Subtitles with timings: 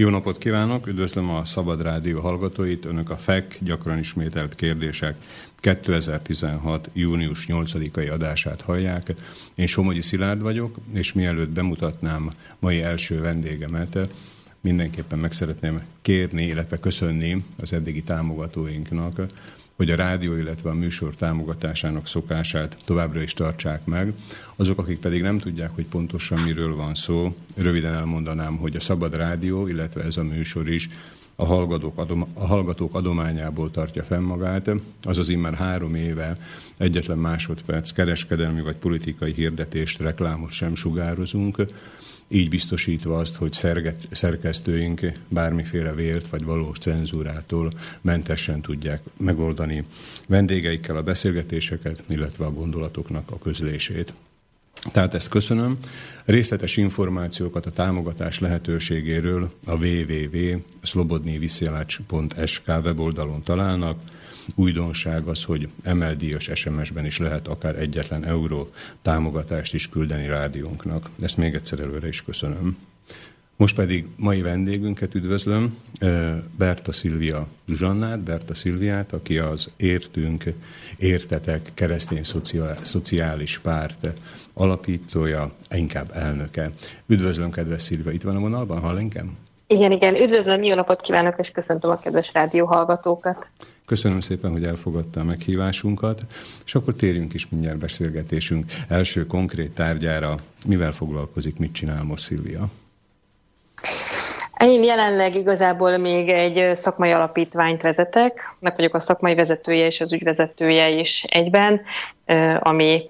[0.00, 2.84] Jó napot kívánok, üdvözlöm a Szabad Rádió hallgatóit.
[2.84, 5.16] Önök a FEK gyakran ismételt kérdések
[5.56, 6.90] 2016.
[6.92, 9.14] június 8-ai adását hallják.
[9.54, 13.98] Én Somogyi Szilárd vagyok, és mielőtt bemutatnám mai első vendégemet,
[14.60, 19.20] mindenképpen meg szeretném kérni, illetve köszönni az eddigi támogatóinknak,
[19.80, 24.12] hogy a rádió, illetve a műsor támogatásának szokását továbbra is tartsák meg.
[24.56, 29.14] Azok, akik pedig nem tudják, hogy pontosan miről van szó, röviden elmondanám, hogy a Szabad
[29.14, 30.88] Rádió, illetve ez a műsor is
[31.34, 34.70] a hallgatók, adom, a hallgatók adományából tartja fenn magát,
[35.02, 36.38] azaz immár három éve
[36.76, 41.56] egyetlen másodperc kereskedelmi vagy politikai hirdetést, reklámot sem sugározunk,
[42.32, 49.84] így biztosítva azt, hogy szerget, szerkesztőink bármiféle vélt vagy valós cenzúrától mentesen tudják megoldani
[50.26, 54.12] vendégeikkel a beszélgetéseket, illetve a gondolatoknak a közlését.
[54.92, 55.78] Tehát ezt köszönöm.
[56.24, 64.00] Részletes információkat a támogatás lehetőségéről a www.slobodnyviszielacs.sk weboldalon találnak.
[64.54, 68.68] Újdonság az, hogy emeldíjas SMS-ben is lehet akár egyetlen euró
[69.02, 71.10] támogatást is küldeni rádiónknak.
[71.22, 72.76] Ezt még egyszer előre is köszönöm.
[73.56, 75.76] Most pedig mai vendégünket üdvözlöm,
[76.58, 80.44] Berta Szilvia Zsannát, Berta Szilviát, aki az Értünk,
[80.98, 82.22] Értetek keresztény
[82.82, 84.12] szociális párt
[84.52, 86.70] alapítója, inkább elnöke.
[87.06, 89.36] Üdvözlöm, kedves Szilvia, itt van a vonalban, hall engem?
[89.66, 93.46] Igen, igen, üdvözlöm, jó napot kívánok, és köszöntöm a kedves rádióhallgatókat.
[93.90, 96.20] Köszönöm szépen, hogy elfogadta a meghívásunkat,
[96.64, 100.34] és akkor térjünk is mindjárt beszélgetésünk első konkrét tárgyára.
[100.66, 102.68] Mivel foglalkozik, mit csinál most Szilvia?
[104.64, 110.12] Én jelenleg igazából még egy szakmai alapítványt vezetek, meg vagyok a szakmai vezetője és az
[110.12, 111.80] ügyvezetője is egyben,
[112.58, 113.08] ami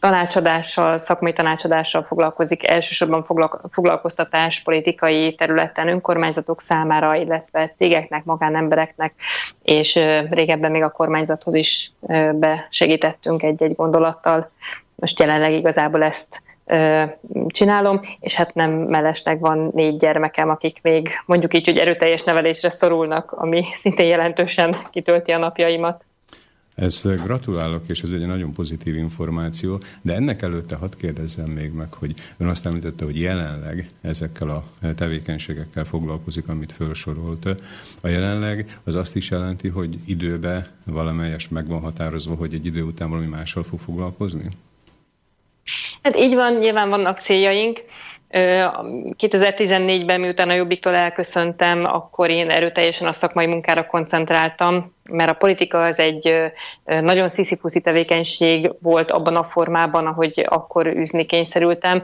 [0.00, 3.24] tanácsadással, szakmai tanácsadással foglalkozik, elsősorban
[3.70, 9.14] foglalkoztatás politikai területen önkormányzatok számára, illetve cégeknek, magánembereknek,
[9.62, 9.94] és
[10.30, 11.92] régebben még a kormányzathoz is
[12.32, 14.50] besegítettünk egy-egy gondolattal.
[14.94, 16.42] Most jelenleg igazából ezt
[17.46, 22.70] csinálom, és hát nem mellesleg van négy gyermekem, akik még mondjuk így, hogy erőteljes nevelésre
[22.70, 26.04] szorulnak, ami szintén jelentősen kitölti a napjaimat.
[26.74, 31.92] Ez gratulálok, és ez egy nagyon pozitív információ, de ennek előtte hadd kérdezzem még meg,
[31.92, 34.64] hogy ön azt említette, hogy jelenleg ezekkel a
[34.96, 37.46] tevékenységekkel foglalkozik, amit felsorolt.
[38.00, 42.82] A jelenleg az azt is jelenti, hogy időbe valamelyes meg van határozva, hogy egy idő
[42.82, 44.48] után valami mással fog foglalkozni?
[46.02, 47.82] Hát így van, nyilván vannak céljaink.
[48.30, 55.84] 2014-ben, miután a Jobbiktól elköszöntem, akkor én erőteljesen a szakmai munkára koncentráltam, mert a politika
[55.84, 56.52] az egy
[56.84, 62.02] nagyon sziszifuszi tevékenység volt abban a formában, ahogy akkor űzni kényszerültem,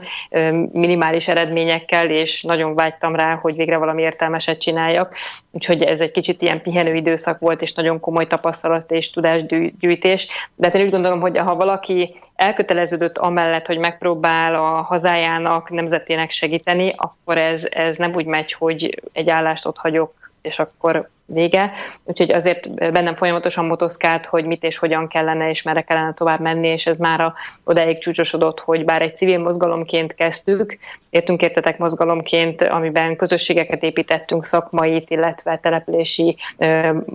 [0.71, 5.15] minimális eredményekkel, és nagyon vágytam rá, hogy végre valami értelmeset csináljak.
[5.51, 10.49] Úgyhogy ez egy kicsit ilyen pihenő időszak volt, és nagyon komoly tapasztalat és tudásgyűjtés.
[10.55, 16.31] De hát én úgy gondolom, hogy ha valaki elköteleződött amellett, hogy megpróbál a hazájának, nemzetének
[16.31, 21.71] segíteni, akkor ez, ez nem úgy megy, hogy egy állást ott hagyok, és akkor vége.
[22.03, 26.67] Úgyhogy azért bennem folyamatosan motoszkált, hogy mit és hogyan kellene, és merre kellene tovább menni,
[26.67, 27.33] és ez már a,
[27.63, 30.77] odáig csúcsosodott, hogy bár egy civil mozgalomként kezdtük,
[31.09, 36.37] értünk értetek mozgalomként, amiben közösségeket építettünk, szakmait, illetve települési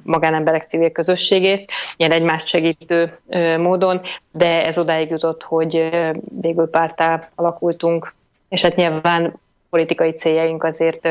[0.03, 3.19] magánemberek civil közösségét, ilyen egymást segítő
[3.59, 4.01] módon,
[4.33, 5.91] de ez odáig jutott, hogy
[6.41, 8.15] végül pártá alakultunk,
[8.49, 9.41] és hát nyilván
[9.71, 11.09] politikai céljaink azért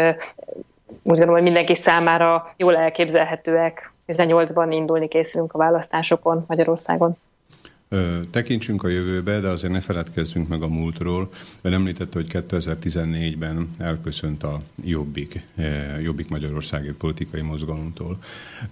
[0.94, 3.94] úgy gondolom, hogy mindenki számára jól elképzelhetőek.
[4.08, 7.18] 18-ban indulni készülünk a választásokon Magyarországon.
[8.30, 11.30] Tekintsünk a jövőbe, de azért ne feledkezzünk meg a múltról.
[11.62, 15.46] Ön említette, hogy 2014-ben elköszönt a Jobbik,
[16.04, 18.18] Jobbik Magyarországi politikai mozgalomtól.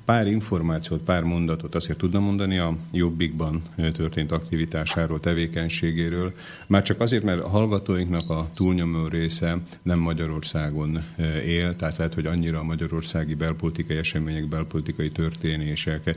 [0.06, 6.34] Pár információt, pár mondatot azért tudna mondani a Jobbikban történt aktivitásáról, tevékenységéről.
[6.68, 11.00] Már csak azért, mert a hallgatóinknak a túlnyomó része nem Magyarországon
[11.46, 16.16] él, tehát lehet, hogy annyira a magyarországi belpolitikai események, belpolitikai történések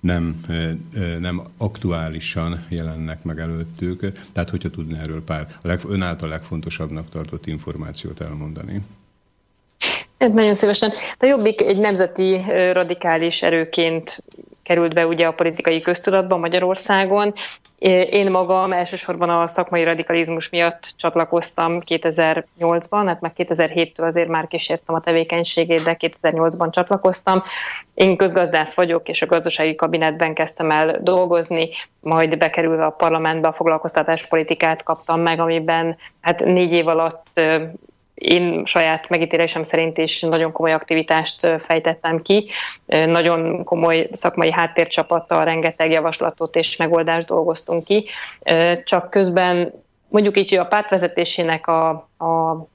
[0.00, 0.40] nem,
[1.18, 4.12] nem aktuálisan jelennek meg előttük.
[4.32, 5.46] Tehát, hogyha tudna erről pár
[5.88, 8.82] ön által legfontosabbnak tartott információt elmondani.
[10.18, 10.92] Nagyon szívesen.
[11.18, 12.40] A Jobbik egy nemzeti
[12.72, 14.24] radikális erőként
[14.68, 17.32] került be ugye a politikai köztudatba Magyarországon.
[18.10, 24.94] Én magam elsősorban a szakmai radikalizmus miatt csatlakoztam 2008-ban, hát meg 2007-től azért már kísértem
[24.94, 27.42] a tevékenységét, de 2008-ban csatlakoztam.
[27.94, 31.68] Én közgazdász vagyok, és a gazdasági kabinetben kezdtem el dolgozni,
[32.00, 37.40] majd bekerülve a parlamentbe a foglalkoztatáspolitikát kaptam meg, amiben hát négy év alatt
[38.18, 42.50] én saját megítélésem szerint is nagyon komoly aktivitást fejtettem ki,
[42.86, 48.04] nagyon komoly szakmai háttércsapattal rengeteg javaslatot és megoldást dolgoztunk ki,
[48.84, 49.72] csak közben
[50.08, 51.88] mondjuk így, hogy a pártvezetésének a,
[52.18, 52.66] a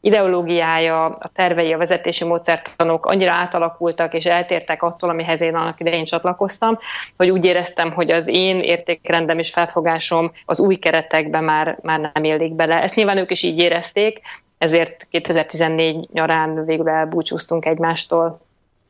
[0.00, 6.04] ideológiája, a tervei, a vezetési módszertanok annyira átalakultak és eltértek attól, amihez én annak idején
[6.04, 6.78] csatlakoztam,
[7.16, 12.24] hogy úgy éreztem, hogy az én értékrendem és felfogásom az új keretekbe már, már nem
[12.24, 12.82] illik bele.
[12.82, 14.20] Ezt nyilván ők is így érezték,
[14.60, 18.38] ezért 2014 nyarán végül elbúcsúztunk egymástól.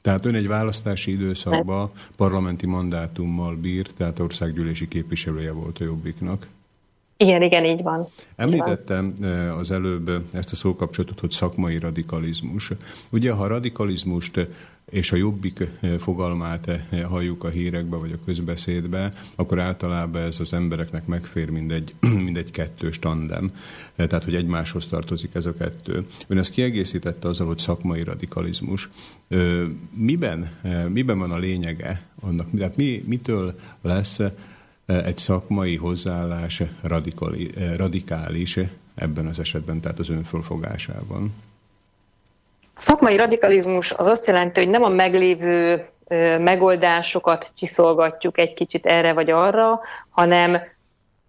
[0.03, 6.47] Tehát ön egy választási időszakban parlamenti mandátummal bírt, tehát országgyűlési képviselője volt a Jobbiknak.
[7.17, 8.07] Igen, igen, így van.
[8.37, 12.71] Említettem eh, az előbb ezt a szókapcsolatot, hogy szakmai radikalizmus.
[13.11, 14.49] Ugye, ha radikalizmust
[14.91, 20.41] és a jobbik eh, fogalmát eh, halljuk a hírekbe vagy a közbeszédbe, akkor általában ez
[20.41, 21.95] az embereknek megfér mindegy,
[22.25, 23.53] mindegy kettős tandem.
[23.97, 26.07] Tehát, hogy egymáshoz tartozik ez a kettő.
[26.27, 28.89] Ön ezt kiegészítette azzal, hogy szakmai radikalizmus.
[29.95, 30.51] Miben,
[30.89, 32.47] miben van a lényege annak?
[32.59, 34.21] Tehát mi, mitől lesz
[34.87, 36.63] egy szakmai hozzáállás
[37.77, 38.59] radikális
[38.95, 41.33] ebben az esetben, tehát az önfölfogásában?
[42.81, 45.87] A szakmai radikalizmus az azt jelenti, hogy nem a meglévő
[46.39, 49.81] megoldásokat csiszolgatjuk egy kicsit erre vagy arra,
[50.11, 50.63] hanem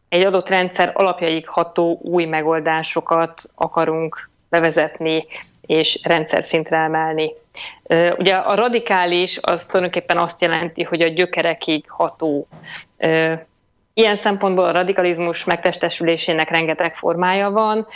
[0.10, 5.26] egy adott rendszer alapjaig ható új megoldásokat akarunk bevezetni
[5.62, 7.34] és rendszer szintre emelni.
[8.18, 12.48] Ugye a radikális az tulajdonképpen azt jelenti, hogy a gyökerekig ható
[13.94, 17.88] Ilyen szempontból a radikalizmus megtestesülésének rengeteg formája van.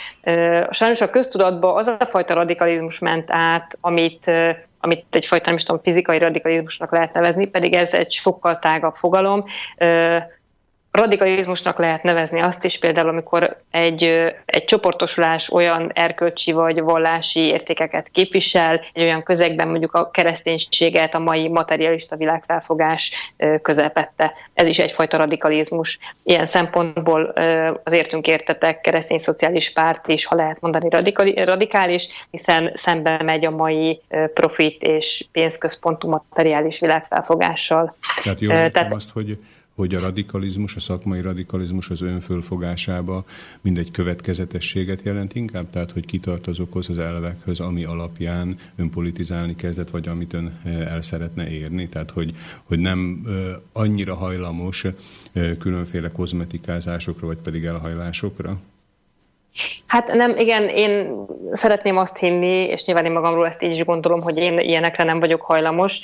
[0.70, 4.30] Sajnos a köztudatban az a fajta radikalizmus ment át, amit,
[4.80, 9.44] amit egyfajta, nem is tudom, fizikai radikalizmusnak lehet nevezni, pedig ez egy sokkal tágabb fogalom
[10.96, 14.02] radikalizmusnak lehet nevezni azt is például, amikor egy,
[14.44, 21.18] egy csoportosulás olyan erkölcsi vagy vallási értékeket képvisel, egy olyan közegben mondjuk a kereszténységet a
[21.18, 23.32] mai materialista világfelfogás
[23.62, 24.32] közepette.
[24.54, 25.98] Ez is egyfajta radikalizmus.
[26.22, 27.32] Ilyen szempontból
[27.84, 30.88] az értünk értetek keresztény szociális párt is, ha lehet mondani
[31.44, 34.00] radikális, hiszen szembe megy a mai
[34.34, 37.96] profit és pénzközpontú materiális világfelfogással.
[38.22, 39.38] Tehát jól Tehát, azt, hogy
[39.76, 43.24] hogy a radikalizmus, a szakmai radikalizmus az önfölfogásába
[43.60, 49.90] mindegy következetességet jelent inkább, tehát hogy kitart azokhoz az elvekhez, ami alapján ön politizálni kezdett,
[49.90, 52.30] vagy amit ön eh, el szeretne érni, tehát hogy,
[52.64, 53.34] hogy nem eh,
[53.72, 58.56] annyira hajlamos eh, különféle kozmetikázásokra, vagy pedig elhajlásokra?
[59.86, 64.20] Hát nem, igen, én szeretném azt hinni, és nyilván én magamról ezt így is gondolom,
[64.20, 66.00] hogy én ilyenekre nem vagyok hajlamos,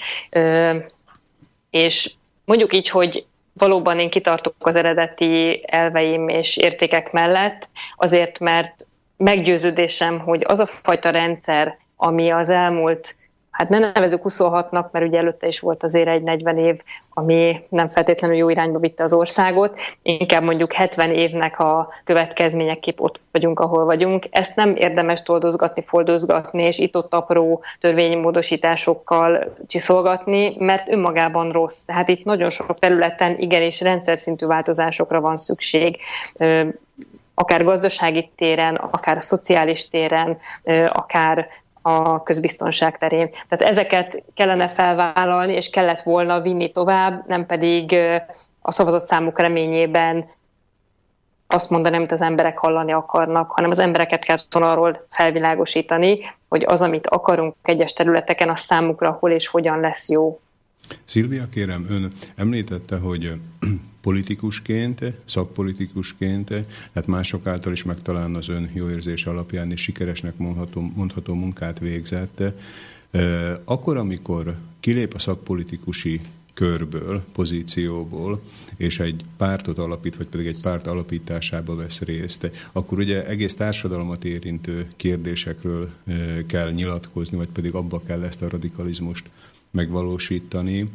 [1.71, 2.13] és
[2.45, 10.19] mondjuk így, hogy valóban én kitartok az eredeti elveim és értékek mellett, azért mert meggyőződésem,
[10.19, 13.17] hogy az a fajta rendszer, ami az elmúlt
[13.53, 16.81] hát ne nevezük 26-nak, mert ugye előtte is volt azért egy 40 év,
[17.11, 23.21] ami nem feltétlenül jó irányba vitte az országot, inkább mondjuk 70 évnek a következményeképp ott
[23.31, 24.25] vagyunk, ahol vagyunk.
[24.31, 31.83] Ezt nem érdemes toldozgatni, fordozgatni, és itt-ott apró törvényi módosításokkal csiszolgatni, mert önmagában rossz.
[31.83, 35.97] Tehát itt nagyon sok területen igenis rendszer szintű változásokra van szükség
[37.35, 40.39] akár gazdasági téren, akár szociális téren,
[40.93, 41.49] akár
[41.83, 43.31] a közbiztonság terén.
[43.49, 47.97] Tehát ezeket kellene felvállalni, és kellett volna vinni tovább, nem pedig
[48.61, 50.25] a szavazott számuk reményében
[51.47, 56.83] azt mondani, amit az emberek hallani akarnak, hanem az embereket kell arról felvilágosítani, hogy az,
[56.83, 60.41] amit akarunk egyes területeken, a számukra hol és hogyan lesz jó.
[61.05, 63.33] Szilvia, kérem, ön említette, hogy
[64.01, 66.47] politikusként, szakpolitikusként,
[66.93, 71.79] tehát mások által is megtalálna az ön jó érzés alapján, és sikeresnek mondható, mondható munkát
[71.79, 72.43] végzett.
[73.65, 76.21] Akkor, amikor kilép a szakpolitikusi
[76.55, 78.43] körből, pozícióból,
[78.77, 84.25] és egy pártot alapít, vagy pedig egy párt alapításába vesz részt, akkor ugye egész társadalmat
[84.25, 85.91] érintő kérdésekről
[86.47, 89.29] kell nyilatkozni, vagy pedig abba kell ezt a radikalizmust
[89.73, 90.91] megvalósítani.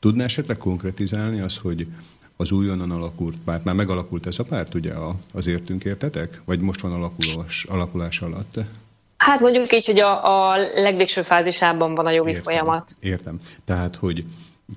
[0.00, 1.86] Tudná esetleg konkretizálni az, hogy
[2.36, 4.92] az újonnan alakult párt, már megalakult ez a párt, ugye
[5.34, 6.42] az értünk értetek?
[6.44, 8.58] Vagy most van alakulás, alakulás alatt?
[9.16, 12.94] Hát mondjuk így, hogy a, a legvégső fázisában van a jogi értem, folyamat.
[13.00, 13.40] Értem.
[13.64, 14.24] Tehát, hogy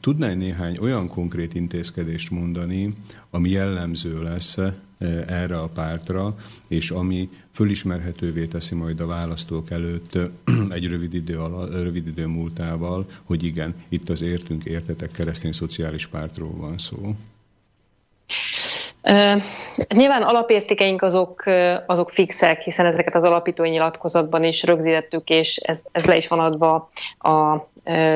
[0.02, 2.94] tudnál néhány olyan konkrét intézkedést mondani,
[3.30, 4.58] ami jellemző lesz
[5.28, 6.36] erre a pártra,
[6.68, 10.18] és ami fölismerhetővé teszi majd a választók előtt
[10.78, 16.08] egy rövid idő, alatt, rövid idő múltával, hogy igen, itt az értünk értetek keresztény szociális
[16.08, 16.98] pártról van szó.
[19.04, 19.42] Uh,
[19.96, 21.44] nyilván alapértékeink azok,
[21.86, 26.40] azok fixek, hiszen ezeket az alapítói nyilatkozatban is rögzítettük, és ez, ez le is van
[26.40, 26.90] adva
[27.20, 27.68] a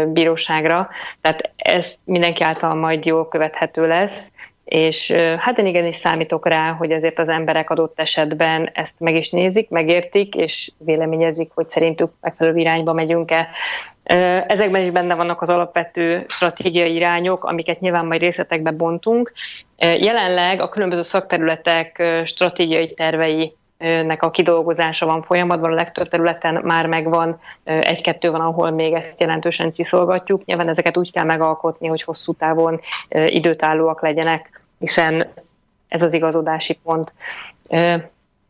[0.07, 0.89] bíróságra.
[1.21, 4.31] Tehát ez mindenki által majd jól követhető lesz
[4.65, 9.29] és hát én igenis számítok rá, hogy azért az emberek adott esetben ezt meg is
[9.29, 13.49] nézik, megértik, és véleményezik, hogy szerintük megfelelő irányba megyünk-e.
[14.47, 19.31] Ezekben is benne vannak az alapvető stratégiai irányok, amiket nyilván majd részletekbe bontunk.
[19.77, 26.85] Jelenleg a különböző szakterületek stratégiai tervei nek a kidolgozása van folyamatban, a legtöbb területen már
[26.85, 30.45] megvan, egy-kettő van, ahol még ezt jelentősen csiszolgatjuk.
[30.45, 35.27] Nyilván ezeket úgy kell megalkotni, hogy hosszú távon időtállóak legyenek, hiszen
[35.87, 37.13] ez az igazodási pont.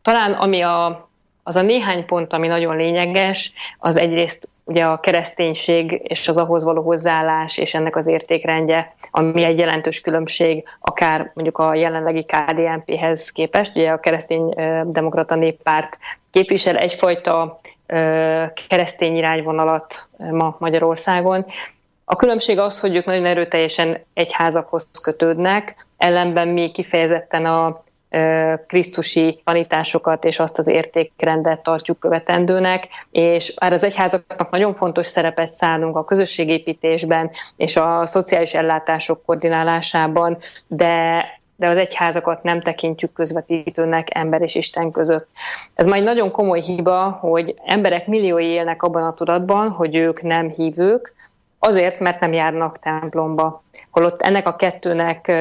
[0.02, 1.08] Talán ami a,
[1.46, 6.64] az a néhány pont, ami nagyon lényeges, az egyrészt ugye a kereszténység és az ahhoz
[6.64, 13.30] való hozzáállás és ennek az értékrendje, ami egy jelentős különbség akár mondjuk a jelenlegi KDNP-hez
[13.30, 13.76] képest.
[13.76, 15.98] Ugye a keresztény demokrata néppárt
[16.30, 17.60] képvisel egyfajta
[18.68, 21.44] keresztény irányvonalat ma Magyarországon.
[22.04, 27.82] A különbség az, hogy ők nagyon erőteljesen egyházakhoz kötődnek, ellenben mi kifejezetten a
[28.66, 35.54] krisztusi tanításokat és azt az értékrendet tartjuk követendőnek, és már az egyházaknak nagyon fontos szerepet
[35.54, 41.24] szállunk a közösségépítésben és a szociális ellátások koordinálásában, de
[41.56, 45.28] de az egyházakat nem tekintjük közvetítőnek ember és Isten között.
[45.74, 50.50] Ez majd nagyon komoly hiba, hogy emberek milliói élnek abban a tudatban, hogy ők nem
[50.50, 51.14] hívők,
[51.58, 53.62] azért, mert nem járnak templomba.
[53.90, 55.32] Holott ennek a kettőnek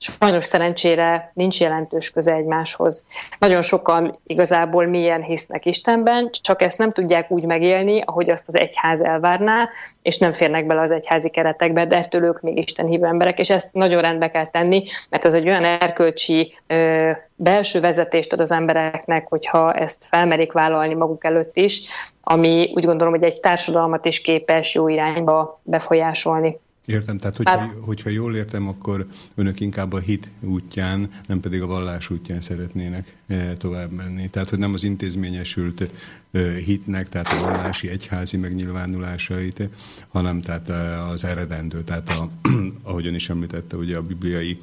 [0.00, 3.04] sajnos szerencsére nincs jelentős köze egymáshoz.
[3.38, 8.58] Nagyon sokan igazából milyen hisznek Istenben, csak ezt nem tudják úgy megélni, ahogy azt az
[8.58, 9.68] egyház elvárná,
[10.02, 13.50] és nem férnek bele az egyházi keretekbe, de ettől ők még Isten hívő emberek, és
[13.50, 18.50] ezt nagyon rendbe kell tenni, mert ez egy olyan erkölcsi ö, belső vezetést ad az
[18.50, 21.80] embereknek, hogyha ezt felmerik vállalni maguk előtt is,
[22.22, 26.58] ami úgy gondolom, hogy egy társadalmat is képes jó irányba befolyásolni.
[26.84, 31.62] Értem, tehát hogyha, hát, hogyha jól értem, akkor önök inkább a hit útján, nem pedig
[31.62, 34.30] a vallás útján szeretnének eh, tovább menni.
[34.30, 35.90] Tehát, hogy nem az intézményesült
[36.30, 39.68] eh, hitnek, tehát a vallási egyházi megnyilvánulásait,
[40.08, 42.28] hanem tehát eh, az eredendő, tehát a,
[42.90, 44.58] ahogyan is említette, ugye a bibliai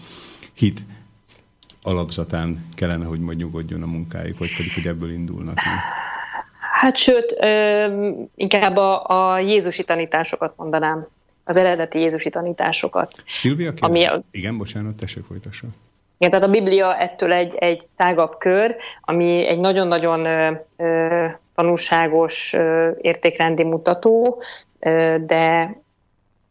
[0.54, 0.84] hit
[1.82, 5.60] alapzatán kellene, hogy majd nyugodjon a munkájuk, vagy pedig, hogy ebből indulnak.
[6.72, 7.36] Hát sőt,
[8.36, 11.08] inkább a, a Jézusi tanításokat mondanám
[11.48, 13.12] az eredeti Jézusi tanításosokat.
[13.27, 14.22] Szilvia, ami a...
[14.32, 15.68] igen, bocsánat, tessék folytassa.
[16.18, 21.25] Igen, tehát a Biblia ettől egy, egy tágabb kör, ami egy nagyon-nagyon ö, ö,
[21.56, 24.42] tanulságos ö, értékrendi mutató,
[24.80, 25.75] ö, de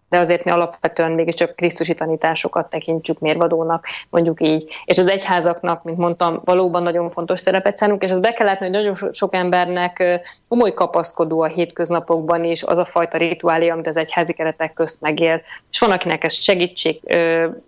[0.08, 4.74] de azért mi alapvetően mégiscsak krisztusi tanításokat tekintjük mérvadónak, mondjuk így.
[4.84, 8.66] És az egyházaknak, mint mondtam, valóban nagyon fontos szerepet szánunk, és az be kell látni,
[8.66, 13.96] hogy nagyon sok embernek komoly kapaszkodó a hétköznapokban is az a fajta rituálé, amit az
[13.96, 15.42] egyházi keretek közt megél.
[15.70, 17.00] És van, akinek ez segítség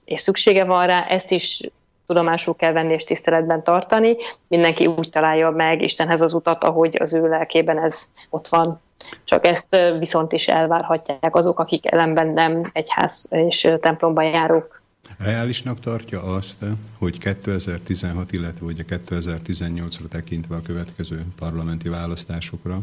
[0.05, 1.61] és szüksége van rá, ezt is
[2.09, 4.17] tudomásul kell venni és tiszteletben tartani.
[4.49, 8.81] Mindenki úgy találja meg Istenhez az utat, ahogy az ő lelkében ez ott van.
[9.25, 14.83] Csak ezt viszont is elvárhatják azok, akik ellenben nem egyház és templomban járók.
[15.19, 16.57] Reálisnak tartja azt,
[16.99, 22.81] hogy 2016, illetve ugye 2018-ra tekintve a következő parlamenti választásokra,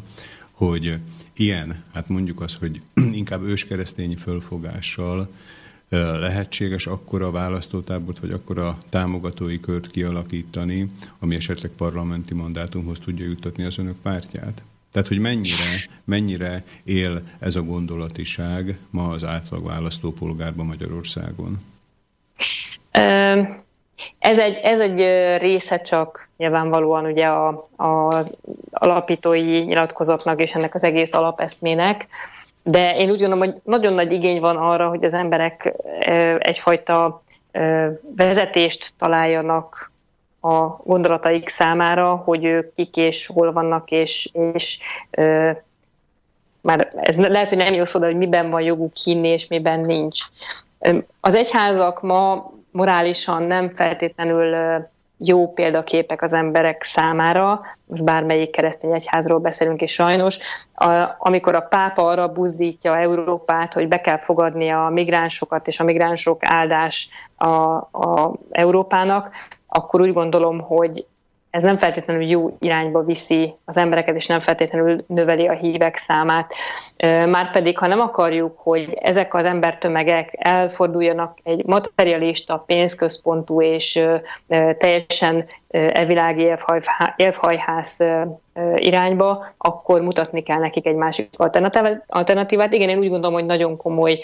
[0.52, 0.98] hogy
[1.36, 2.82] ilyen, hát mondjuk az, hogy
[3.22, 5.30] inkább őskeresztényi fölfogással
[5.90, 13.78] lehetséges akkora választótábort, vagy akkora támogatói kört kialakítani, ami esetleg parlamenti mandátumhoz tudja juttatni az
[13.78, 14.64] önök pártját?
[14.92, 15.66] Tehát, hogy mennyire,
[16.04, 21.64] mennyire él ez a gondolatiság ma az átlag választópolgárban Magyarországon?
[24.20, 25.00] Ez egy, ez egy
[25.42, 28.36] része csak nyilvánvalóan ugye a, az
[28.72, 32.08] alapítói nyilatkozatnak és ennek az egész alapeszmének,
[32.68, 35.74] de én úgy gondolom, hogy nagyon nagy igény van arra, hogy az emberek
[36.40, 37.24] egyfajta
[38.16, 39.92] vezetést találjanak
[40.42, 44.80] a gondolataik számára, hogy ők kik és hol vannak, és, és
[46.62, 49.80] már ez lehet, hogy nem jó szó, de hogy miben van joguk hinni, és miben
[49.80, 50.20] nincs.
[51.20, 54.56] Az egyházak ma morálisan nem feltétlenül
[55.18, 60.40] jó példaképek az emberek számára, most bármelyik keresztény egyházról beszélünk, és sajnos,
[60.74, 65.84] a, amikor a pápa arra buzdítja Európát, hogy be kell fogadni a migránsokat, és a
[65.84, 69.32] migránsok áldás a, a Európának,
[69.68, 71.06] akkor úgy gondolom, hogy
[71.56, 76.54] ez nem feltétlenül jó irányba viszi az embereket, és nem feltétlenül növeli a hívek számát.
[77.26, 84.06] Márpedig, ha nem akarjuk, hogy ezek az embertömegek elforduljanak egy materialista, pénzközpontú és
[84.78, 86.52] teljesen evilági
[87.16, 88.04] élfhajház
[88.76, 91.30] irányba, akkor mutatni kell nekik egy másik
[92.08, 92.74] alternatívát.
[92.74, 94.20] Igen, én úgy gondolom, hogy nagyon komoly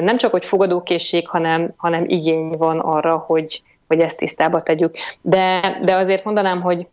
[0.00, 4.94] nem csak, hogy fogadókészség, hanem, hanem igény van arra, hogy, hogy ezt tisztába tegyük.
[5.20, 6.88] De, de azért mondanám, hogy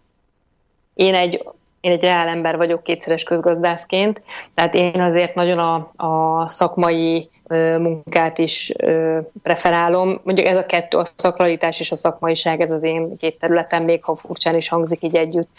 [0.94, 1.44] én egy,
[1.80, 4.22] én egy reál ember vagyok kétszeres közgazdászként,
[4.54, 10.20] tehát én azért nagyon a, a szakmai ö, munkát is ö, preferálom.
[10.24, 14.04] Mondjuk ez a kettő, a szakralitás és a szakmaiság, ez az én két területem, még
[14.04, 15.50] ha furcsán is hangzik így együtt.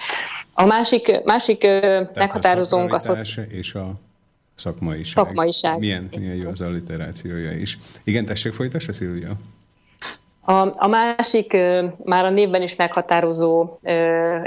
[0.55, 2.99] A másik, másik ö, meghatározónk a...
[2.99, 3.41] Szoci...
[3.49, 3.93] és a
[4.57, 5.25] szakmaiság.
[5.25, 5.79] Szakmaiság.
[5.79, 7.79] Milyen, milyen jó az alliterációja is.
[8.05, 9.31] Igen, tessék, folytassa, Szilvia.
[10.49, 11.53] A, a másik,
[12.05, 13.79] már a névben is meghatározó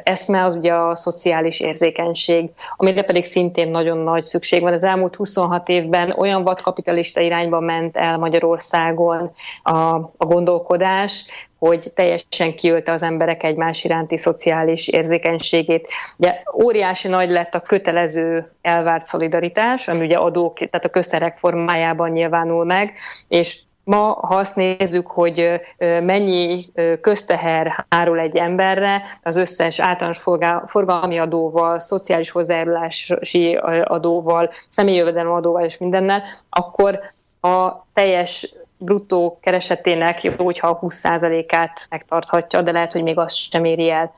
[0.04, 4.74] eszme az ugye a szociális érzékenység, amire pedig szintén nagyon nagy szükség van.
[4.74, 9.32] Az elmúlt 26 évben olyan vadkapitalista irányba ment el Magyarországon
[9.64, 9.78] a,
[10.18, 11.26] a gondolkodás,
[11.58, 15.90] hogy teljesen kiölte az emberek egymás iránti szociális érzékenységét.
[16.18, 22.10] Ugye óriási nagy lett a kötelező elvárt szolidaritás, ami ugye adók, tehát a közterek formájában
[22.10, 22.94] nyilvánul meg,
[23.28, 25.62] és Ma, ha azt nézzük, hogy
[26.02, 26.66] mennyi
[27.02, 30.22] közteher hárul egy emberre, az összes általános
[30.68, 37.00] forgalmi adóval, szociális hozzájárulási adóval, személyi adóval és mindennel, akkor
[37.42, 43.66] a teljes bruttó keresetének jó, hogyha a 20%-át megtarthatja, de lehet, hogy még azt sem
[43.66, 44.16] éri el.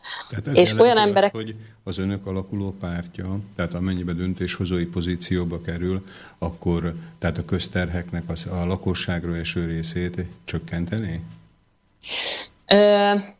[0.54, 1.36] és olyan emberek...
[1.36, 6.06] Azt, hogy az önök alakuló pártja, tehát amennyiben döntéshozói pozícióba kerül,
[6.38, 11.24] akkor tehát a közterheknek az, a lakosságra eső részét csökkenteni?
[12.68, 13.40] Ö-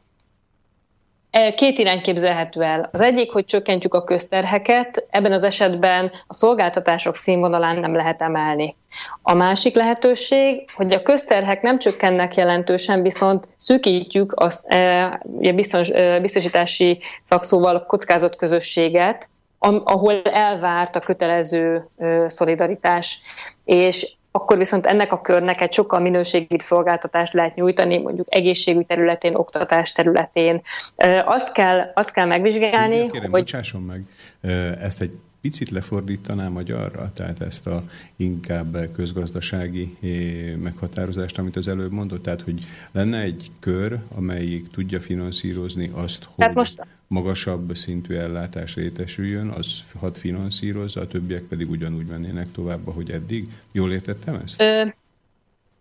[1.56, 2.90] két irány képzelhető el.
[2.92, 8.76] Az egyik, hogy csökkentjük a közterheket, ebben az esetben a szolgáltatások színvonalán nem lehet emelni.
[9.22, 15.22] A másik lehetőség, hogy a közterhek nem csökkennek jelentősen, viszont szűkítjük a e,
[15.56, 19.30] biztos, e, biztosítási szakszóval kockázott közösséget,
[19.84, 21.88] ahol elvárt a kötelező
[22.28, 23.22] szolidaritás.
[23.66, 29.36] És akkor viszont ennek a körnek egy sokkal minőségibb szolgáltatást lehet nyújtani, mondjuk egészségügy területén,
[29.36, 30.62] oktatás területén.
[31.26, 33.42] Azt kell, azt kell megvizsgálni, Szintén, kérem, hogy...
[33.42, 34.04] Bocsásson meg,
[34.82, 37.84] ezt egy picit lefordítaná magyarra, tehát ezt a
[38.16, 39.98] inkább közgazdasági
[40.62, 46.54] meghatározást, amit az előbb mondott, tehát hogy lenne egy kör, amelyik tudja finanszírozni azt, hogy
[46.54, 46.86] most...
[47.12, 53.48] magasabb szintű ellátás rétesüljön, az hat finanszírozza, a többiek pedig ugyanúgy mennének tovább, ahogy eddig.
[53.72, 54.62] Jól értettem ezt?
[54.62, 54.86] Ö...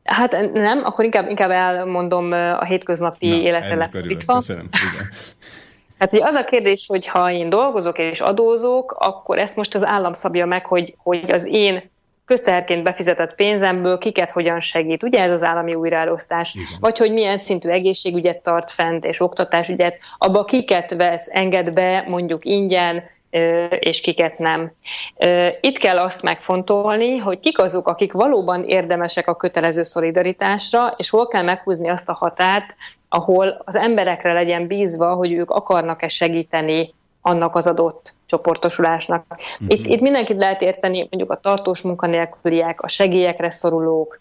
[0.05, 4.35] Hát nem, akkor inkább, inkább elmondom a hétköznapi életre lefordítva.
[4.35, 5.09] Köszönöm, igen.
[5.99, 9.85] Hát ugye az a kérdés, hogy ha én dolgozok és adózok, akkor ezt most az
[9.85, 11.91] állam szabja meg, hogy, hogy az én
[12.31, 15.03] közteherként befizetett pénzemből kiket hogyan segít.
[15.03, 16.55] Ugye ez az állami újraelosztás.
[16.55, 16.67] Igen.
[16.81, 22.45] Vagy hogy milyen szintű egészségügyet tart fent, és oktatásügyet, abba kiket vesz, enged be mondjuk
[22.45, 23.03] ingyen,
[23.79, 24.73] és kiket nem.
[25.61, 31.29] Itt kell azt megfontolni, hogy kik azok, akik valóban érdemesek a kötelező szolidaritásra, és hol
[31.29, 32.75] kell meghúzni azt a határt,
[33.09, 39.25] ahol az emberekre legyen bízva, hogy ők akarnak-e segíteni annak az adott csoportosulásnak.
[39.29, 39.79] Uh-huh.
[39.79, 44.19] Itt, itt mindenkit lehet érteni, mondjuk a tartós munkanélküliek, a segélyekre szorulók,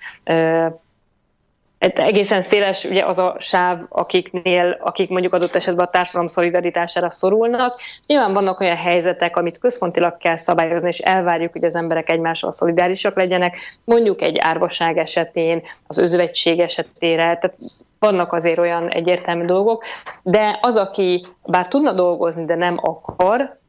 [1.79, 7.79] egészen széles ugye az a sáv, akiknél, akik mondjuk adott esetben a társadalom szolidaritására szorulnak.
[8.05, 13.15] Nyilván vannak olyan helyzetek, amit központilag kell szabályozni, és elvárjuk, hogy az emberek egymással szolidárisak
[13.15, 17.55] legyenek, mondjuk egy árvaság esetén, az özvegység esetére, tehát
[17.99, 19.83] vannak azért olyan egyértelmű dolgok,
[20.23, 23.59] de az, aki bár tudna dolgozni, de nem akar,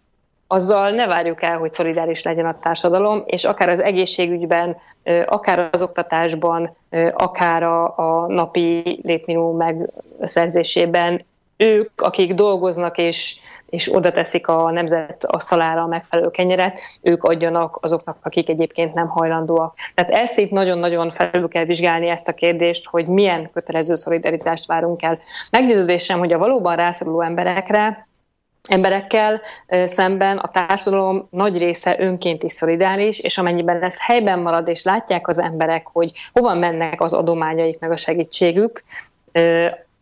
[0.52, 4.76] azzal ne várjuk el, hogy szolidáris legyen a társadalom, és akár az egészségügyben,
[5.26, 6.76] akár az oktatásban,
[7.12, 9.56] akár a, a napi létminimum
[10.18, 11.24] megszerzésében
[11.56, 17.78] ők, akik dolgoznak és, és oda teszik a nemzet asztalára a megfelelő kenyeret, ők adjanak
[17.80, 19.74] azoknak, akik egyébként nem hajlandóak.
[19.94, 25.02] Tehát ezt itt nagyon-nagyon felül kell vizsgálni ezt a kérdést, hogy milyen kötelező szolidaritást várunk
[25.02, 25.18] el.
[25.50, 28.08] Meggyőződésem, hogy a valóban rászoruló emberekre
[28.70, 29.40] emberekkel
[29.84, 35.28] szemben a társadalom nagy része önként is szolidáris, és amennyiben ez helyben marad, és látják
[35.28, 38.82] az emberek, hogy hova mennek az adományaik, meg a segítségük,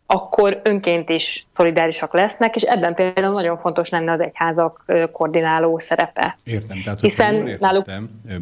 [0.05, 6.37] akkor önként is szolidárisak lesznek, és ebben például nagyon fontos lenne az egyházak koordináló szerepe.
[6.43, 7.85] Értem, tehát Hiszen jól náluk...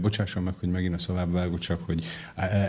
[0.01, 2.05] bocsásson meg, hogy megint a szavába vágok, csak hogy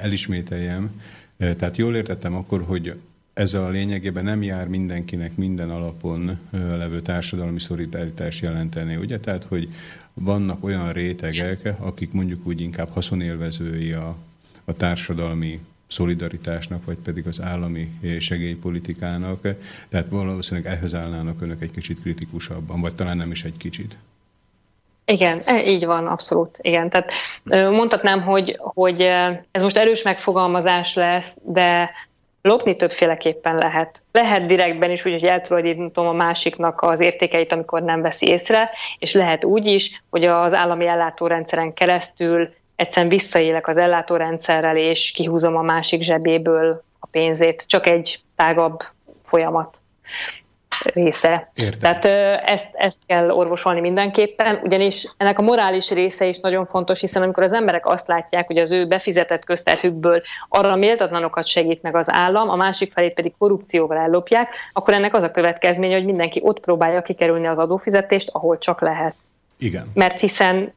[0.03, 0.91] elismételjem,
[1.39, 2.95] tehát jól értettem akkor, hogy
[3.39, 9.21] ez a lényegében nem jár mindenkinek minden alapon levő társadalmi szolidaritás jelenteni, ugye?
[9.21, 9.69] Tehát, hogy
[10.15, 14.17] vannak olyan rétegek, akik mondjuk úgy inkább haszonélvezői a,
[14.65, 19.49] a társadalmi szolidaritásnak, vagy pedig az állami segélypolitikának.
[19.89, 23.97] Tehát valószínűleg ehhez állnának önök egy kicsit kritikusabban, vagy talán nem is egy kicsit.
[25.05, 26.59] Igen, e, így van, abszolút.
[26.61, 27.11] Igen, tehát
[27.71, 29.01] mondhatnám, hogy, hogy
[29.51, 31.91] ez most erős megfogalmazás lesz, de
[32.43, 34.03] lopni többféleképpen lehet.
[34.13, 39.13] Lehet direktben is úgy, hogy eltulajdonítom a másiknak az értékeit, amikor nem veszi észre, és
[39.13, 45.63] lehet úgy is, hogy az állami ellátórendszeren keresztül egyszerűen visszaélek az ellátórendszerrel, és kihúzom a
[45.63, 47.65] másik zsebéből a pénzét.
[47.67, 48.83] Csak egy tágabb
[49.23, 49.81] folyamat
[50.83, 51.51] része.
[51.55, 51.79] Értem.
[51.79, 52.05] Tehát
[52.49, 57.43] ezt, ezt kell orvosolni mindenképpen, ugyanis ennek a morális része is nagyon fontos, hiszen amikor
[57.43, 62.49] az emberek azt látják, hogy az ő befizetett közterhükből arra méltatlanokat segít meg az állam,
[62.49, 67.03] a másik felét pedig korrupcióval ellopják, akkor ennek az a következménye, hogy mindenki ott próbálja
[67.03, 69.15] kikerülni az adófizetést, ahol csak lehet.
[69.59, 69.91] Igen.
[69.95, 70.73] Mert hiszen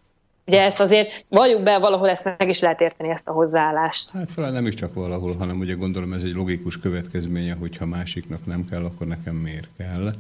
[0.51, 4.11] Ugye ezt azért valljuk be, valahol ezt meg is lehet érteni, ezt a hozzáállást.
[4.11, 8.45] Hát talán nem is csak valahol, hanem ugye gondolom ez egy logikus következménye, hogyha másiknak
[8.45, 10.13] nem kell, akkor nekem miért kell.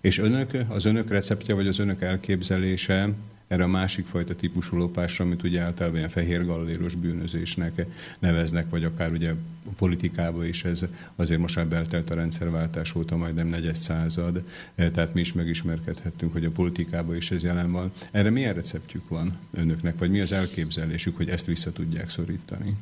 [0.00, 3.08] És önök, az önök receptje, vagy az önök elképzelése
[3.48, 7.86] erre a másik fajta típusú lopásra, amit ugye általában ilyen fehér galléros bűnözésnek
[8.18, 10.84] neveznek, vagy akár ugye a politikában is ez
[11.16, 14.42] azért most már beltelt a rendszerváltás óta majdnem negyed század,
[14.74, 17.92] eh, tehát mi is megismerkedhettünk, hogy a politikában is ez jelen van.
[18.10, 22.76] Erre milyen receptjük van önöknek, vagy mi az elképzelésük, hogy ezt vissza tudják szorítani?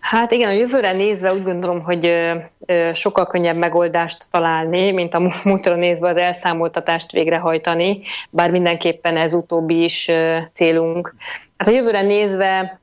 [0.00, 2.12] Hát igen, a jövőre nézve úgy gondolom, hogy
[2.92, 9.84] sokkal könnyebb megoldást találni, mint a múltra nézve az elszámoltatást végrehajtani, bár mindenképpen ez utóbbi
[9.84, 10.10] is
[10.52, 11.14] célunk.
[11.56, 12.80] Hát a jövőre nézve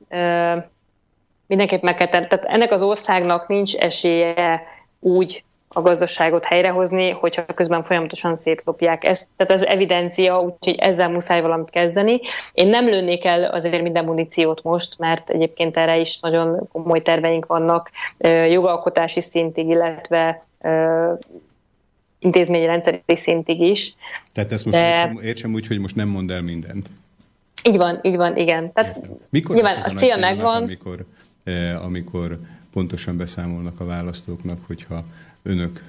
[1.46, 2.06] mindenképp meg kell.
[2.06, 4.62] Tehát ennek az országnak nincs esélye
[5.00, 9.26] úgy a gazdaságot helyrehozni, hogyha közben folyamatosan szétlopják ezt.
[9.36, 12.20] Tehát ez evidencia, úgyhogy ezzel muszáj valamit kezdeni.
[12.52, 17.46] Én nem lőnék el azért minden muníciót most, mert egyébként erre is nagyon komoly terveink
[17.46, 17.90] vannak
[18.48, 20.46] jogalkotási szintig, illetve
[22.18, 23.94] intézményi rendszeri szintig is.
[24.32, 25.12] Tehát ezt most De...
[25.22, 26.86] értsem úgy, hogy most nem mond el mindent.
[27.62, 28.72] Így van, így van, igen.
[28.72, 29.00] Tehát
[29.30, 30.62] Mikor nyilván a cél megvan.
[30.62, 31.04] Amikor,
[31.82, 32.38] amikor
[32.72, 35.04] pontosan beszámolnak a választóknak, hogyha
[35.48, 35.82] önök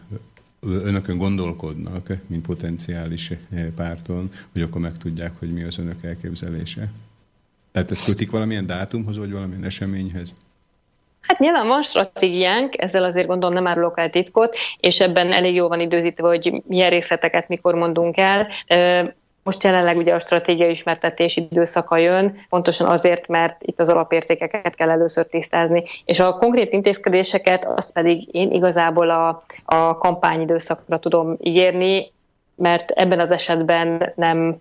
[0.61, 3.31] önökön gondolkodnak, mint potenciális
[3.75, 6.91] párton, hogy akkor megtudják, hogy mi az önök elképzelése?
[7.71, 10.35] Tehát ezt kötik valamilyen dátumhoz, vagy valamilyen eseményhez?
[11.21, 15.67] Hát nyilván van stratégiánk, ezzel azért gondolom nem árulok el titkot, és ebben elég jó
[15.67, 18.47] van időzítve, hogy milyen részleteket mikor mondunk el.
[19.43, 24.89] Most jelenleg ugye a stratégiai ismertetés időszaka jön, pontosan azért, mert itt az alapértékeket kell
[24.89, 32.11] először tisztázni, és a konkrét intézkedéseket azt pedig én igazából a, a kampányidőszakra tudom ígérni,
[32.55, 34.59] mert ebben az esetben nem,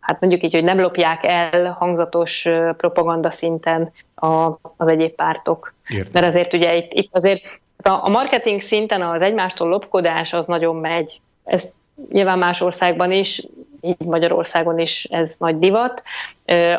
[0.00, 5.74] hát mondjuk így, hogy nem lopják el hangzatos propaganda szinten a, az egyéb pártok.
[5.88, 6.10] Értem.
[6.12, 11.20] Mert azért ugye itt, itt azért a marketing szinten az egymástól lopkodás az nagyon megy.
[11.44, 11.72] Ezt
[12.12, 13.46] nyilván más országban is,
[13.80, 16.02] így Magyarországon is ez nagy divat.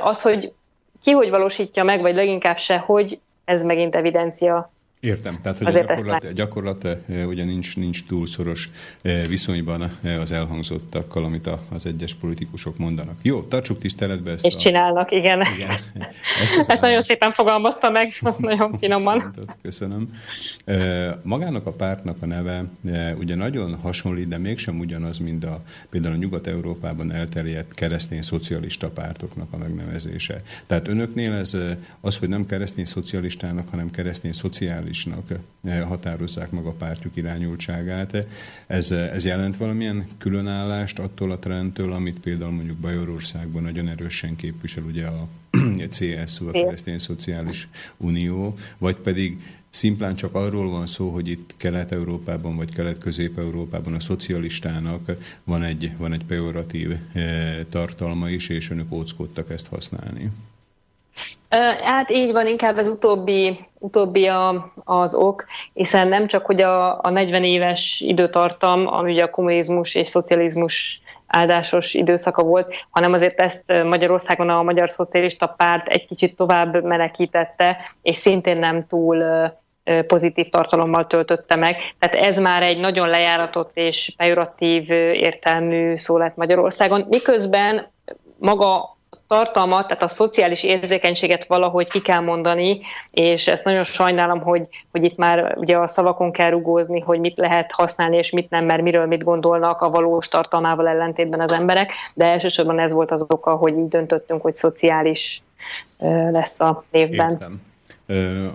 [0.02, 0.54] Az, hogy
[1.02, 5.72] ki hogy valósítja meg, vagy leginkább se, hogy ez megint evidencia Értem, tehát hogy a
[5.72, 6.88] gyakorlat, a gyakorlat
[7.26, 8.70] ugye nincs, nincs túl szoros
[9.28, 13.16] viszonyban az elhangzottakkal, amit az egyes politikusok mondanak.
[13.22, 14.46] Jó, tartsuk tiszteletbe ezt.
[14.46, 14.58] És a...
[14.58, 15.42] csinálnak, igen.
[15.56, 15.70] igen.
[16.42, 19.36] Ezt, ezt nagyon szépen fogalmazta meg, nagyon finoman.
[19.62, 20.14] Köszönöm.
[21.24, 22.64] Magának a pártnak a neve
[23.20, 29.48] ugye nagyon hasonlít, de mégsem ugyanaz, mint a például a Nyugat-Európában elterjedt keresztény szocialista pártoknak
[29.52, 30.42] a megnevezése.
[30.68, 31.58] Tehát önöknél ez
[32.02, 35.32] az, hogy nem keresztény szocialistának, hanem keresztény szociális liberálisnak
[35.64, 38.26] eh, határozzák meg a pártjuk irányultságát.
[38.68, 44.84] Ez, ez jelent valamilyen különállást attól a trendtől, amit például mondjuk Bajorországban nagyon erősen képvisel
[44.84, 45.28] ugye a
[45.90, 52.56] CSU, a Keresztény Szociális Unió, vagy pedig szimplán csak arról van szó, hogy itt Kelet-Európában
[52.56, 55.12] vagy Kelet-Közép-Európában a szocialistának
[55.44, 60.32] van egy, van egy pejoratív eh, tartalma is, és önök óckodtak ezt használni.
[61.84, 67.00] Hát így van, inkább ez utóbbi, utóbbi a, az ok, hiszen nem csak, hogy a,
[67.02, 73.42] a 40 éves időtartam, ami ugye a kommunizmus és szocializmus áldásos időszaka volt, hanem azért
[73.42, 79.24] ezt Magyarországon a Magyar Szocialista Párt egy kicsit tovább menekítette, és szintén nem túl
[80.08, 81.78] pozitív tartalommal töltötte meg.
[82.00, 87.92] Tehát ez már egy nagyon lejáratott és pejoratív értelmű szó lett Magyarországon, miközben
[88.38, 88.98] maga
[89.32, 92.80] tartalmat, tehát a szociális érzékenységet valahogy ki kell mondani,
[93.12, 97.38] és ezt nagyon sajnálom, hogy, hogy itt már ugye a szavakon kell rugózni, hogy mit
[97.38, 101.92] lehet használni, és mit nem, mert miről mit gondolnak a valós tartalmával ellentétben az emberek,
[102.16, 105.44] de elsősorban ez volt az oka, hogy így döntöttünk, hogy szociális
[106.32, 107.32] lesz a névben.
[107.32, 107.62] Értem.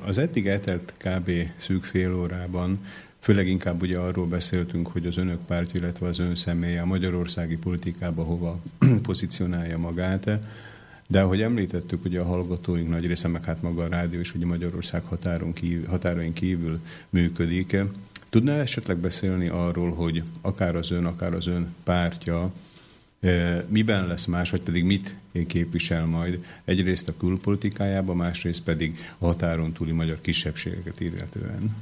[0.07, 1.31] Az eddig eltelt kb.
[1.59, 2.81] szűk fél órában
[3.27, 7.57] Főleg inkább ugye arról beszéltünk, hogy az önök párt, illetve az ön személye a magyarországi
[7.57, 8.59] politikába hova
[9.07, 10.31] pozícionálja magát.
[11.07, 14.47] De ahogy említettük, ugye a hallgatóink nagy része, meg hát maga a rádió is ugye
[14.47, 17.77] Magyarország határon kívül, határain kívül működik.
[18.31, 22.53] Tudná esetleg beszélni arról, hogy akár az ön, akár az ön pártja
[23.21, 25.15] eh, miben lesz más, vagy pedig mit
[25.47, 31.77] képvisel majd egyrészt a külpolitikájában, másrészt pedig a határon túli magyar kisebbségeket illetően?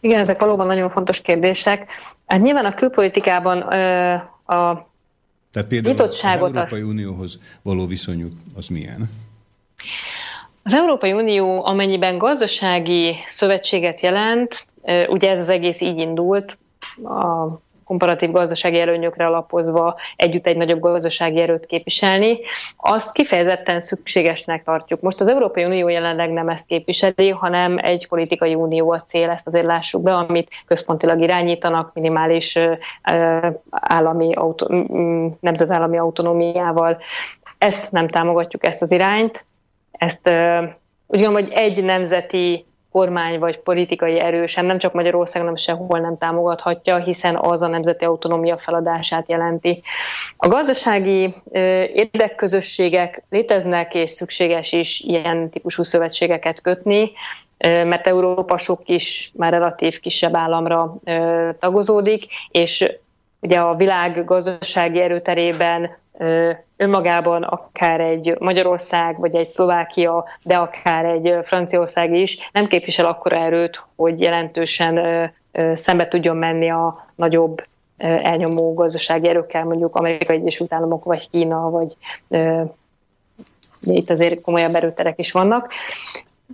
[0.00, 1.90] Igen, ezek valóban nagyon fontos kérdések.
[2.26, 4.14] Hát nyilván a külpolitikában ö,
[4.54, 4.88] a
[5.50, 6.88] tehát például nyitottságot az Európai az...
[6.88, 9.10] Unióhoz való viszonyuk az milyen?
[10.62, 14.66] Az Európai Unió amennyiben gazdasági szövetséget jelent,
[15.08, 16.58] ugye ez az egész így indult,
[17.04, 17.46] a
[17.88, 22.38] komparatív gazdasági előnyökre alapozva együtt egy nagyobb gazdasági erőt képviselni,
[22.76, 25.00] azt kifejezetten szükségesnek tartjuk.
[25.00, 29.46] Most az Európai Unió jelenleg nem ezt képviseli, hanem egy politikai unió a cél, ezt
[29.46, 32.58] azért lássuk be, amit központilag irányítanak, minimális
[33.70, 34.34] állami,
[35.40, 36.98] nemzetállami autonómiával.
[37.58, 39.46] Ezt nem támogatjuk, ezt az irányt.
[39.92, 40.28] Ezt
[41.06, 45.98] úgy gondolom, hogy egy nemzeti kormány vagy politikai erő sem, nem csak Magyarország, hanem sehol
[45.98, 49.82] nem támogathatja, hiszen az a nemzeti autonómia feladását jelenti.
[50.36, 51.34] A gazdasági
[51.92, 57.10] érdekközösségek léteznek, és szükséges is ilyen típusú szövetségeket kötni,
[57.58, 60.94] mert Európa sok kis, már relatív kisebb államra
[61.58, 62.92] tagozódik, és
[63.40, 65.96] ugye a világ gazdasági erőterében
[66.76, 73.36] önmagában akár egy Magyarország, vagy egy Szlovákia, de akár egy Franciaország is nem képvisel akkora
[73.36, 75.30] erőt, hogy jelentősen
[75.74, 77.62] szembe tudjon menni a nagyobb
[77.98, 81.96] elnyomó gazdasági erőkkel, mondjuk Amerikai Egyesült Államok, vagy Kína, vagy
[83.80, 85.72] itt azért komolyabb erőterek is vannak.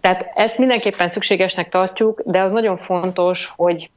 [0.00, 3.90] Tehát ezt mindenképpen szükségesnek tartjuk, de az nagyon fontos, hogy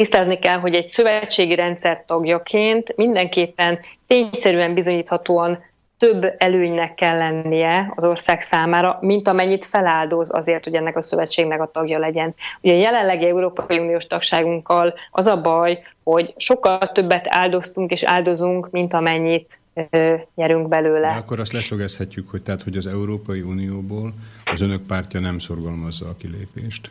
[0.00, 5.58] tisztázni kell, hogy egy szövetségi rendszer tagjaként mindenképpen tényszerűen bizonyíthatóan
[5.98, 11.60] több előnynek kell lennie az ország számára, mint amennyit feláldoz azért, hogy ennek a szövetségnek
[11.60, 12.34] a tagja legyen.
[12.60, 18.70] Ugye a jelenlegi Európai Uniós tagságunkkal az a baj, hogy sokkal többet áldoztunk és áldozunk,
[18.70, 19.60] mint amennyit
[19.90, 21.08] ö, nyerünk belőle.
[21.08, 24.12] De akkor azt leszögezhetjük, hogy tehát, hogy az Európai Unióból
[24.52, 26.90] az önök pártja nem szorgalmazza a kilépést?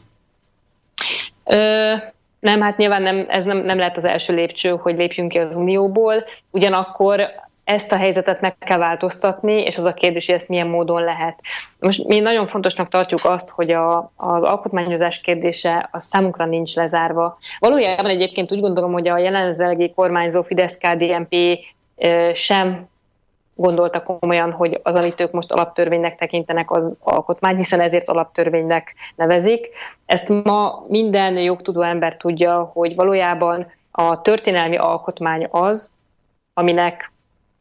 [1.43, 1.93] Ö,
[2.39, 5.56] nem, hát nyilván nem, ez nem, nem lehet az első lépcső, hogy lépjünk ki az
[5.56, 7.30] Unióból, ugyanakkor
[7.63, 11.39] ezt a helyzetet meg kell változtatni, és az a kérdés, hogy ezt milyen módon lehet.
[11.80, 17.38] Most mi nagyon fontosnak tartjuk azt, hogy a, az alkotmányozás kérdése a számunkra nincs lezárva.
[17.60, 21.36] Valójában egyébként úgy gondolom, hogy a jelenlegi kormányzó Fidesz-KDNP
[22.34, 22.88] sem
[23.59, 29.69] gondolta komolyan, hogy az, amit ők most alaptörvénynek tekintenek, az alkotmány, hiszen ezért alaptörvénynek nevezik.
[30.05, 35.91] Ezt ma minden jogtudó ember tudja, hogy valójában a történelmi alkotmány az,
[36.53, 37.11] aminek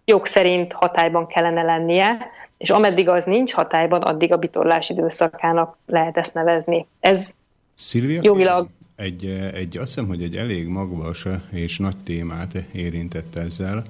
[0.05, 6.17] jog szerint hatályban kellene lennie, és ameddig az nincs hatályban, addig a bitorlás időszakának lehet
[6.17, 6.87] ezt nevezni.
[7.01, 7.31] Ez
[7.75, 8.69] Szilvia, jogilag...
[8.97, 13.83] Egy, egy, azt hiszem, hogy egy elég magvas és nagy témát érintett ezzel,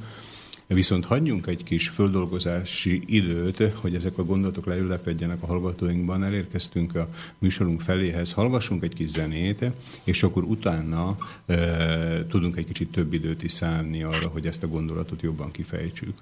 [0.69, 6.25] Viszont hagyjunk egy kis földolgozási időt, hogy ezek a gondolatok leülepedjenek a hallgatóinkban.
[6.25, 9.65] Elérkeztünk a műsorunk feléhez, hallgassunk egy kis zenét,
[10.05, 14.69] és akkor utána e, tudunk egy kicsit több időt is szállni arra, hogy ezt a
[14.69, 16.15] gondolatot jobban kifejtsük.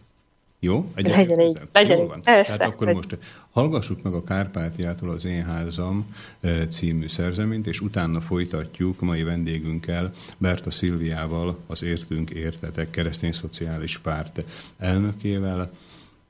[0.66, 0.90] Jó?
[0.94, 1.58] Egyet legyen így.
[1.72, 2.22] Legyen Jól van.
[2.22, 3.18] Persze, Tehát akkor most
[3.50, 10.10] hallgassuk meg a Kárpátiától az Én házam eh, című szerzeményt, és utána folytatjuk mai vendégünkkel,
[10.38, 14.44] Berta Szilviával, az Értünk Értetek keresztény szociális párt
[14.78, 15.70] elnökével.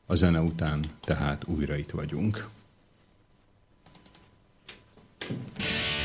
[0.07, 2.49] A zene után tehát újra itt vagyunk.
[5.19, 5.96] Thank you.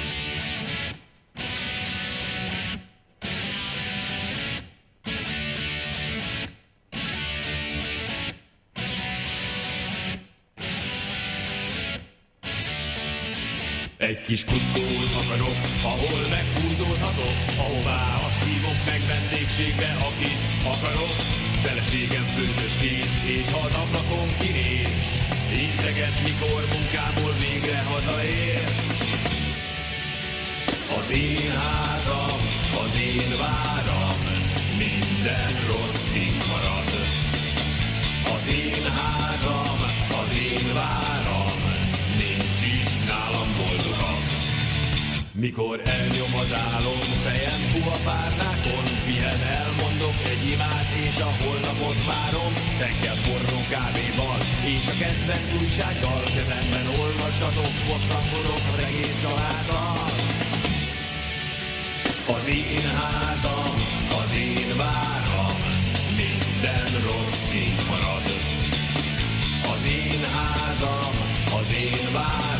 [14.09, 20.41] Egy kis kuckóul akarok, ahol meghúzódhatok, ahová azt hívok meg vendégségbe, akit
[20.73, 21.15] akarok.
[21.65, 24.97] Feleségem főzös kéz, és ha az ablakon kinéz,
[25.65, 28.79] integet, mikor munkából végre hazaérsz.
[30.99, 32.39] Az én házam,
[32.83, 34.19] az én váram,
[34.77, 35.90] minden rossz
[45.41, 52.53] Mikor elnyom az álom fejem puha párnákon, pihen elmondok egy imát, és a holnapot várom.
[52.79, 54.39] Reggel forró kávéval,
[54.73, 59.99] és a kedvenc újsággal, kezemben olvasgatok, bosszankodok az egész családdal.
[62.35, 63.75] Az én házam,
[64.21, 65.57] az én váram,
[66.21, 68.25] minden rossz így marad.
[69.73, 71.13] Az én házam,
[71.59, 72.50] az én váram,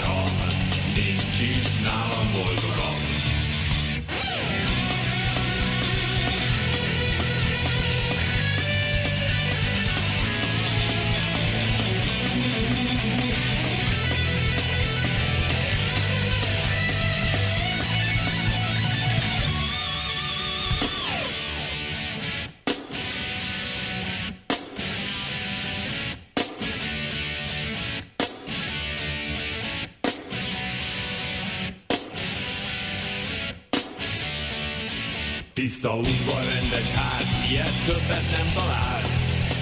[35.82, 39.15] Tiszta udvar, rendes ház, ilyet többet nem találsz.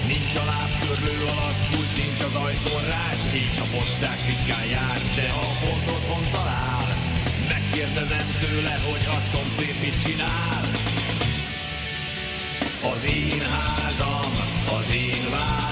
[0.06, 5.26] Nincs a lábtörlő alatt, kus, nincs az ajtón rács, és a postás ritkán jár, de
[5.44, 6.88] a pont otthon talál.
[7.48, 10.62] Megkérdezem tőle, hogy a szomszéd mit csinál.
[12.92, 14.32] Az én házam,
[14.78, 15.69] az én váram,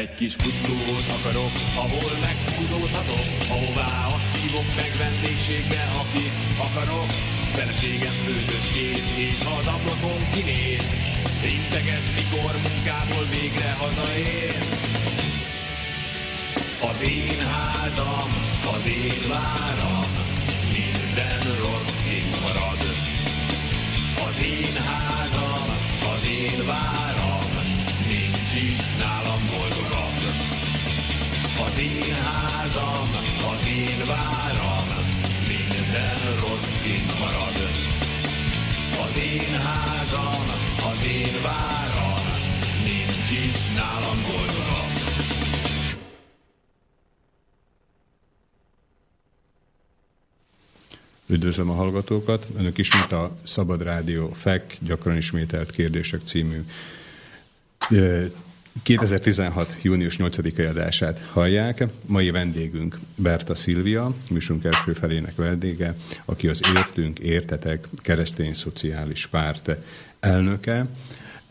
[0.00, 6.34] Egy kis kuckót akarok, ahol meghúzódhatok, ahová azt hívok meg vendégségbe, akit
[6.66, 7.10] akarok.
[7.56, 10.86] Feleségem főzős kéz, és ha az ablakon kinéz,
[11.56, 14.72] integet, mikor munkából végre hazaérsz.
[16.90, 18.30] Az én házam,
[18.74, 20.06] az én váram,
[20.76, 21.98] minden rossz
[22.42, 22.82] marad.
[24.26, 25.64] Az én házam,
[26.14, 26.99] az én váram,
[31.70, 33.10] Az én házam,
[33.52, 34.86] az én váram,
[35.48, 37.56] minden rossz így marad.
[39.02, 40.42] Az én házam,
[40.92, 42.24] az én váram,
[42.84, 44.92] nincs is nálam boldogabb.
[51.26, 52.46] Üdvözlöm a hallgatókat!
[52.56, 56.64] Önök ismét a Szabad Rádió FEK gyakran ismételt kérdések című
[58.82, 59.76] 2016.
[59.82, 61.84] június 8-ai adását hallják.
[62.06, 69.70] Mai vendégünk Berta Szilvia, műsunk első felének vendége, aki az Értünk, Értetek keresztény szociális párt
[70.20, 70.86] elnöke.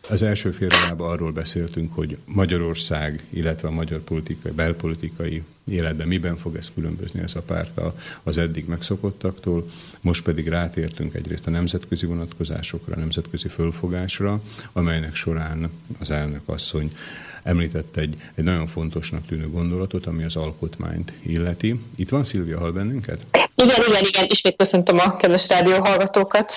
[0.10, 0.68] Az első fél
[0.98, 7.36] arról beszéltünk, hogy Magyarország, illetve a magyar politikai, belpolitikai életben miben fog ez különbözni ez
[7.36, 7.80] a párt
[8.24, 9.70] az eddig megszokottaktól.
[10.02, 14.42] Most pedig rátértünk egyrészt a nemzetközi vonatkozásokra, a nemzetközi fölfogásra,
[14.72, 15.70] amelynek során
[16.00, 16.96] az elnök asszony
[17.44, 21.80] említett egy, egy nagyon fontosnak tűnő gondolatot, ami az alkotmányt illeti.
[21.96, 23.26] Itt van Szilvia, hall bennünket?
[23.64, 26.54] Igen, igen, igen, ismét köszöntöm a kedves rádió hallgatókat.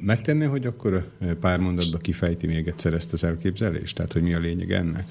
[0.00, 1.04] Megtenné, hogy akkor
[1.40, 3.96] pár mondatba kifejti még egyszer ezt az elképzelést?
[3.96, 5.04] Tehát, hogy mi a lényeg ennek?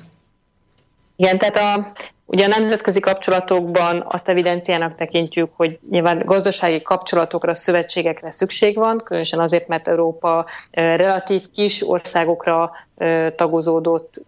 [1.16, 1.92] Igen, tehát a,
[2.26, 9.40] ugye a nemzetközi kapcsolatokban azt evidenciának tekintjük, hogy nyilván gazdasági kapcsolatokra, szövetségekre szükség van, különösen
[9.40, 12.72] azért, mert Európa relatív kis országokra
[13.36, 14.26] tagozódott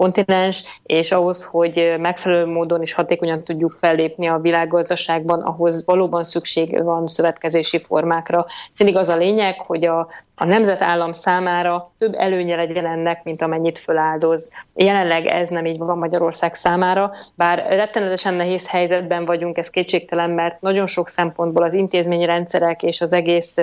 [0.00, 6.82] kontinens, és ahhoz, hogy megfelelő módon és hatékonyan tudjuk fellépni a világgazdaságban, ahhoz valóban szükség
[6.82, 8.46] van szövetkezési formákra.
[8.76, 10.08] Mindig az a lényeg, hogy a,
[10.42, 14.50] a nemzetállam számára több előnye legyen ennek, mint amennyit föláldoz.
[14.74, 20.60] Jelenleg ez nem így van Magyarország számára, bár rettenetesen nehéz helyzetben vagyunk, ez kétségtelen, mert
[20.60, 23.56] nagyon sok szempontból az intézményrendszerek és az egész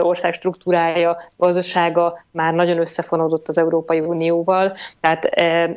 [0.00, 5.28] ország struktúrája, gazdasága már nagyon összefonódott az Európai Unióval, tehát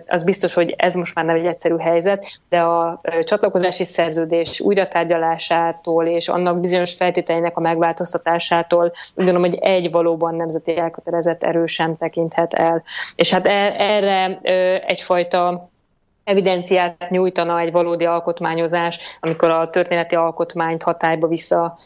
[0.07, 6.05] az biztos, hogy ez most már nem egy egyszerű helyzet, de a csatlakozási szerződés újratárgyalásától
[6.05, 11.95] és annak bizonyos feltételeinek a megváltoztatásától úgy gondolom, hogy egy valóban nemzeti elkötelezett erő sem
[11.95, 12.83] tekinthet el.
[13.15, 14.37] És hát e, erre
[14.85, 15.71] egyfajta
[16.23, 21.77] evidenciát nyújtana egy valódi alkotmányozás, amikor a történeti alkotmányt hatályba vissza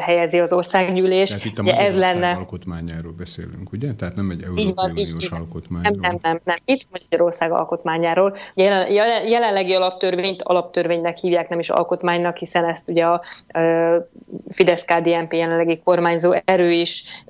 [0.00, 1.28] helyezi az országgyűlés.
[1.28, 2.30] Tehát itt a Magyarország ez lenne...
[2.30, 3.92] alkotmányáról beszélünk, ugye?
[3.94, 5.96] Tehát nem egy Európai Uniós alkotmányról.
[6.00, 6.56] Nem, nem, nem, nem.
[6.64, 8.34] Itt Magyarország alkotmányáról.
[8.54, 8.92] Jelen,
[9.28, 13.22] jelenlegi alaptörvényt alaptörvénynek hívják, nem is alkotmánynak, hiszen ezt ugye a
[14.48, 17.24] Fidesz-KDNP jelenlegi kormányzó erő is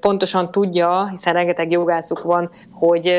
[0.00, 3.14] pontosan tudja, hiszen rengeteg jogászuk van, hogy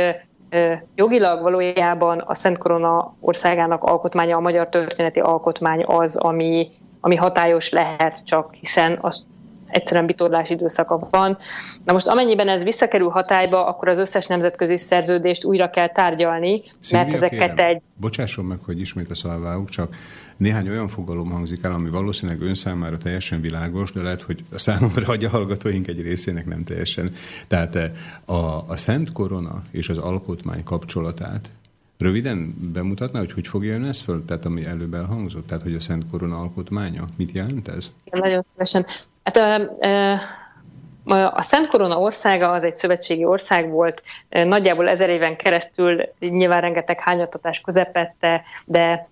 [0.95, 7.70] Jogilag valójában a Szent Korona országának alkotmánya, a magyar történeti alkotmány az, ami, ami hatályos
[7.70, 9.26] lehet csak, hiszen az
[9.68, 11.38] egyszerűen bitorlás időszaka van.
[11.86, 17.06] Na most amennyiben ez visszakerül hatályba, akkor az összes nemzetközi szerződést újra kell tárgyalni, Szilvia,
[17.06, 17.82] mert ezeket kérem, egy...
[17.95, 19.95] Bocsásson meg, hogy ismét a szalváuk, csak
[20.41, 24.57] néhány olyan fogalom hangzik el, ami valószínűleg ön számára teljesen világos, de lehet, hogy a
[24.57, 27.11] számomra, vagy a hallgatóink egy részének nem teljesen.
[27.47, 27.91] Tehát
[28.25, 31.49] a, a Szent Korona és az alkotmány kapcsolatát
[31.97, 35.79] Röviden bemutatná, hogy hogy fogja ön ezt föl, tehát ami előbb elhangzott, tehát hogy a
[35.79, 37.91] Szent Korona alkotmánya, mit jelent ez?
[38.03, 38.85] Igen, nagyon szívesen.
[39.23, 46.07] Hát a, a Szent Korona országa az egy szövetségi ország volt, nagyjából ezer éven keresztül
[46.19, 49.09] nyilván rengeteg hányattatás közepette, de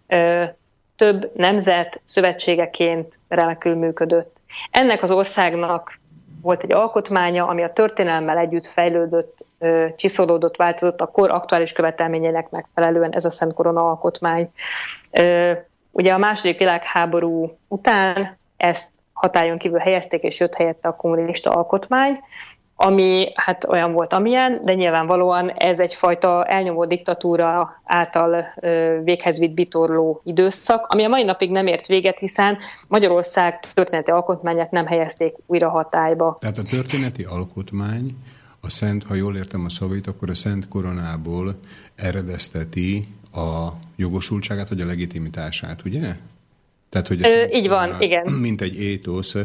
[0.99, 4.37] több nemzet szövetségeként remekül működött.
[4.71, 5.99] Ennek az országnak
[6.41, 9.45] volt egy alkotmánya, ami a történelmmel együtt fejlődött,
[9.95, 14.51] csiszolódott, változott a kor aktuális követelményének megfelelően ez a Szent Korona alkotmány.
[15.91, 22.19] Ugye a második világháború után ezt hatályon kívül helyezték, és jött helyette a kommunista alkotmány,
[22.81, 28.45] ami hát olyan volt, amilyen, de nyilvánvalóan ez egyfajta elnyomó diktatúra által
[29.03, 32.57] véghez vitt bitorló időszak, ami a mai napig nem ért véget, hiszen
[32.87, 36.37] Magyarország történeti alkotmányát nem helyezték újra hatályba.
[36.39, 38.15] Tehát a történeti alkotmány
[38.61, 41.55] a Szent, ha jól értem a szavait, akkor a Szent Koronából
[41.95, 46.15] eredezteti a jogosultságát, vagy a legitimitását, ugye?
[46.89, 48.31] Tehát, hogy Ö, így van, igen.
[48.31, 49.35] Mint egy étosz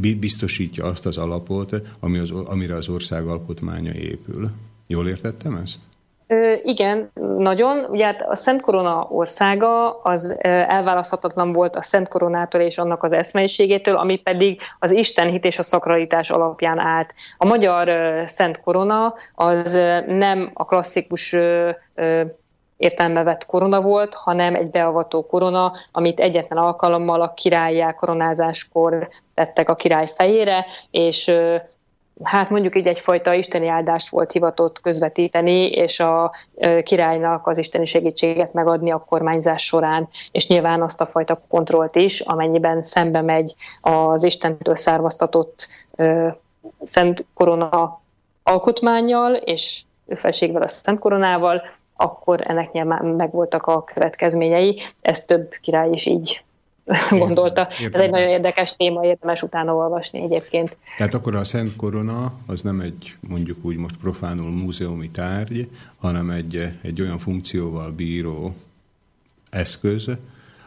[0.00, 1.70] biztosítja azt az alapot,
[2.00, 4.50] ami az, amire az ország alkotmánya épül.
[4.86, 5.80] Jól értettem ezt?
[6.26, 7.84] Ö, igen, nagyon.
[7.90, 13.12] Ugye hát a Szent Korona országa az elválaszthatatlan volt a Szent Koronától és annak az
[13.12, 17.14] eszmeiségétől, ami pedig az istenhit és a szakralitás alapján állt.
[17.38, 17.88] A magyar
[18.26, 19.72] Szent Korona az
[20.06, 21.36] nem a klasszikus
[22.76, 29.68] értelme vett korona volt, hanem egy beavató korona, amit egyetlen alkalommal a királyjá koronázáskor tettek
[29.68, 31.36] a király fejére, és
[32.22, 36.32] hát mondjuk így egyfajta isteni áldást volt hivatott közvetíteni, és a
[36.82, 42.20] királynak az isteni segítséget megadni a kormányzás során, és nyilván azt a fajta kontrollt is,
[42.20, 45.68] amennyiben szembe megy az Istentől származtatott
[46.82, 48.00] Szent Korona
[48.42, 51.62] alkotmányjal, és felségvel a Szent Koronával,
[51.96, 54.78] akkor ennek nyilván megvoltak a következményei.
[55.00, 56.44] Ezt több király is így
[57.10, 57.68] gondolta.
[57.80, 58.00] Értem.
[58.00, 60.76] Ez egy nagyon érdekes téma, érdemes utána olvasni egyébként.
[60.96, 65.68] Tehát akkor a Szent Korona az nem egy mondjuk úgy most profánul múzeumi tárgy,
[65.98, 68.54] hanem egy, egy olyan funkcióval bíró
[69.50, 70.10] eszköz,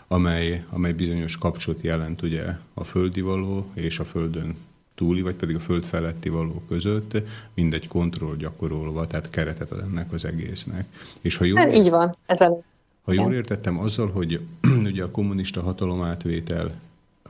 [0.07, 4.55] amely, amely bizonyos kapcsot jelent ugye a földi való és a földön
[4.97, 7.17] túli, vagy pedig a föld feletti való között
[7.53, 10.85] mindegy kontroll gyakorolva, tehát keretet ad ennek az egésznek.
[11.21, 12.15] És ha jól, hát így van.
[12.25, 12.59] Ez a...
[13.03, 14.39] Ha jól értettem azzal, hogy
[14.89, 16.71] ugye a kommunista hatalom átvétel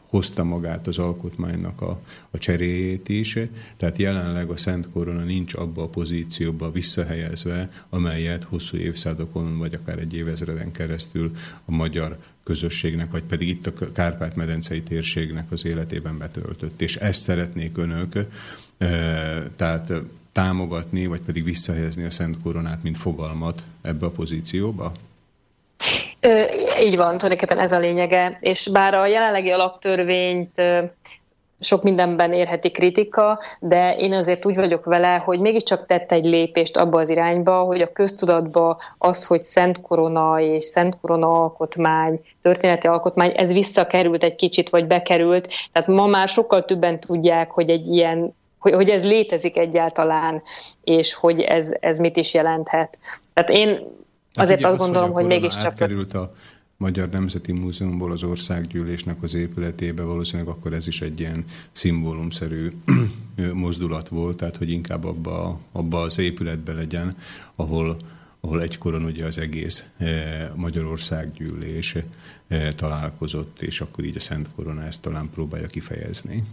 [0.07, 1.99] hozta magát az alkotmánynak a,
[2.31, 3.37] a cseréjét is,
[3.77, 9.99] tehát jelenleg a Szent Korona nincs abba a pozícióba visszahelyezve, amelyet hosszú évszázadokon, vagy akár
[9.99, 11.35] egy évezreden keresztül
[11.65, 16.81] a magyar közösségnek, vagy pedig itt a Kárpát-medencei térségnek az életében betöltött.
[16.81, 18.15] És ezt szeretnék önök,
[18.77, 18.87] e,
[19.55, 19.93] tehát
[20.31, 24.93] támogatni, vagy pedig visszahelyezni a Szent Koronát, mint fogalmat ebbe a pozícióba?
[26.19, 26.43] Ö,
[26.81, 30.61] így van, tulajdonképpen ez a lényege, és bár a jelenlegi alaptörvényt
[31.59, 36.77] sok mindenben érheti kritika, de én azért úgy vagyok vele, hogy mégiscsak tette egy lépést
[36.77, 42.87] abba az irányba, hogy a köztudatba az, hogy Szent Korona és Szent Korona alkotmány, történeti
[42.87, 45.47] alkotmány, ez visszakerült egy kicsit, vagy bekerült.
[45.71, 50.41] Tehát ma már sokkal többen tudják, hogy egy ilyen hogy, hogy ez létezik egyáltalán,
[50.83, 52.99] és hogy ez, ez mit is jelenthet.
[53.33, 53.96] Tehát én
[54.37, 55.65] azért azt gondolom, hogy, hogy mégiscsak...
[55.65, 56.33] Átkerült a
[56.77, 62.71] Magyar Nemzeti Múzeumból az országgyűlésnek az épületébe, valószínűleg akkor ez is egy ilyen szimbólumszerű
[63.53, 67.17] mozdulat volt, tehát hogy inkább abba, abba az épületbe legyen,
[67.55, 67.97] ahol,
[68.39, 71.95] ahol egykoron ugye az egész eh, Magyarország gyűlés
[72.47, 76.43] eh, találkozott, és akkor így a Szent Korona ezt talán próbálja kifejezni.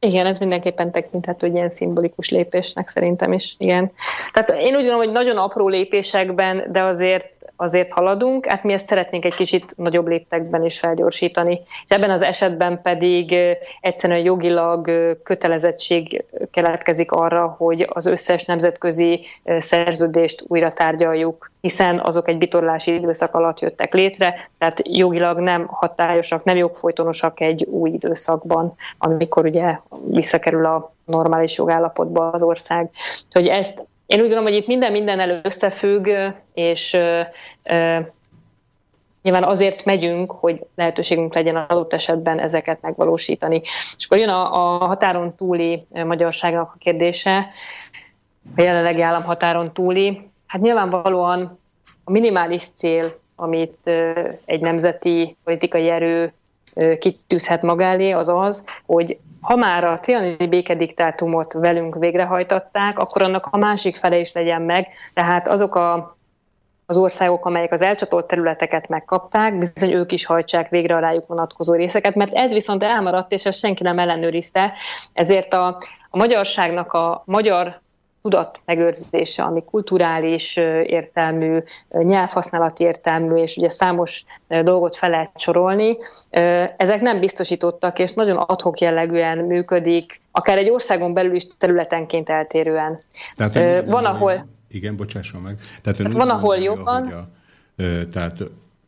[0.00, 3.92] Igen, ez mindenképpen tekinthető egy ilyen szimbolikus lépésnek szerintem is, igen.
[4.32, 7.26] Tehát én úgy gondolom, hogy nagyon apró lépésekben, de azért
[7.60, 11.60] azért haladunk, hát mi ezt szeretnénk egy kicsit nagyobb léptekben is felgyorsítani.
[11.86, 13.34] És ebben az esetben pedig
[13.80, 14.90] egyszerűen jogilag
[15.22, 19.20] kötelezettség keletkezik arra, hogy az összes nemzetközi
[19.58, 26.44] szerződést újra tárgyaljuk, hiszen azok egy bitorlási időszak alatt jöttek létre, tehát jogilag nem hatályosak,
[26.44, 32.90] nem jogfolytonosak egy új időszakban, amikor ugye visszakerül a normális jogállapotba az ország.
[33.30, 36.08] Hogy ezt én úgy gondolom, hogy itt minden minden összefügg,
[36.54, 36.92] és
[39.22, 43.60] nyilván azért megyünk, hogy lehetőségünk legyen adott esetben ezeket megvalósítani.
[43.96, 47.50] És akkor jön a, a határon túli magyarságnak a kérdése,
[48.56, 50.30] a jelenlegi államhatáron túli.
[50.46, 51.58] Hát nyilvánvalóan
[52.04, 53.90] a minimális cél, amit
[54.44, 56.32] egy nemzeti politikai erő
[56.98, 63.48] kitűzhet maga elé, az az, hogy ha már a trianoni békediktátumot velünk végrehajtatták, akkor annak
[63.50, 66.18] a másik fele is legyen meg, tehát azok a
[66.90, 71.74] az országok, amelyek az elcsatolt területeket megkapták, bizony ők is hajtsák végre a rájuk vonatkozó
[71.74, 74.72] részeket, mert ez viszont elmaradt, és ezt senki nem ellenőrizte,
[75.12, 75.66] ezért a,
[76.10, 77.80] a magyarságnak a magyar
[78.22, 81.58] tudat megőrzése, ami kulturális értelmű,
[81.90, 85.96] nyelvhasználati értelmű, és ugye számos dolgot fel lehet sorolni.
[86.76, 93.00] Ezek nem biztosítottak, és nagyon adhok jellegűen működik, akár egy országon belül is területenként eltérően.
[93.36, 94.46] Tehát, van, ahol...
[94.68, 95.58] Igen, bocsásson meg.
[95.82, 97.06] Tehát, hát van, ahol jobban...
[97.06, 97.28] A,
[98.12, 98.38] tehát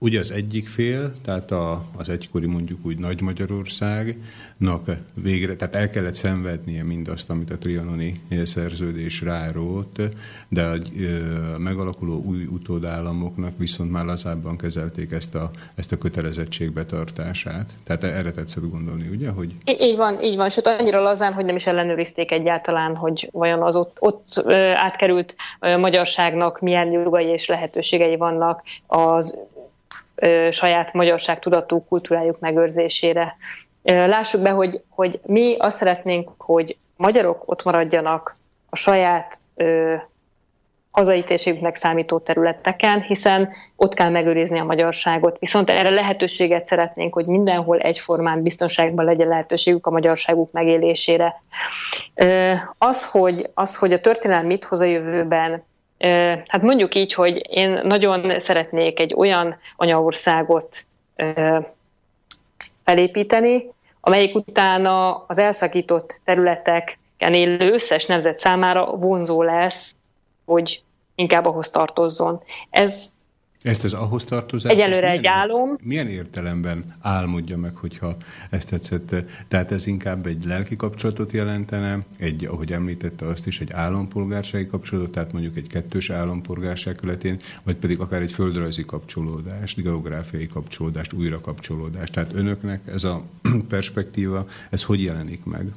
[0.03, 5.91] Ugye az egyik fél, tehát a, az egykori mondjuk úgy Nagy Magyarországnak végre, tehát el
[5.91, 10.01] kellett szenvednie mindazt, amit a trianoni szerződés rárót,
[10.49, 10.73] de a,
[11.55, 17.71] a megalakuló új utódállamoknak viszont már lazábban kezelték ezt a, ezt a kötelezettségbetartását.
[17.85, 19.31] Tehát erre tetszett gondolni, ugye?
[19.31, 19.55] Hogy...
[19.65, 23.77] Így van, így van, sőt annyira lazán, hogy nem is ellenőrizték egyáltalán, hogy vajon az
[23.77, 24.43] ott, ott
[24.75, 29.39] átkerült magyarságnak milyen jogai és lehetőségei vannak az
[30.51, 33.37] saját magyarság tudatú kultúrájuk megőrzésére.
[33.83, 38.37] Lássuk be, hogy, hogy mi azt szeretnénk, hogy magyarok ott maradjanak
[38.71, 39.95] a saját ö,
[40.93, 45.39] hazai térségüknek számító területeken, hiszen ott kell megőrizni a magyarságot.
[45.39, 51.43] Viszont erre lehetőséget szeretnénk, hogy mindenhol egyformán biztonságban legyen lehetőségük a magyarságuk megélésére.
[52.79, 55.65] Az, hogy, az, hogy a történelem mit hoz a jövőben,
[56.47, 60.85] Hát mondjuk így, hogy én nagyon szeretnék egy olyan anyaországot
[62.85, 69.95] felépíteni, amelyik utána az elszakított területeken élő összes nemzet számára vonzó lesz,
[70.45, 70.83] hogy
[71.15, 72.43] inkább ahhoz tartozzon.
[72.71, 73.12] Ez
[73.63, 74.73] ezt az ahhoz tartozás...
[74.73, 75.79] Egyelőre egy álom.
[75.83, 78.17] Milyen értelemben álmodja meg, hogyha
[78.51, 79.15] ezt tetszett?
[79.49, 85.13] Tehát ez inkább egy lelki kapcsolatot jelentene, egy, ahogy említette azt is, egy állampolgársági kapcsolatot,
[85.13, 91.41] tehát mondjuk egy kettős állampolgárság követén, vagy pedig akár egy földrajzi kapcsolódást, geográfiai kapcsolódást, újra
[91.41, 92.13] kapcsolódást.
[92.13, 93.23] Tehát önöknek ez a
[93.69, 95.73] perspektíva, ez hogy jelenik meg?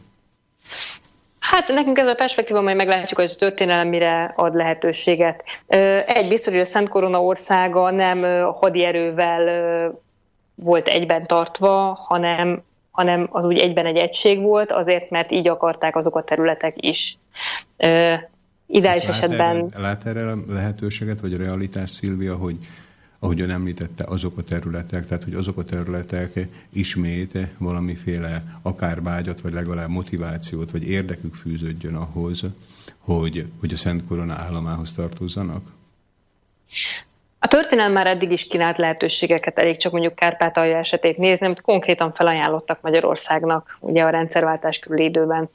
[1.49, 5.43] Hát nekünk ez a perspektíva, majd meglátjuk, hogy a történelem mire ad lehetőséget.
[6.05, 8.21] Egy biztos, hogy a Szent Korona országa nem
[8.51, 9.93] hadierővel
[10.55, 15.95] volt egyben tartva, hanem, hanem az úgy egyben egy egység volt, azért, mert így akarták
[15.95, 17.17] azok a területek is.
[18.67, 19.65] Ideális lát esetben...
[19.73, 22.55] Erre, lát erre lehetőséget, vagy a realitás, Szilvia, hogy
[23.19, 29.41] ahogy ön említette, azok a területek, tehát hogy azok a területek ismét valamiféle akár vágyat,
[29.41, 32.43] vagy legalább motivációt, vagy érdekük fűződjön ahhoz,
[32.99, 35.73] hogy, hogy a Szent Korona államához tartozzanak?
[37.39, 42.13] A történelem már eddig is kínált lehetőségeket, elég csak mondjuk Kárpátalja esetét nézni, amit konkrétan
[42.13, 45.49] felajánlottak Magyarországnak ugye a rendszerváltás körüli időben.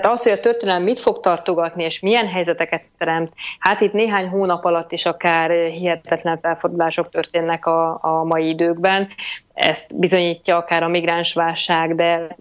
[0.00, 4.28] Tehát az, hogy a történelem mit fog tartogatni, és milyen helyzeteket teremt, hát itt néhány
[4.28, 9.08] hónap alatt is akár hihetetlen felfordulások történnek a, a mai időkben.
[9.54, 12.36] Ezt bizonyítja akár a migránsválság, de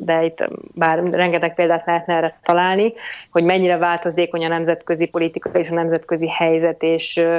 [0.00, 2.92] de itt bár rengeteg példát lehetne erre találni,
[3.30, 7.38] hogy mennyire változékony a nemzetközi politika és a nemzetközi helyzet, és ö,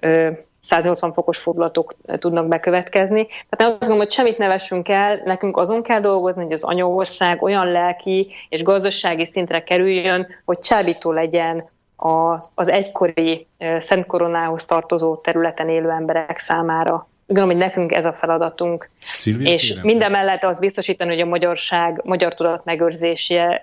[0.00, 0.30] ö,
[0.60, 3.26] 180 fokos fordulatok tudnak bekövetkezni.
[3.26, 7.42] Tehát azt gondolom, hogy semmit ne vessünk el, nekünk azon kell dolgozni, hogy az anyaország
[7.42, 13.46] olyan lelki és gazdasági szintre kerüljön, hogy csábító legyen az, az egykori
[13.78, 17.08] Szent Koronához tartozó területen élő emberek számára.
[17.26, 18.90] Gondolom, hogy nekünk ez a feladatunk.
[19.16, 19.84] Szilvia, és kérem.
[19.84, 23.62] minden mellett az biztosítani, hogy a magyarság, magyar tudat megőrzése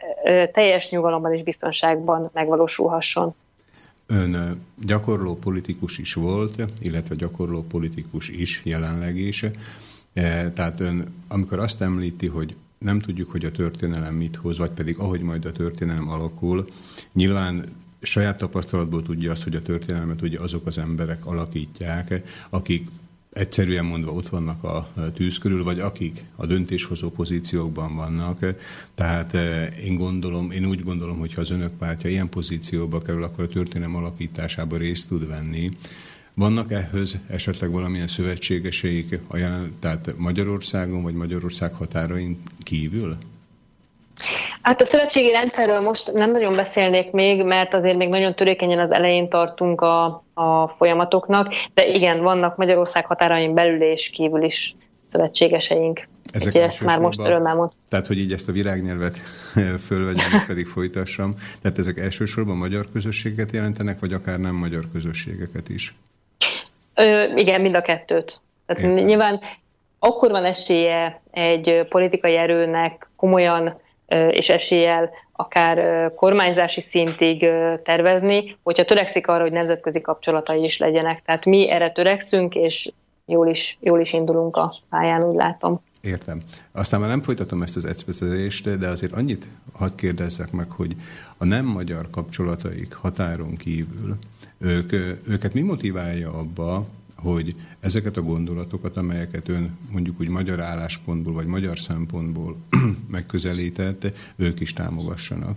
[0.51, 3.35] teljes nyugalomban és biztonságban megvalósulhasson.
[4.07, 9.45] Ön gyakorló politikus is volt, illetve gyakorló politikus is jelenleg is.
[10.53, 14.97] Tehát ön, amikor azt említi, hogy nem tudjuk, hogy a történelem mit hoz, vagy pedig
[14.97, 16.67] ahogy majd a történelem alakul,
[17.13, 17.65] nyilván
[18.01, 22.87] saját tapasztalatból tudja azt, hogy a történelmet ugye azok az emberek alakítják, akik
[23.37, 28.39] egyszerűen mondva ott vannak a tűz körül, vagy akik a döntéshozó pozíciókban vannak.
[28.95, 33.23] Tehát eh, én gondolom, én úgy gondolom, hogy ha az önök pártja ilyen pozícióba kerül,
[33.23, 35.71] akkor a történelem alakításába részt tud venni.
[36.33, 43.17] Vannak ehhez esetleg valamilyen szövetségeseik, a jelen, tehát Magyarországon vagy Magyarország határain kívül?
[44.67, 48.91] Hát a szövetségi rendszerről most nem nagyon beszélnék még, mert azért még nagyon törékenyen az
[48.91, 54.75] elején tartunk a, a folyamatoknak, de igen, vannak Magyarország határain belül és kívül is
[55.11, 56.07] szövetségeseink.
[56.31, 57.71] Ezek Úgyhogy ezt már most örömmel mond.
[57.89, 59.17] Tehát, hogy így ezt a virágnyelvet
[59.87, 61.33] fölvegyem, pedig folytassam.
[61.61, 65.95] Tehát ezek elsősorban magyar közösséget jelentenek, vagy akár nem magyar közösségeket is?
[66.95, 68.39] Ö, igen, mind a kettőt.
[68.65, 69.05] Tehát Értem.
[69.05, 69.39] nyilván
[69.99, 73.85] akkor van esélye egy politikai erőnek komolyan
[74.29, 77.39] és eséllyel akár kormányzási szintig
[77.83, 81.21] tervezni, hogyha törekszik arra, hogy nemzetközi kapcsolatai is legyenek.
[81.25, 82.91] Tehát mi erre törekszünk, és
[83.25, 85.81] jól is, jól is indulunk a pályán, úgy látom.
[86.01, 86.41] Értem.
[86.71, 90.95] Aztán már nem folytatom ezt az ecpezést, de azért annyit hadd kérdezzek meg, hogy
[91.37, 94.17] a nem magyar kapcsolataik határon kívül,
[94.57, 94.91] ők,
[95.27, 96.85] őket mi motiválja abba,
[97.23, 102.55] hogy ezeket a gondolatokat, amelyeket ön mondjuk úgy magyar álláspontból vagy magyar szempontból
[103.11, 105.55] megközelített, ők is támogassanak?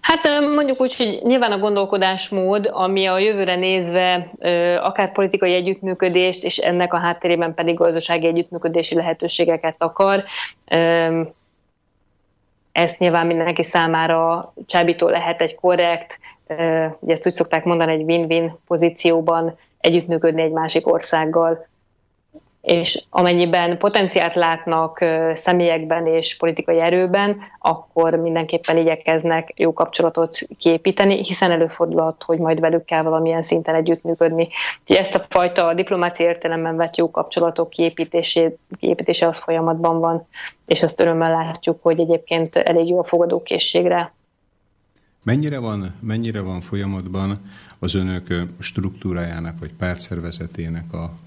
[0.00, 4.30] Hát mondjuk úgy, hogy nyilván a gondolkodásmód, ami a jövőre nézve
[4.82, 10.24] akár politikai együttműködést, és ennek a háttérében pedig gazdasági együttműködési lehetőségeket akar,
[12.72, 16.18] ezt nyilván mindenki számára csábító lehet egy korrekt,
[17.00, 21.66] ugye ezt úgy szokták mondani, egy win-win pozícióban együttműködni egy másik országgal,
[22.66, 31.50] és amennyiben potenciált látnak személyekben és politikai erőben, akkor mindenképpen igyekeznek jó kapcsolatot kiépíteni, hiszen
[31.50, 34.48] előfordulhat, hogy majd velük kell valamilyen szinten együttműködni.
[34.80, 40.26] Úgyhogy ezt a fajta diplomáciai értelemben vett jó kapcsolatok kiépítése az folyamatban van,
[40.66, 44.14] és azt örömmel látjuk, hogy egyébként elég jó a fogadókészségre
[45.26, 47.40] Mennyire van, mennyire van folyamatban
[47.78, 51.18] az önök struktúrájának vagy pártszervezetének a,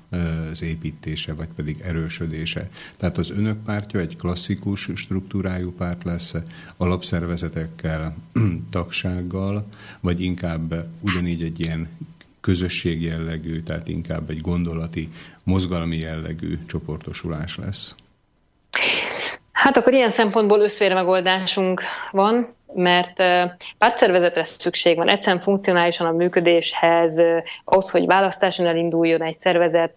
[0.51, 2.69] az építése, vagy pedig erősödése?
[2.97, 6.35] Tehát az önök pártja egy klasszikus struktúrájú párt lesz,
[6.77, 8.15] alapszervezetekkel,
[8.71, 9.65] tagsággal,
[9.99, 11.87] vagy inkább ugyanígy egy ilyen
[12.41, 15.09] közösség jellegű, tehát inkább egy gondolati,
[15.43, 17.95] mozgalmi jellegű csoportosulás lesz?
[19.51, 21.81] Hát akkor ilyen szempontból összférmegoldásunk
[22.11, 23.23] van mert
[23.77, 27.21] pártszervezetre szükség van, egyszerűen funkcionálisan a működéshez,
[27.63, 29.93] ahhoz, hogy választáson elinduljon egy szervezet,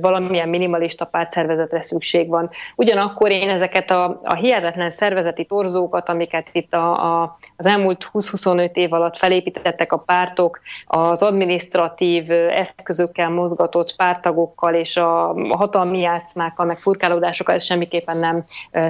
[0.00, 2.50] valamilyen minimalista pártszervezetre szükség van.
[2.76, 8.72] Ugyanakkor én ezeket a, a hihetetlen szervezeti torzókat, amiket itt a, a, az elmúlt 20-25
[8.72, 16.78] év alatt felépítettek a pártok, az administratív eszközökkel mozgatott pártagokkal és a hatalmi játszmákkal, meg
[16.78, 18.44] furkálódásokkal, ezt semmiképpen nem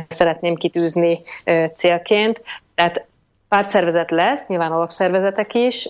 [0.08, 1.20] szeretném kitűzni
[1.74, 2.42] célként.
[2.74, 3.06] Tehát
[3.48, 5.88] pártszervezet lesz, nyilván alapszervezetek is,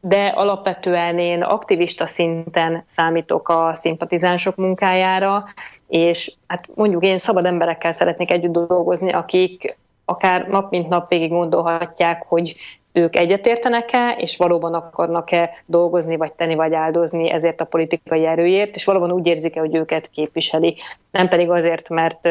[0.00, 5.44] de alapvetően én aktivista szinten számítok a szimpatizánsok munkájára,
[5.88, 11.30] és hát mondjuk én szabad emberekkel szeretnék együtt dolgozni, akik akár nap mint nap végig
[11.30, 12.54] gondolhatják, hogy
[12.94, 18.84] ők egyetértenek-e, és valóban akarnak-e dolgozni, vagy tenni, vagy áldozni ezért a politikai erőért, és
[18.84, 20.76] valóban úgy érzik-e, hogy őket képviseli.
[21.10, 22.28] Nem pedig azért, mert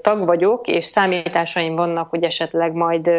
[0.00, 3.10] tag vagyok, és számításaim vannak, hogy esetleg majd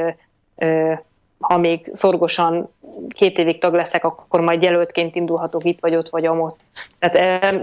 [1.39, 2.69] ha még szorgosan
[3.09, 6.59] két évig tag leszek, akkor majd jelöltként indulhatok itt, vagy ott, vagy amott.
[6.99, 7.55] Tehát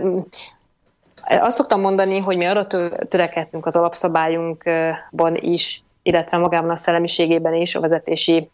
[1.28, 2.66] azt szoktam mondani, hogy mi arra
[3.09, 8.50] törekedtünk az alapszabályunkban is, illetve magában a szellemiségében is, a vezetési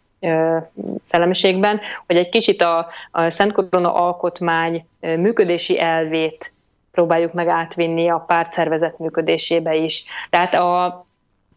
[1.02, 6.52] szellemiségben, hogy egy kicsit a, a Szent Korona alkotmány működési elvét
[6.90, 10.04] próbáljuk meg átvinni a pártszervezet működésébe is.
[10.30, 11.04] Tehát a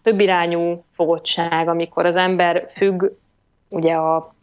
[0.03, 3.03] többirányú fogottság, amikor az ember függ
[3.69, 4.33] ugye a, a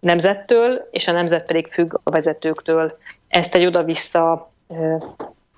[0.00, 2.98] nemzettől, és a nemzet pedig függ a vezetőktől.
[3.28, 4.50] Ezt egy oda-vissza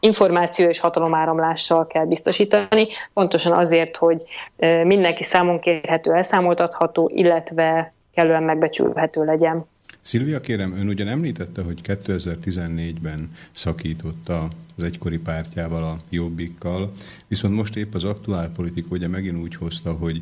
[0.00, 4.22] információ és hatalomáramlással kell biztosítani, pontosan azért, hogy
[4.84, 9.66] mindenki számon kérhető, elszámoltatható, illetve kellően megbecsülhető legyen.
[10.00, 16.92] Szilvia, kérem, ön ugyan említette, hogy 2014-ben szakította az egykori pártjával, a Jobbikkal,
[17.28, 20.18] viszont most épp az aktuál politika ugye megint úgy hozta, hogy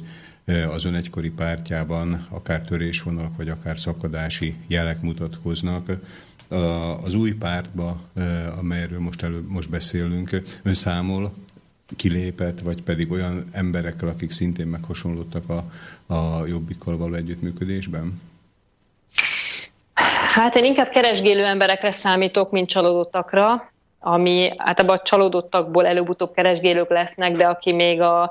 [0.74, 5.90] az ön egykori pártjában akár törésvonalak, vagy akár szakadási jelek mutatkoznak
[7.04, 7.96] az új pártba,
[8.58, 11.32] amelyről most, elő, most beszélünk, ön számol
[11.96, 15.64] kilépett, vagy pedig olyan emberekkel, akik szintén meghasonlottak a,
[16.14, 18.20] a jobbikkal való együttműködésben?
[20.34, 23.70] Hát én inkább keresgélő emberekre számítok, mint csalódottakra,
[24.00, 28.22] ami általában a csalódottakból előbb-utóbb keresgélők lesznek, de aki még a,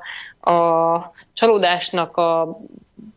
[0.51, 2.59] a csalódásnak a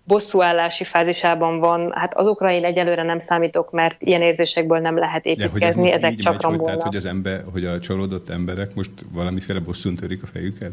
[0.04, 5.88] bosszúállási fázisában van, hát azokra én egyelőre nem számítok, mert ilyen érzésekből nem lehet építkezni,
[5.88, 9.60] ja, ezek csak megy, hogy, tehát, hogy, az ember, hogy a csalódott emberek most valamiféle
[9.60, 10.72] bosszún törik a fejüket?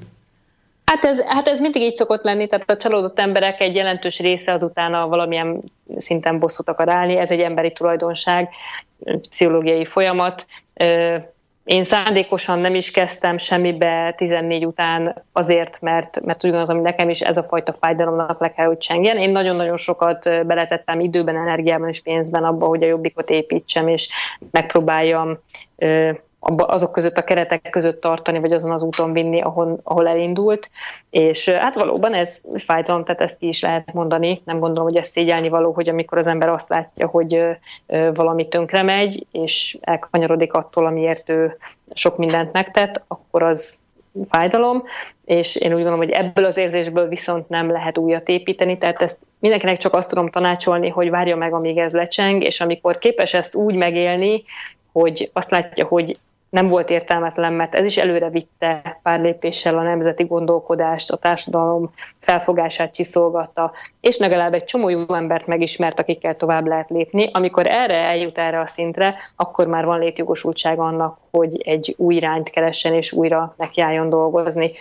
[0.85, 4.53] Hát ez, hát ez mindig így szokott lenni, tehát a csalódott emberek egy jelentős része
[4.53, 5.61] azután valamilyen
[5.97, 8.49] szinten bosszút akar állni, ez egy emberi tulajdonság,
[9.29, 10.45] pszichológiai folyamat.
[11.67, 17.09] Én szándékosan nem is kezdtem semmibe 14 után azért, mert, mert úgy gondolom, hogy nekem
[17.09, 19.17] is ez a fajta fájdalomnak le kell, hogy csengjen.
[19.17, 24.09] Én nagyon-nagyon sokat beletettem időben, energiában és pénzben abba, hogy a jobbikot építsem, és
[24.51, 25.39] megpróbáljam
[26.55, 30.69] azok között a keretek között tartani, vagy azon az úton vinni, ahol, ahol elindult.
[31.09, 34.41] És hát valóban ez fájdalom, tehát ezt is lehet mondani.
[34.45, 37.41] Nem gondolom, hogy ez szégyelni való, hogy amikor az ember azt látja, hogy
[38.13, 41.57] valami tönkre megy, és elkanyarodik attól, amiért ő
[41.93, 43.79] sok mindent megtett, akkor az
[44.29, 44.83] fájdalom,
[45.25, 49.19] és én úgy gondolom, hogy ebből az érzésből viszont nem lehet újat építeni, tehát ezt
[49.39, 53.55] mindenkinek csak azt tudom tanácsolni, hogy várja meg, amíg ez lecseng, és amikor képes ezt
[53.55, 54.43] úgy megélni,
[54.91, 56.17] hogy azt látja, hogy
[56.49, 61.91] nem volt értelmetlen, mert ez is előre vitte pár lépéssel a nemzeti gondolkodást, a társadalom
[62.19, 63.71] felfogását csiszolgatta,
[64.01, 67.29] és legalább egy csomó jó embert megismert, akikkel tovább lehet lépni.
[67.33, 72.49] Amikor erre eljut erre a szintre, akkor már van létjogosultság annak, hogy egy új irányt
[72.49, 74.71] keressen és újra nekiálljon dolgozni.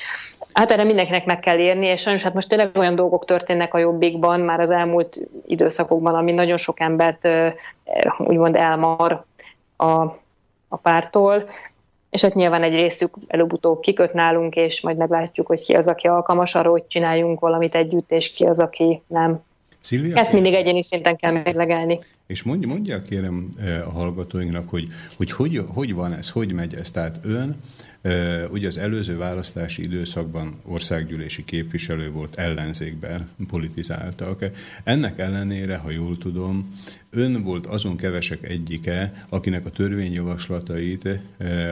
[0.52, 3.78] Hát erre mindenkinek meg kell érni, és sajnos hát most tényleg olyan dolgok történnek a
[3.78, 7.28] jobbikban már az elmúlt időszakokban, ami nagyon sok embert
[8.18, 9.24] úgymond elmar
[9.76, 10.24] a
[10.68, 11.44] a pártól,
[12.10, 16.06] és hát nyilván egy részük előbb-utóbb kiköt nálunk, és majd meglátjuk, hogy ki az, aki
[16.06, 19.42] alkalmas arra, hogy csináljunk valamit együtt, és ki az, aki nem.
[19.80, 21.98] Szilvia, Ezt mindig egyéni szinten kell meglegelni.
[22.26, 24.86] És mondja, mondja kérem eh, a hallgatóinknak, hogy,
[25.16, 26.90] hogy, hogy hogy van ez, hogy megy ez.
[26.90, 27.56] Tehát ön
[28.50, 34.44] Ugye az előző választási időszakban országgyűlési képviselő volt, ellenzékben politizáltak.
[34.84, 36.78] Ennek ellenére, ha jól tudom,
[37.10, 41.08] ön volt azon kevesek egyike, akinek a törvényjavaslatait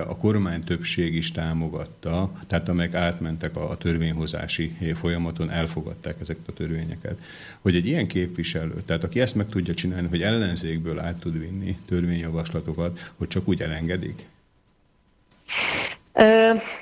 [0.07, 7.19] a kormány többség is támogatta, tehát amelyek átmentek a törvényhozási folyamaton, elfogadták ezeket a törvényeket.
[7.61, 11.77] Hogy egy ilyen képviselő, tehát aki ezt meg tudja csinálni, hogy ellenzékből át tud vinni
[11.87, 14.27] törvényjavaslatokat, hogy csak úgy elengedik?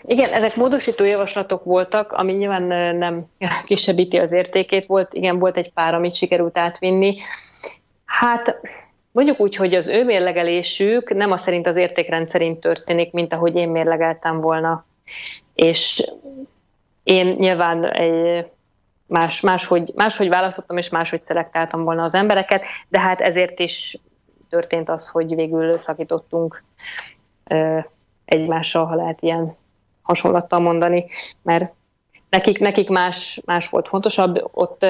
[0.03, 2.62] Igen, ezek módosító javaslatok voltak, ami nyilván
[2.97, 3.26] nem
[3.64, 4.87] kisebbíti az értékét.
[4.87, 7.16] Volt, igen, volt egy pár, amit sikerült átvinni.
[8.05, 8.61] Hát
[9.12, 13.57] mondjuk úgy, hogy az ő mérlegelésük nem a szerint az értékrend szerint történik, mint ahogy
[13.57, 14.85] én mérlegeltem volna.
[15.55, 16.11] És
[17.03, 18.47] én nyilván egy
[19.07, 23.99] más, máshogy, máshogy választottam, és máshogy szelektáltam volna az embereket, de hát ezért is
[24.49, 26.62] történt az, hogy végül szakítottunk
[28.33, 29.57] egymással, ha lehet ilyen
[30.03, 31.07] hasonlattal mondani,
[31.43, 31.74] mert
[32.30, 34.49] nekik, nekik más, más volt fontosabb.
[34.53, 34.87] Ott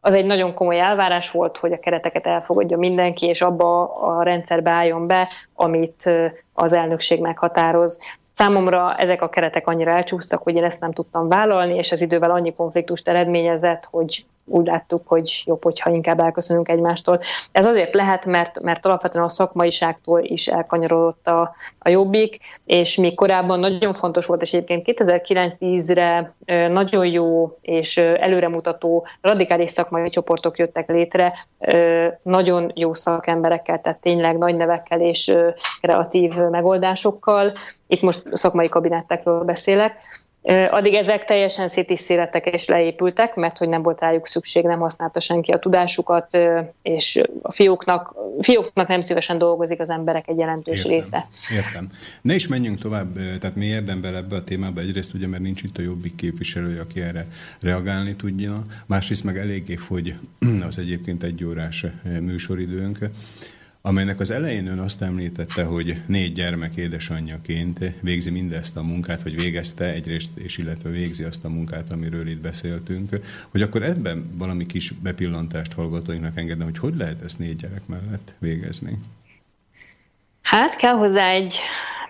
[0.00, 4.70] az egy nagyon komoly elvárás volt, hogy a kereteket elfogadja mindenki, és abba a rendszerbe
[4.70, 6.10] álljon be, amit
[6.52, 7.98] az elnökség meghatároz.
[8.34, 12.30] Számomra ezek a keretek annyira elcsúsztak, hogy én ezt nem tudtam vállalni, és ez idővel
[12.30, 17.20] annyi konfliktust eredményezett, hogy úgy láttuk, hogy jobb, hogyha inkább elköszönünk egymástól.
[17.52, 23.14] Ez azért lehet, mert, mert alapvetően a szakmaiságtól is elkanyarodott a, a jobbik, és még
[23.14, 26.34] korábban nagyon fontos volt, és egyébként 2009-10-re
[26.68, 31.34] nagyon jó és előremutató radikális szakmai csoportok jöttek létre,
[32.22, 35.34] nagyon jó szakemberekkel, tehát tényleg nagy nevekkel és
[35.80, 37.52] kreatív megoldásokkal.
[37.86, 40.02] Itt most szakmai kabinettekről beszélek,
[40.70, 45.52] Addig ezek teljesen szétiszélettek és leépültek, mert hogy nem volt rájuk szükség, nem használta senki
[45.52, 46.38] a tudásukat,
[46.82, 51.28] és a fióknak, fióknak nem szívesen dolgozik az emberek egy jelentős értem, része.
[51.52, 51.90] Értem.
[52.22, 54.80] Ne is menjünk tovább, tehát mélyebben bele ebbe a témába.
[54.80, 57.26] Egyrészt ugye, mert nincs itt a jobbik képviselője, aki erre
[57.60, 58.62] reagálni tudja.
[58.86, 60.14] Másrészt meg eléggé fogy
[60.68, 61.86] az egyébként egy órás
[62.20, 62.98] műsoridőnk
[63.82, 69.36] amelynek az elején ön azt említette, hogy négy gyermek édesanyjaként végzi mindezt a munkát, vagy
[69.36, 73.20] végezte egyrészt, és illetve végzi azt a munkát, amiről itt beszéltünk,
[73.50, 78.34] hogy akkor ebben valami kis bepillantást hallgatóinknak engedne, hogy hogy lehet ezt négy gyerek mellett
[78.38, 78.98] végezni?
[80.42, 81.56] Hát kell hozzá egy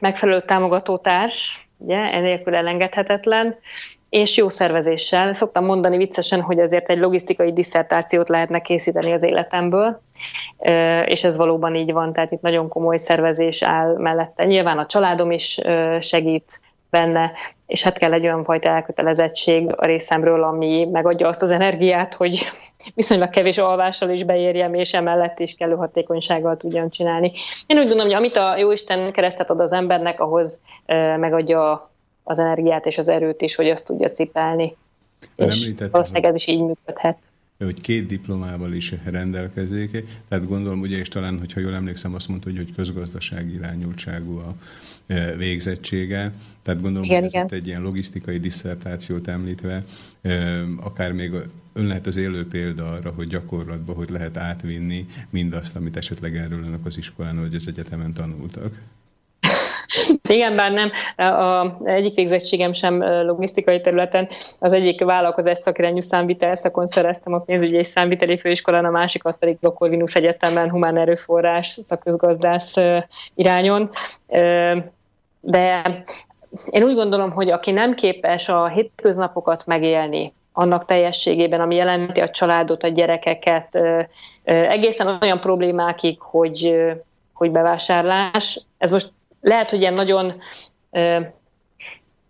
[0.01, 3.57] megfelelő támogatótárs, ugye, enélkül elengedhetetlen
[4.11, 5.33] és jó szervezéssel.
[5.33, 10.01] Szoktam mondani viccesen, hogy ezért egy logisztikai disszertációt lehetne készíteni az életemből,
[11.05, 14.45] és ez valóban így van, tehát itt nagyon komoly szervezés áll mellette.
[14.45, 15.61] Nyilván a családom is
[16.01, 17.33] segít benne,
[17.67, 22.49] és hát kell egy olyan fajta elkötelezettség a részemről, ami megadja azt az energiát, hogy
[22.95, 27.33] viszonylag kevés alvással is beérjem, és emellett is kellő hatékonysággal tudjam csinálni.
[27.67, 30.63] Én úgy gondolom, hogy amit a Jóisten keresztet ad az embernek, ahhoz
[31.17, 31.91] megadja
[32.29, 34.77] az energiát és az erőt is, hogy azt tudja cipelni.
[35.37, 37.19] Ön és valószínűleg ez is így működhet.
[37.59, 42.49] hogy két diplomával is rendelkezik, tehát gondolom, ugye, és talán, hogyha jól emlékszem, azt mondta,
[42.49, 44.55] hogy, hogy közgazdasági irányultságú a
[45.07, 47.49] e, végzettsége, tehát gondolom, igen, hogy igen.
[47.51, 49.85] egy ilyen logisztikai diszertációt említve,
[50.23, 51.33] e, akár még
[51.73, 56.65] ön lehet az élő példa arra, hogy gyakorlatban hogy lehet átvinni mindazt, amit esetleg erről
[56.65, 58.81] önök az iskolán vagy az egyetemen tanultak.
[60.29, 64.29] Igen, bár nem, a egyik végzettségem sem logisztikai területen,
[64.59, 69.57] az egyik vállalkozás szakirányú számvitel szakon szereztem a pénzügyi és számviteli főiskolán, a másikat pedig
[69.61, 72.75] a Corvinus Egyetemen humán erőforrás szaközgazdász
[73.35, 73.91] irányon.
[75.41, 75.83] De
[76.71, 82.31] én úgy gondolom, hogy aki nem képes a hétköznapokat megélni, annak teljességében, ami jelenti a
[82.31, 83.79] családot, a gyerekeket,
[84.45, 86.77] egészen olyan problémákig, hogy,
[87.33, 88.61] hogy bevásárlás.
[88.79, 90.33] Ez most lehet, hogy ilyen nagyon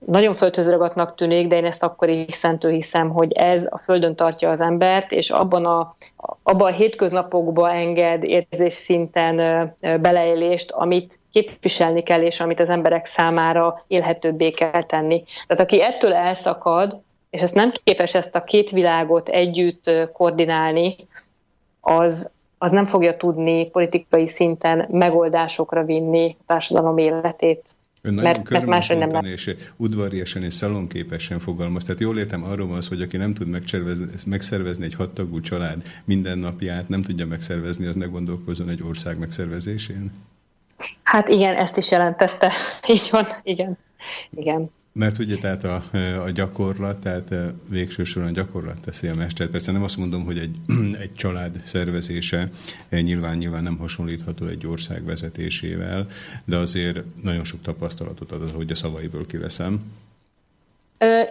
[0.07, 4.51] nagyon földhözragatnak tűnik, de én ezt akkor is szentő hiszem, hogy ez a földön tartja
[4.51, 5.95] az embert, és abban a,
[6.43, 9.37] abban a hétköznapokba enged érzés szinten
[9.81, 15.25] beleélést, amit képviselni kell, és amit az emberek számára élhetőbbé kell tenni.
[15.47, 17.01] Tehát aki ettől elszakad,
[17.31, 20.97] és ezt nem képes ezt a két világot együtt koordinálni,
[21.81, 27.77] az, az nem fogja tudni politikai szinten megoldásokra vinni a társadalom életét.
[28.03, 31.85] Ön nagyon mert, mert máshogy nem és udvariasan és szalonképesen fogalmaz.
[31.85, 33.49] Tehát jól értem, arról van szó, hogy aki nem tud
[34.27, 40.13] megszervezni egy hattagú család mindennapját, nem tudja megszervezni, az ne gondolkozzon egy ország megszervezésén?
[41.03, 42.53] Hát igen, ezt is jelentette.
[42.93, 43.79] Így van, igen.
[44.31, 44.71] igen.
[44.99, 45.83] Mert ugye tehát a,
[46.23, 47.35] a gyakorlat, tehát
[47.69, 49.47] végső soron a gyakorlat teszi a mester.
[49.47, 50.57] Persze nem azt mondom, hogy egy,
[51.03, 52.49] egy család szervezése
[52.91, 56.07] nyilván nyilván nem hasonlítható egy ország vezetésével,
[56.45, 59.93] de azért nagyon sok tapasztalatot ad, hogy a szavaiból kiveszem.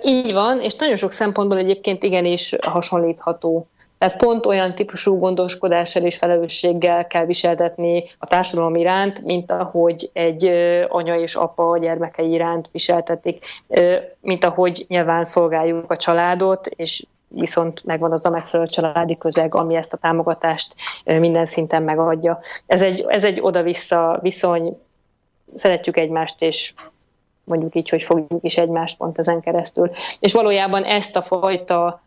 [0.03, 3.67] Így van, és nagyon sok szempontból egyébként igenis hasonlítható.
[3.97, 10.45] Tehát pont olyan típusú gondoskodással és felelősséggel kell viseltetni a társadalom iránt, mint ahogy egy
[10.87, 13.45] anya és apa a gyermekei iránt viseltetik,
[14.21, 19.75] mint ahogy nyilván szolgáljuk a családot, és viszont megvan az a megfelelő családi közeg, ami
[19.75, 20.75] ezt a támogatást
[21.05, 22.39] minden szinten megadja.
[22.65, 24.79] Ez egy, ez egy oda-vissza viszony,
[25.55, 26.73] szeretjük egymást, és
[27.43, 29.89] mondjuk így, hogy fogjuk is egymást pont ezen keresztül.
[30.19, 32.01] És valójában ezt a fajta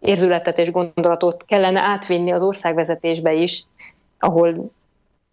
[0.00, 3.64] érzületet és gondolatot kellene átvinni az országvezetésbe is,
[4.18, 4.70] ahol,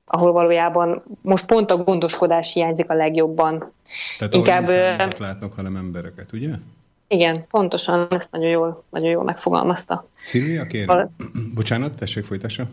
[0.06, 3.72] ahol valójában most pont a gondoskodás hiányzik a legjobban.
[4.18, 6.54] Tehát Inkább, nem látnak, hanem embereket, ugye?
[7.08, 10.10] Igen, pontosan, ezt nagyon jól, nagyon jól megfogalmazta.
[10.22, 10.96] Szilvia, kérem.
[10.96, 11.12] Val-
[11.56, 12.68] Bocsánat, tessék, folytassa.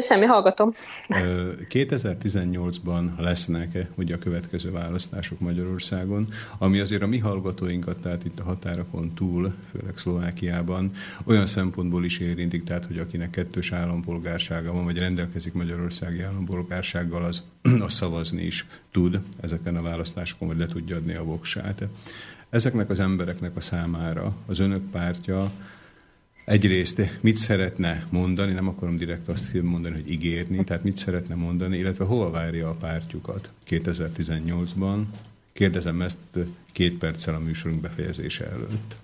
[0.00, 0.74] Semmi, hallgatom.
[1.08, 6.28] 2018-ban lesznek ugye a következő választások Magyarországon,
[6.58, 10.90] ami azért a mi hallgatóinkat, tehát itt a határokon túl, főleg Szlovákiában,
[11.24, 17.44] olyan szempontból is érintik, tehát hogy akinek kettős állampolgársága van, vagy rendelkezik magyarországi állampolgársággal, az,
[17.86, 21.82] az szavazni is tud ezeken a választásokon, vagy le tudja adni a voksát.
[22.54, 25.50] Ezeknek az embereknek a számára az önök pártja
[26.44, 31.76] egyrészt mit szeretne mondani, nem akarom direkt azt mondani, hogy ígérni, tehát mit szeretne mondani,
[31.76, 35.00] illetve hova várja a pártjukat 2018-ban.
[35.52, 36.18] Kérdezem ezt
[36.72, 38.96] két perccel a műsorunk befejezése előtt.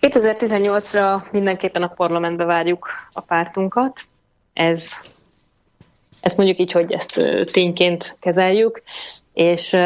[0.00, 4.00] 2018-ra mindenképpen a parlamentbe várjuk a pártunkat.
[4.52, 4.92] Ez,
[6.20, 8.82] ezt mondjuk így, hogy ezt tényként kezeljük,
[9.32, 9.76] és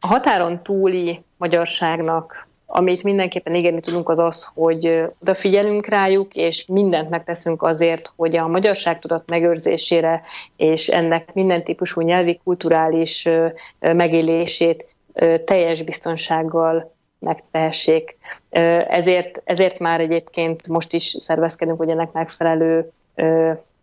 [0.00, 7.10] a határon túli magyarságnak, amit mindenképpen ígérni tudunk, az az, hogy odafigyelünk rájuk, és mindent
[7.10, 10.22] megteszünk azért, hogy a magyarság tudat megőrzésére
[10.56, 13.28] és ennek minden típusú nyelvi, kulturális
[13.80, 14.96] megélését
[15.44, 18.16] teljes biztonsággal megtehessék.
[18.88, 22.92] Ezért, ezért már egyébként most is szervezkedünk, hogy ennek megfelelő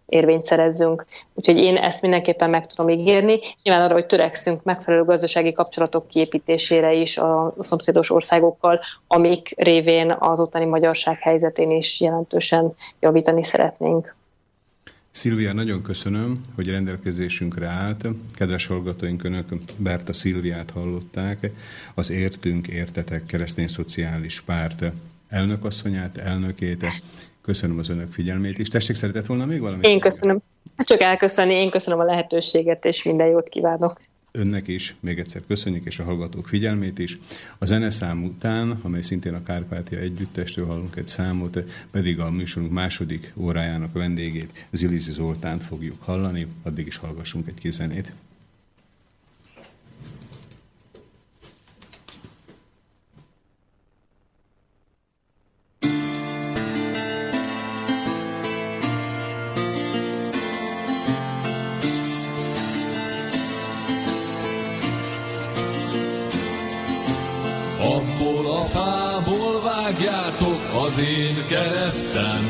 [0.06, 1.06] érvényt szerezzünk.
[1.34, 3.40] Úgyhogy én ezt mindenképpen meg tudom ígérni.
[3.64, 10.40] Nyilván arra, hogy törekszünk megfelelő gazdasági kapcsolatok kiépítésére is a szomszédos országokkal, amik révén az
[10.40, 14.16] ottani magyarság helyzetén is jelentősen javítani szeretnénk.
[15.12, 18.06] Szilvia, nagyon köszönöm, hogy rendelkezésünkre állt.
[18.34, 19.46] Kedves hallgatóink, Önök
[19.78, 21.52] Berta Szilviát hallották,
[21.94, 24.84] az Értünk, Értetek Keresztény Szociális Párt
[25.30, 26.86] elnökasszonyát, elnökét.
[27.46, 28.68] Köszönöm az önök figyelmét is.
[28.68, 29.86] Tessék, szeretett volna még valamit?
[29.86, 30.42] Én köszönöm.
[30.78, 34.02] Hát csak elköszönni, én köszönöm a lehetőséget, és minden jót kívánok.
[34.32, 37.18] Önnek is még egyszer köszönjük, és a hallgatók figyelmét is.
[37.58, 41.60] A zeneszám után, amely szintén a Kárpátia együttestől hallunk egy számot,
[41.92, 46.48] pedig a műsorunk második órájának vendégét, Zilizi Zoltánt fogjuk hallani.
[46.64, 48.12] Addig is hallgassunk egy kis zenét.
[69.86, 72.50] Vágjátok az én keresztem,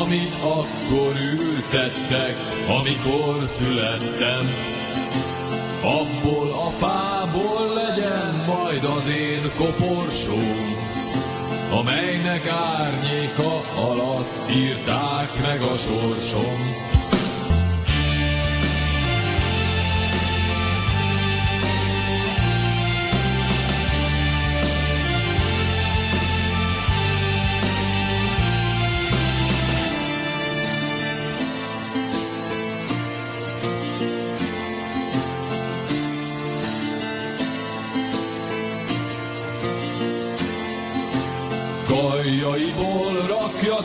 [0.00, 2.36] amit akkor ültettek,
[2.68, 4.48] amikor születtem.
[5.82, 10.76] Abból a fából legyen majd az én koporsóm,
[11.70, 16.92] amelynek árnyéka alatt írták meg a sorsom.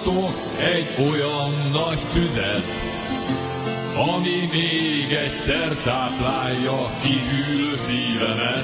[0.08, 2.64] Rakjatok egy olyan nagy tüzet,
[3.96, 8.64] ami még egyszer táplálja kihűlő szívemet.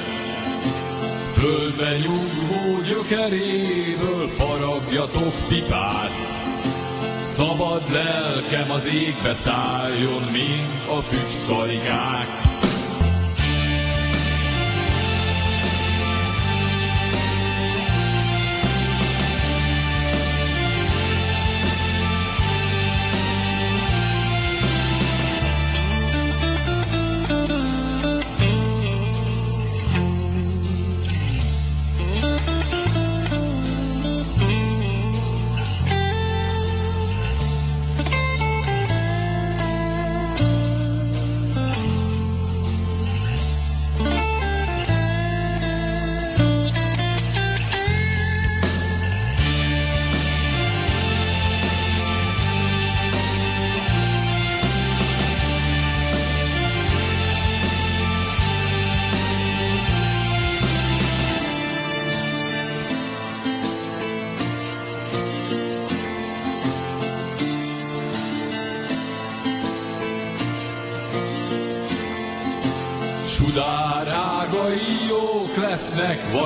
[1.37, 6.11] Földbe nyugvó gyökeréből faragjatok pipát,
[7.25, 12.52] Szabad lelkem az égbe szálljon, mint a füstkarikák.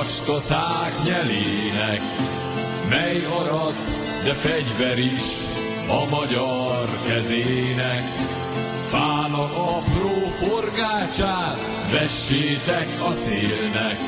[0.08, 2.00] Vaskaszák nyelének,
[2.88, 3.74] mely arat,
[4.24, 5.22] de fegyver is
[5.88, 8.02] a magyar kezének.
[8.90, 11.58] Fának apró forgácsát
[11.92, 13.98] vessétek a szélnek,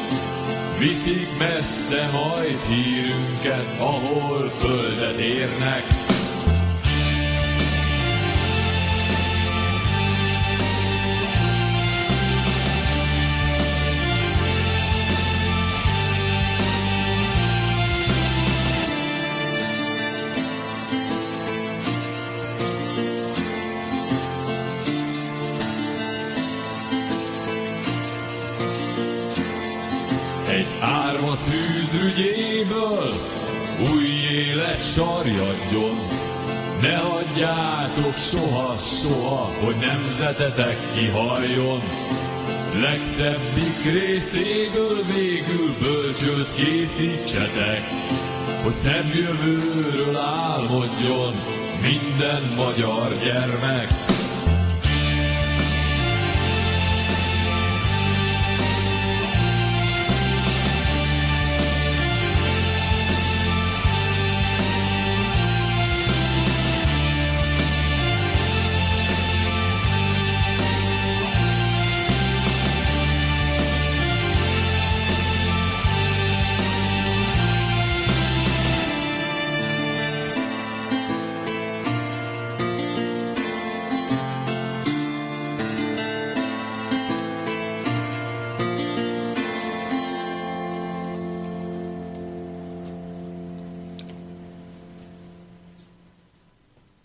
[0.78, 6.09] viszik messze majd hírünket, ahol földet érnek.
[34.94, 35.96] Sarjadjon.
[36.82, 41.80] Ne hagyjátok soha, soha, hogy nemzetetek kihaljon.
[42.80, 47.82] Legszebbik részéből végül bölcsőt készítsetek,
[48.62, 51.34] hogy szebb jövőről álmodjon
[51.82, 54.09] minden magyar gyermek.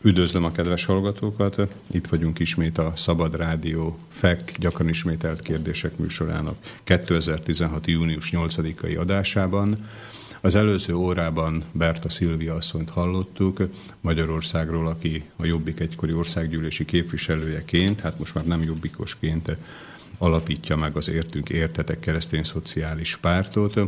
[0.06, 1.76] Üdvözlöm a kedves hallgatókat!
[1.92, 7.88] Itt vagyunk ismét a Szabad Rádió FEK gyakran ismételt kérdések műsorának 2016.
[7.88, 9.88] június 8-ai adásában.
[10.42, 13.62] Az előző órában Berta Szilvia asszonyt hallottuk
[14.02, 19.52] Magyarországról, aki a Jobbik egykori országgyűlési képviselőjeként, hát most már nem jobbikosként
[20.18, 23.80] alapítja meg az Értünk Értetek keresztény szociális pártot.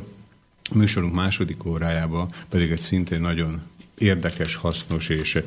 [0.72, 3.62] Műsorunk második órájában pedig egy szintén nagyon
[3.98, 5.42] érdekes, hasznos és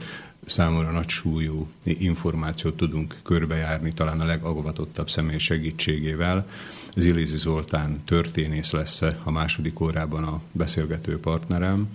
[0.51, 6.47] számomra nagy súlyú információt tudunk körbejárni, talán a legagvatottabb személy segítségével.
[6.97, 11.89] Zilizi Zoltán történész lesz a második órában a beszélgető partnerem.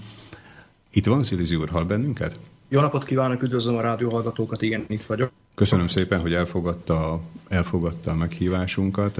[0.91, 2.39] Itt van Zilizi úr, hall bennünket?
[2.69, 5.31] Jó napot kívánok, üdvözlöm a rádió hallgatókat, igen, itt vagyok.
[5.55, 9.19] Köszönöm szépen, hogy elfogadta, elfogadta a meghívásunkat,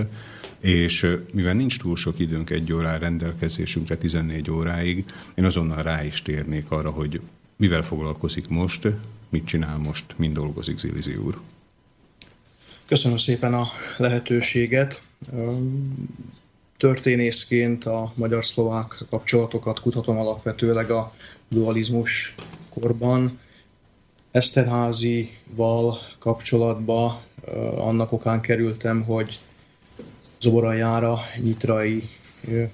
[0.60, 5.06] és mivel nincs túl sok időnk egy órá rendelkezésünkre, 14 óráig,
[5.36, 7.22] én azonnal rá is térnék arra, hogy
[7.56, 8.88] mivel foglalkozik most,
[9.30, 11.42] mit csinál most, mind dolgozik Zilizi úr.
[12.86, 13.68] Köszönöm szépen a
[13.98, 15.02] lehetőséget.
[16.78, 21.14] Történészként a magyar-szlovák kapcsolatokat kutatom alapvetőleg a
[21.48, 22.36] dualizmus
[22.70, 23.40] korban.
[24.32, 27.22] Eszterházival kapcsolatba
[27.76, 29.40] annak okán kerültem, hogy
[30.40, 32.10] Zoborajára, Nyitrai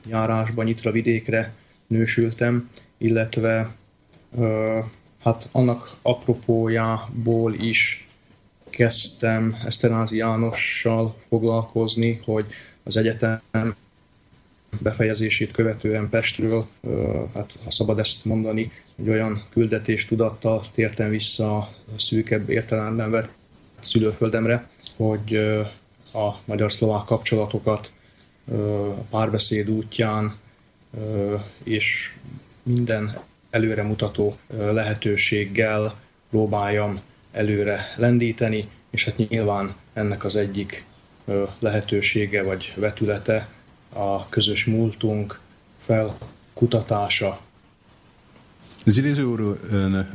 [0.07, 1.53] járásba, Nyitra vidékre
[1.87, 3.75] nősültem, illetve
[5.23, 8.07] hát annak apropójából is
[8.69, 12.45] kezdtem Eszterházi Jánossal foglalkozni, hogy
[12.83, 13.41] az egyetem
[14.79, 16.67] befejezését követően Pestről,
[17.33, 23.29] hát ha szabad ezt mondani, egy olyan küldetés tudattal tértem vissza a szűkebb értelemben vett
[23.79, 25.35] szülőföldemre, hogy
[26.13, 27.91] a magyar-szlovák kapcsolatokat
[28.51, 30.37] a párbeszéd útján
[31.63, 32.15] és
[32.63, 33.19] minden
[33.51, 35.95] előremutató lehetőséggel
[36.29, 40.85] próbáljam előre lendíteni, és hát nyilván ennek az egyik
[41.59, 43.47] lehetősége vagy vetülete
[43.93, 45.39] a közös múltunk
[45.79, 47.39] felkutatása,
[48.85, 49.59] Ziliző úr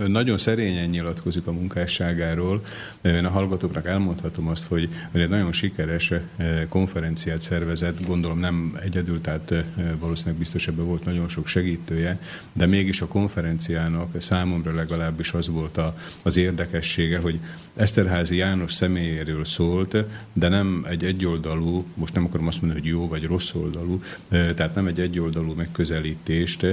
[0.07, 2.63] nagyon szerényen nyilatkozik a munkásságáról.
[3.03, 6.23] Én a hallgatóknak elmondhatom azt, hogy egy nagyon sikeres eh,
[6.69, 9.65] konferenciát szervezett, gondolom nem egyedül, tehát eh,
[10.01, 12.21] valószínűleg biztos ebben volt nagyon sok segítője,
[12.53, 17.41] de mégis a konferenciának számomra legalábbis az volt a, az érdekessége, hogy
[17.75, 19.97] Eszterházi János személyéről szólt,
[20.33, 24.53] de nem egy egyoldalú, most nem akarom azt mondani, hogy jó vagy rossz oldalú, eh,
[24.55, 26.67] tehát nem egy egyoldalú megközelítést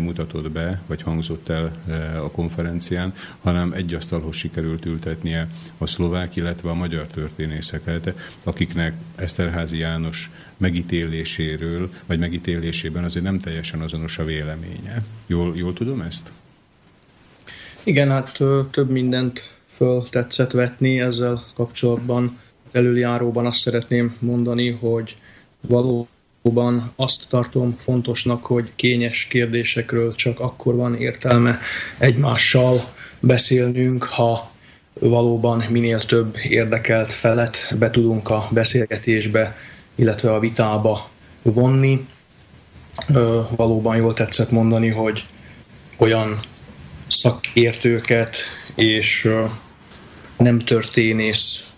[0.00, 3.12] mutatott be, vagy hangzott hangzott el eh, a konferencián,
[3.42, 8.14] hanem egy asztalhoz sikerült ültetnie a szlovák, illetve a magyar történészeket,
[8.44, 15.02] akiknek Eszterházi János megítéléséről, vagy megítélésében azért nem teljesen azonos a véleménye.
[15.26, 16.32] Jól, jól tudom ezt?
[17.82, 18.38] Igen, hát
[18.70, 22.38] több mindent föl tetszett vetni ezzel kapcsolatban.
[22.72, 25.16] Előjáróban azt szeretném mondani, hogy
[25.60, 26.08] való
[26.46, 31.60] Valóban azt tartom fontosnak, hogy kényes kérdésekről csak akkor van értelme
[31.98, 34.50] egymással beszélnünk, ha
[35.00, 39.56] valóban minél több érdekelt felet be tudunk a beszélgetésbe,
[39.94, 41.10] illetve a vitába
[41.42, 42.06] vonni.
[43.56, 45.24] Valóban jól tetszett mondani, hogy
[45.96, 46.40] olyan
[47.06, 48.36] szakértőket
[48.74, 49.28] és
[50.36, 51.70] nem történész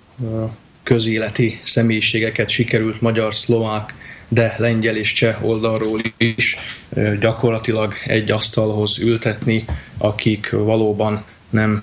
[0.82, 3.94] közéleti személyiségeket sikerült magyar-szlovák
[4.28, 6.56] de lengyel és cseh oldalról is
[7.20, 9.64] gyakorlatilag egy asztalhoz ültetni,
[9.98, 11.82] akik valóban nem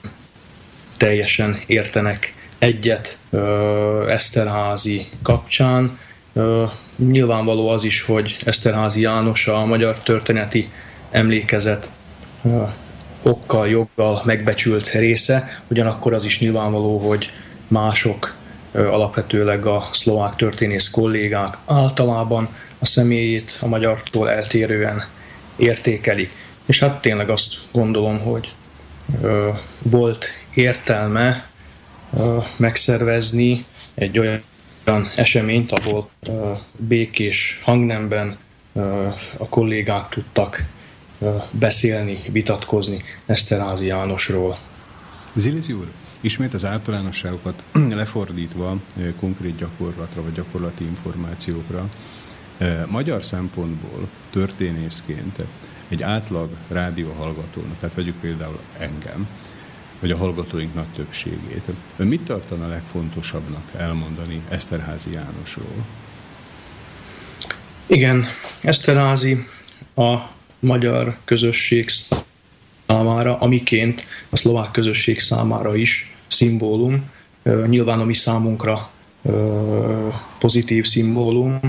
[0.98, 3.18] teljesen értenek egyet
[4.08, 6.00] Eszterházi kapcsán.
[6.96, 10.70] Nyilvánvaló az is, hogy Eszterházi János a magyar történeti
[11.12, 11.92] emlékezet
[13.22, 17.32] okkal, joggal megbecsült része, ugyanakkor az is nyilvánvaló, hogy
[17.68, 18.35] mások
[18.76, 22.50] alapvetőleg a szlovák történész kollégák általában
[22.80, 25.06] a személyét a magyartól eltérően
[25.56, 26.32] értékelik.
[26.66, 28.54] És hát tényleg azt gondolom, hogy
[29.82, 31.50] volt értelme
[32.56, 36.10] megszervezni egy olyan eseményt, ahol
[36.78, 38.38] békés hangnemben
[39.38, 40.64] a kollégák tudtak
[41.52, 44.58] beszélni, vitatkozni Eszterázi Jánosról.
[45.34, 45.88] Zilizi úr,
[46.26, 47.64] Ismét az általánosságokat
[48.02, 48.78] lefordítva
[49.20, 51.90] konkrét gyakorlatra vagy gyakorlati információkra,
[52.88, 55.44] magyar szempontból történészként
[55.88, 59.28] egy átlag rádióhallgatónak, tehát vegyük például engem,
[60.00, 61.70] vagy a hallgatóink nagy többségét.
[61.98, 65.86] Ön mit tartana legfontosabbnak elmondani Eszterházi Jánosról?
[67.86, 68.26] Igen,
[68.62, 69.46] Eszterházi
[69.96, 70.18] a
[70.60, 71.90] magyar közösség
[72.88, 77.12] számára, amiként a szlovák közösség számára is szimbólum,
[77.68, 78.90] nyilván a számunkra
[80.40, 81.60] pozitív szimbólum.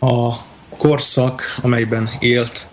[0.00, 0.34] A
[0.76, 2.66] korszak, amelyben élt,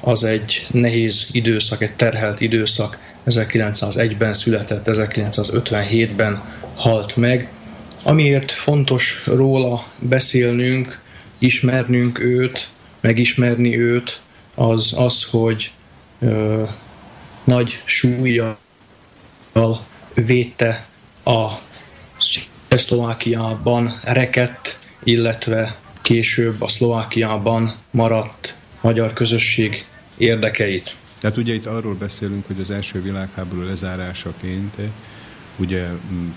[0.00, 2.98] az egy nehéz időszak, egy terhelt időszak.
[3.26, 6.42] 1901-ben született, 1957-ben
[6.74, 7.52] halt meg.
[8.02, 11.00] Amiért fontos róla beszélnünk,
[11.38, 12.68] ismernünk őt,
[13.00, 14.20] megismerni őt,
[14.54, 15.70] az az, hogy
[16.20, 16.62] ö,
[17.44, 18.58] nagy súlyjal
[20.24, 20.86] védte
[21.24, 21.48] a
[22.68, 29.86] Szlovákiában rekett, illetve később a Szlovákiában maradt magyar közösség
[30.16, 30.96] érdekeit.
[31.18, 34.74] Tehát ugye itt arról beszélünk, hogy az első világháború lezárásaként
[35.58, 35.88] Ugye,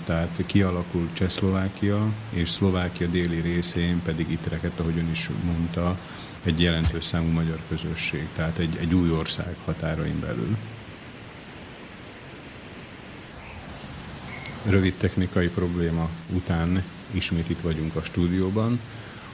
[0.06, 5.98] tehát kialakult Csehszlovákia, és Szlovákia déli részén pedig itt rekedt, ahogy ön is mondta,
[6.44, 10.56] egy jelentős számú magyar közösség, tehát egy, egy új ország határain belül.
[14.68, 18.80] Rövid technikai probléma után ismét itt vagyunk a stúdióban,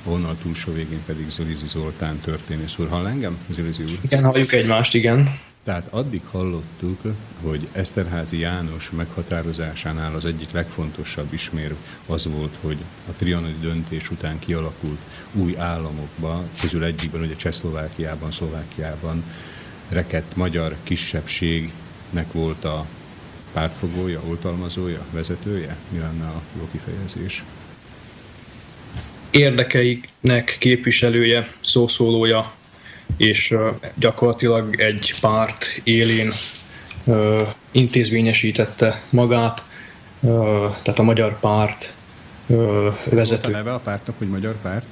[0.05, 2.89] ahonnan a túlsó végén pedig Zolizi Zoltán történész úr.
[2.89, 3.98] Hall engem, Zolizi úr?
[4.03, 5.31] Igen, halljuk egymást, igen.
[5.65, 7.01] Tehát addig hallottuk,
[7.43, 11.74] hogy Eszterházi János meghatározásánál az egyik legfontosabb ismér
[12.07, 12.78] az volt, hogy
[13.09, 14.98] a trianoni döntés után kialakult
[15.32, 19.24] új államokba, közül egyikben ugye Csehszlovákiában, Szlovákiában
[19.89, 22.86] rekett magyar kisebbségnek volt a
[23.57, 25.77] pártfogója, oltalmazója, vezetője?
[25.89, 27.45] Mi lenne a jó kifejezés?
[29.31, 32.53] Érdekeiknek képviselője, szószólója,
[33.16, 33.55] és
[33.95, 36.33] gyakorlatilag egy párt élén
[37.70, 39.65] intézményesítette magát,
[40.83, 41.95] tehát a magyar párt
[43.11, 43.49] vezető.
[43.49, 44.87] a neve a pártnak, hogy magyar párt?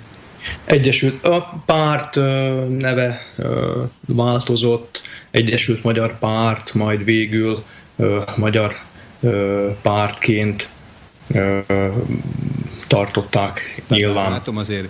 [0.64, 2.14] Egyesült, a párt
[2.68, 3.26] neve
[4.06, 7.64] változott, Egyesült Magyar Párt, majd végül
[8.36, 8.76] magyar
[9.82, 10.68] pártként
[12.86, 14.30] tartották nyilván.
[14.30, 14.88] Látom azért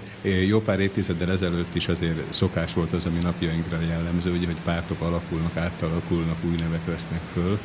[0.49, 5.01] jó pár évtizeddel ezelőtt is azért szokás volt az, ami napjainkra jellemző, ugye, hogy pártok
[5.01, 7.59] alakulnak, átalakulnak, új nevet vesznek föl.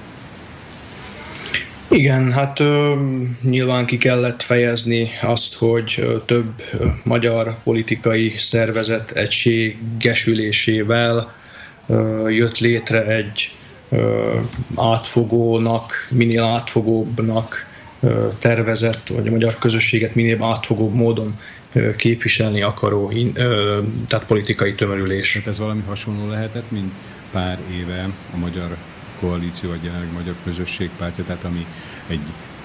[1.92, 2.96] Igen, hát ö,
[3.42, 6.62] nyilván ki kellett fejezni azt, hogy több
[7.04, 11.34] magyar politikai szervezet egységesülésével
[11.88, 13.52] ö, jött létre egy
[14.76, 17.68] átfogónak, minél átfogóbbnak
[18.40, 21.40] tervezett, vagy a magyar közösséget minél átfogóbb módon
[21.96, 23.14] képviselni akaró,
[24.08, 25.32] tehát politikai tömörülés.
[25.32, 26.92] Tehát ez valami hasonló lehetett, mint
[27.32, 28.76] pár éve a magyar
[29.20, 31.66] koalíció, vagy jelenleg magyar közösség pártja, tehát ami
[32.08, 32.20] egy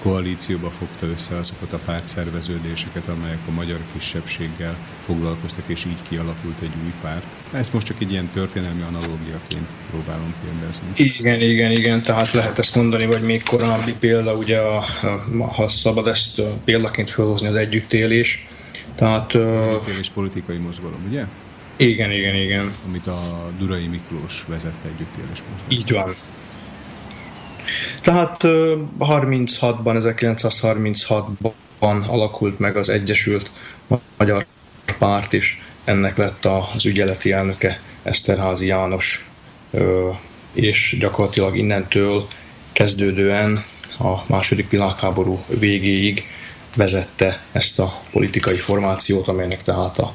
[0.05, 6.71] koalícióba fogta össze azokat a pártszerveződéseket, amelyek a magyar kisebbséggel foglalkoztak, és így kialakult egy
[6.83, 7.25] új párt.
[7.51, 10.87] Ezt most csak egy ilyen történelmi analógiaként próbálom kérdezni.
[11.19, 14.85] Igen, igen, igen, tehát lehet ezt mondani, vagy még korábbi példa, ugye, a,
[15.55, 18.47] ha szabad ezt példaként felhozni az együttélés.
[18.95, 21.25] Tehát, együttélés politikai mozgalom, ugye?
[21.75, 22.73] Igen, igen, igen.
[22.87, 25.69] Amit a Durai Miklós vezette együttélés mozgalom.
[25.69, 26.15] Így van.
[28.01, 28.41] Tehát
[28.99, 30.13] 36-ban,
[31.79, 33.51] 1936-ban alakult meg az Egyesült
[34.17, 34.45] Magyar
[34.97, 39.29] Párt is, ennek lett az ügyeleti elnöke Eszterházi János,
[40.53, 42.27] és gyakorlatilag innentől
[42.71, 43.63] kezdődően
[43.99, 46.27] a második világháború végéig
[46.75, 50.13] vezette ezt a politikai formációt, amelynek tehát a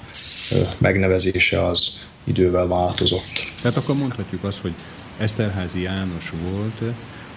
[0.78, 3.44] megnevezése az idővel változott.
[3.62, 4.72] Tehát akkor mondhatjuk azt, hogy
[5.18, 6.80] Eszterházi János volt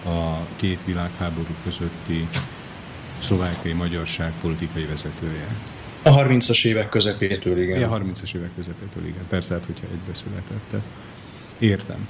[0.04, 2.28] a két világháború közötti
[3.20, 5.46] szlovákiai magyarság politikai vezetője.
[6.02, 7.90] A 30-as évek közepétől, igen.
[7.90, 9.26] A 30-as évek közepétől, igen.
[9.28, 10.82] Persze, hát, hogyha egybe született.
[11.58, 12.08] Értem.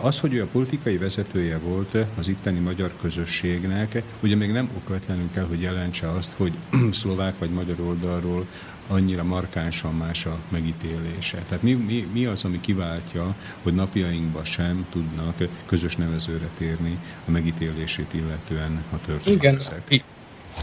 [0.00, 5.28] Az, hogy ő a politikai vezetője volt az itteni magyar közösségnek, ugye még nem okvetlenül
[5.34, 6.52] kell, hogy jelentse azt, hogy
[7.00, 8.46] szlovák vagy magyar oldalról
[8.90, 11.38] annyira markánsan más a megítélése.
[11.48, 15.34] Tehát mi, mi, mi az, ami kiváltja, hogy napjainkban sem tudnak
[15.66, 19.82] közös nevezőre térni a megítélését illetően a történetek?
[19.88, 20.02] Igen.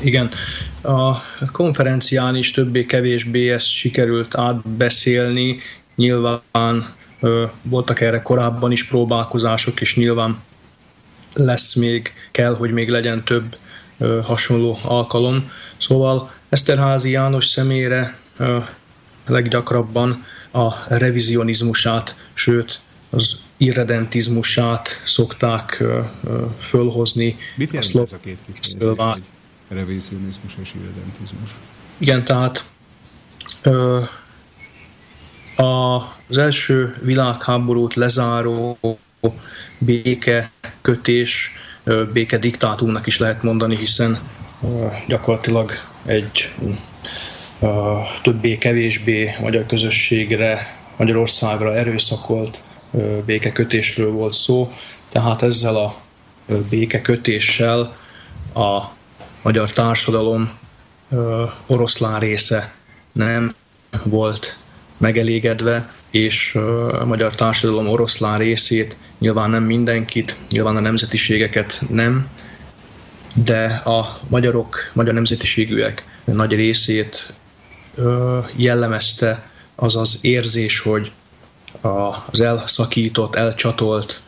[0.03, 0.29] Igen,
[0.81, 1.15] a
[1.51, 5.57] konferencián is többé-kevésbé ezt sikerült átbeszélni.
[5.95, 10.39] Nyilván ö, voltak erre korábban is próbálkozások, és nyilván
[11.33, 13.57] lesz még, kell, hogy még legyen több
[13.97, 15.51] ö, hasonló alkalom.
[15.77, 18.17] Szóval Eszterházi János személyre
[19.25, 22.79] leggyakrabban a revizionizmusát, sőt
[23.09, 25.83] az irredentizmusát szokták
[26.59, 27.37] fölhozni.
[27.55, 29.23] Mit jelent a ez a két kifejezés,
[29.67, 31.55] revizionizmus és irredentizmus?
[31.97, 32.65] Igen, tehát
[36.29, 38.79] az első világháborút lezáró
[39.79, 40.51] béke
[40.81, 41.51] kötés,
[42.13, 44.19] béke diktátumnak is lehet mondani, hiszen
[45.07, 45.71] gyakorlatilag
[46.05, 46.53] egy
[48.21, 52.63] többé-kevésbé magyar közösségre, Magyarországra erőszakolt
[53.25, 54.73] békekötésről volt szó,
[55.09, 55.95] tehát ezzel a
[56.69, 57.97] békekötéssel
[58.53, 58.83] a
[59.41, 60.51] magyar társadalom
[61.65, 62.73] oroszlán része
[63.11, 63.55] nem
[64.03, 64.57] volt
[64.97, 66.55] megelégedve, és
[66.99, 72.27] a magyar társadalom oroszlán részét, nyilván nem mindenkit, nyilván a nemzetiségeket nem,
[73.43, 77.33] de a magyarok, magyar nemzetiségűek nagy részét
[78.55, 81.11] jellemezte az az érzés, hogy
[81.81, 84.21] az elszakított, elcsatolt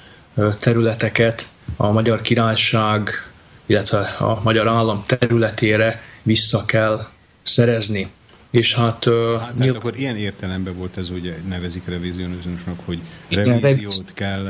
[0.59, 3.29] területeket a magyar királyság
[3.69, 7.07] illetve a magyar állam területére vissza kell
[7.43, 8.09] szerezni.
[8.51, 9.05] És hát,
[9.39, 9.75] hát nyilv...
[9.75, 12.99] akkor ilyen értelemben volt ez, ugye nevezik revizionizmusnak, hogy
[13.29, 14.47] revíziót kell...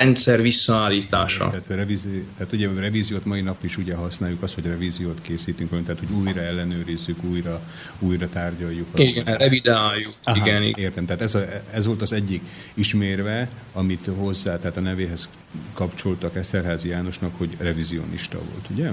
[0.00, 1.48] Rendszer visszaállítása.
[1.48, 5.70] Tehát, revízi, tehát ugye a revíziót mai nap is ugye használjuk azt, hogy revíziót készítünk,
[5.70, 7.60] tehát hogy újra ellenőrizzük, újra,
[7.98, 8.86] újra tárgyaljuk.
[8.94, 9.38] Igen, azt.
[9.38, 10.14] revidáljuk.
[10.24, 11.06] Aha, igen, értem.
[11.06, 12.42] Tehát ez, a, ez volt az egyik
[12.74, 15.28] ismérve, amit hozzá, tehát a nevéhez
[15.72, 18.90] kapcsoltak Eszterházi Jánosnak, hogy revizionista volt, ugye?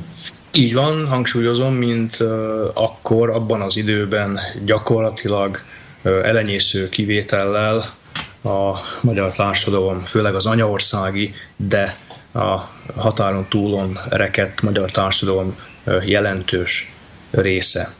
[0.52, 2.28] Így van, hangsúlyozom, mint uh,
[2.74, 5.62] akkor, abban az időben gyakorlatilag
[6.02, 7.97] uh, elenyésző kivétellel
[8.48, 11.98] a magyar társadalom, főleg az anyaországi, de
[12.34, 12.56] a
[12.96, 15.56] határon túlon rekedt magyar társadalom
[16.06, 16.94] jelentős
[17.32, 17.96] része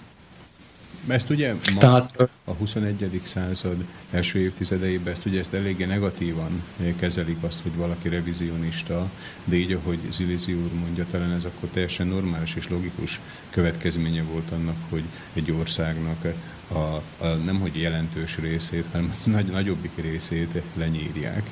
[1.08, 3.22] ezt ugye ma Tehát, a 21.
[3.24, 6.64] század első évtizedeiben ezt ugye ezt eléggé negatívan
[7.00, 9.10] kezelik azt, hogy valaki revizionista,
[9.44, 13.20] de így, ahogy Zilizi úr mondja, talán ez akkor teljesen normális és logikus
[13.50, 15.04] következménye volt annak, hogy
[15.34, 16.26] egy országnak
[16.68, 21.50] a, a nem hogy jelentős részét, hanem nagy, nagyobbik részét lenyírják.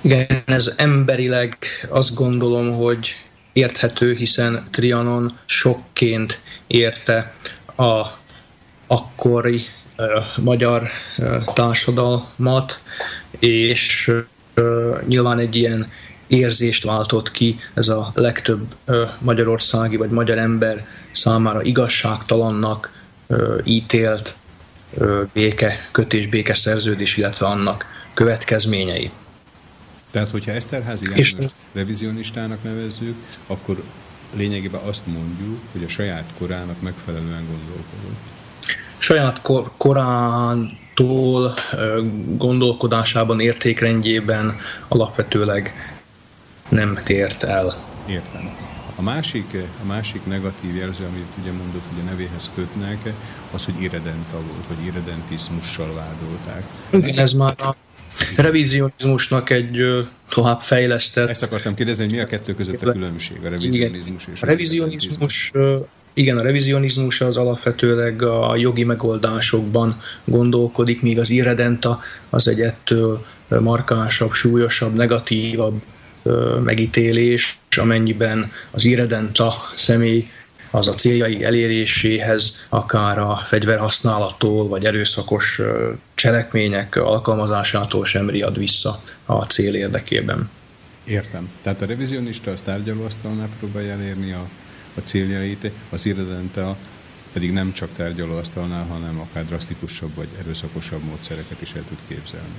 [0.00, 1.56] Igen, ez emberileg
[1.88, 3.14] azt gondolom, hogy
[3.52, 7.34] érthető, hiszen Trianon sokként érte
[7.76, 8.06] a
[8.86, 9.64] akkori
[10.36, 10.88] magyar
[11.54, 12.80] társadalmat,
[13.38, 14.12] és
[15.06, 15.90] nyilván egy ilyen
[16.26, 18.74] érzést váltott ki ez a legtöbb
[19.18, 23.01] magyarországi vagy magyar ember számára igazságtalannak
[23.64, 24.36] ítélt
[25.32, 29.10] béke, kötés béke szerződés, illetve annak következményei.
[30.10, 31.34] Tehát, hogyha Eszterházi János és...
[31.72, 33.82] revizionistának nevezzük, akkor
[34.34, 38.30] lényegében azt mondjuk, hogy a saját korának megfelelően gondolkodott
[39.02, 41.54] saját kor, korántól
[42.36, 44.56] gondolkodásában, értékrendjében
[44.88, 45.72] alapvetőleg
[46.68, 47.76] nem tért el.
[48.08, 48.61] Értem.
[49.02, 53.12] A másik, a másik negatív jelző, amit ugye mondott, hogy a nevéhez kötnek,
[53.50, 56.62] az, hogy irredenta volt, vagy irredentizmussal vádolták.
[56.90, 57.76] Igen, ez már a
[58.36, 59.82] revizionizmusnak egy
[60.28, 61.28] tovább fejlesztett...
[61.28, 65.52] Ezt akartam kérdezni, hogy mi a kettő között a különbség, a revizionizmus és a revizionizmus
[66.14, 72.00] igen, a revizionizmus az alapvetőleg a jogi megoldásokban gondolkodik, míg az irredenta
[72.30, 75.82] az egy ettől markánsabb, súlyosabb, negatívabb
[76.64, 80.30] megítélés, amennyiben az irredenta személy
[80.70, 85.60] az a céljai eléréséhez akár a fegyverhasználattól vagy erőszakos
[86.14, 90.50] cselekmények alkalmazásától sem riad vissza a cél érdekében.
[91.04, 91.50] Értem.
[91.62, 94.48] Tehát a revizionista az tárgyalóasztalnál próbálja elérni a
[94.94, 96.76] a céljait, az irredenta
[97.32, 102.54] pedig nem csak tárgyalóasztalnál, hanem akár drasztikusabb vagy erőszakosabb módszereket is el tud képzelni.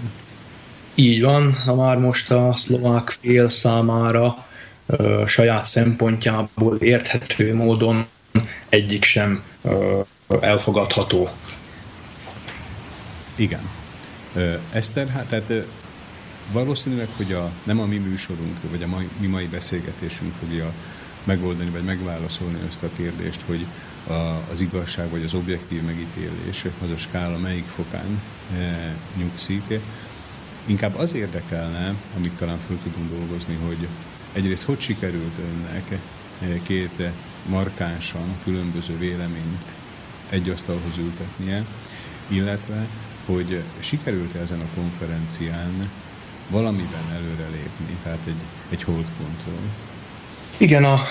[0.96, 4.46] Így van, ha már most a szlovák fél számára
[4.86, 8.06] ö, saját szempontjából érthető módon
[8.70, 10.02] egyik sem ö,
[10.40, 11.30] elfogadható.
[13.36, 13.70] Igen.
[14.72, 15.66] Eszter, hát, tehát
[16.52, 20.72] valószínűleg, hogy a, nem a mi műsorunk, vagy a mai, mi mai beszélgetésünk fogja
[21.24, 23.66] megoldani, vagy megválaszolni ezt a kérdést, hogy
[24.08, 24.14] a,
[24.52, 28.22] az igazság, vagy az objektív megítélés, az a skála melyik fokán
[28.58, 29.80] e, nyugszik.
[30.66, 33.88] Inkább az érdekelne, amit talán föl tudunk dolgozni, hogy
[34.34, 35.92] egyrészt hogy sikerült önnek
[36.42, 37.02] e, két
[37.46, 39.62] markánsan különböző véleményt
[40.30, 41.66] egy asztalhoz ültetnie,
[42.28, 42.88] illetve
[43.26, 45.90] hogy sikerült-e ezen a konferencián
[46.50, 49.60] valamiben előrelépni, tehát egy, egy holdpontról.
[50.58, 51.02] Igen, a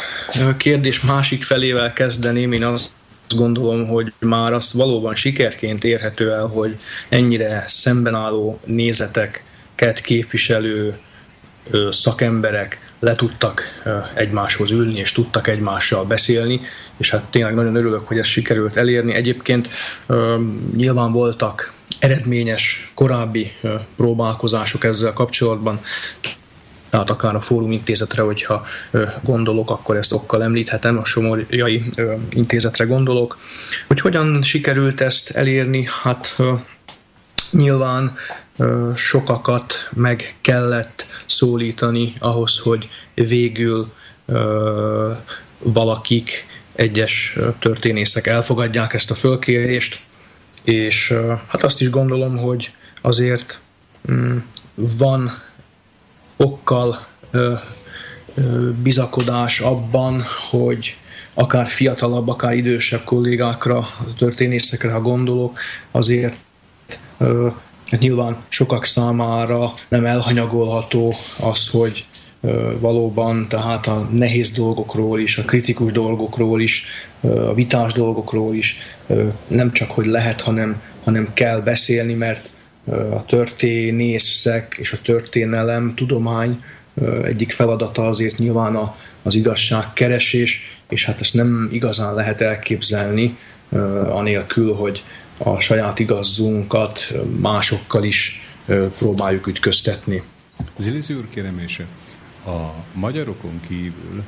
[0.56, 2.52] kérdés másik felével kezdeném.
[2.52, 2.92] Én azt
[3.36, 6.78] gondolom, hogy már azt valóban sikerként érhető el, hogy
[7.08, 10.96] ennyire szembenálló nézeteket képviselő
[11.90, 13.82] szakemberek le tudtak
[14.14, 16.60] egymáshoz ülni, és tudtak egymással beszélni,
[16.96, 19.14] és hát tényleg nagyon örülök, hogy ezt sikerült elérni.
[19.14, 19.68] Egyébként
[20.76, 23.52] nyilván voltak eredményes korábbi
[23.96, 25.80] próbálkozások ezzel kapcsolatban,
[26.92, 28.66] tehát akár a Fórum Intézetre, hogyha
[29.22, 31.82] gondolok, akkor ezt okkal említhetem, a Somorjai
[32.30, 33.38] Intézetre gondolok.
[33.86, 35.88] Hogy hogyan sikerült ezt elérni?
[36.02, 36.36] Hát
[37.50, 38.16] nyilván
[38.94, 43.92] sokakat meg kellett szólítani ahhoz, hogy végül
[45.58, 50.00] valakik, egyes történészek elfogadják ezt a fölkérést,
[50.62, 51.14] és
[51.48, 53.60] hát azt is gondolom, hogy azért
[54.12, 54.36] mm,
[54.74, 55.42] van
[56.36, 57.54] okkal ö,
[58.34, 60.96] ö, bizakodás abban, hogy
[61.34, 63.86] akár fiatalabb, akár idősebb kollégákra,
[64.18, 65.58] történészekre, ha gondolok,
[65.90, 66.36] azért
[67.18, 67.48] ö,
[67.98, 72.06] nyilván sokak számára nem elhanyagolható az, hogy
[72.78, 76.84] valóban, tehát a nehéz dolgokról is, a kritikus dolgokról is,
[77.20, 78.76] a vitás dolgokról is
[79.46, 82.50] nem csak, hogy lehet, hanem, hanem kell beszélni, mert
[82.90, 86.64] a történészek és a történelem, tudomány
[87.22, 88.92] egyik feladata azért nyilván
[89.22, 93.38] az igazságkeresés, és hát ezt nem igazán lehet elképzelni,
[94.08, 95.02] anélkül, hogy
[95.38, 98.46] a saját igazzunkat másokkal is
[98.98, 100.22] próbáljuk ütköztetni.
[100.76, 101.82] Zilizi úr, kérem, és
[102.46, 104.22] a magyarokon kívül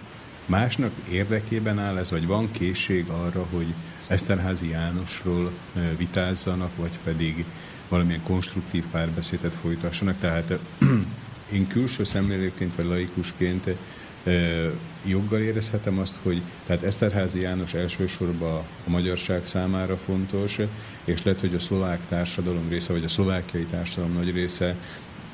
[0.47, 3.67] másnak érdekében áll ez, vagy van készség arra, hogy
[4.09, 5.51] Eszterházi Jánosról
[5.97, 7.45] vitázzanak, vagy pedig
[7.89, 10.17] valamilyen konstruktív párbeszédet folytassanak.
[10.21, 10.59] Tehát
[11.53, 13.69] én külső szemlélőként vagy laikusként
[15.05, 18.53] joggal érezhetem azt, hogy tehát Eszterházi János elsősorban
[18.87, 20.59] a magyarság számára fontos,
[21.05, 24.77] és lehet, hogy a szlovák társadalom része, vagy a szlovákiai társadalom nagy része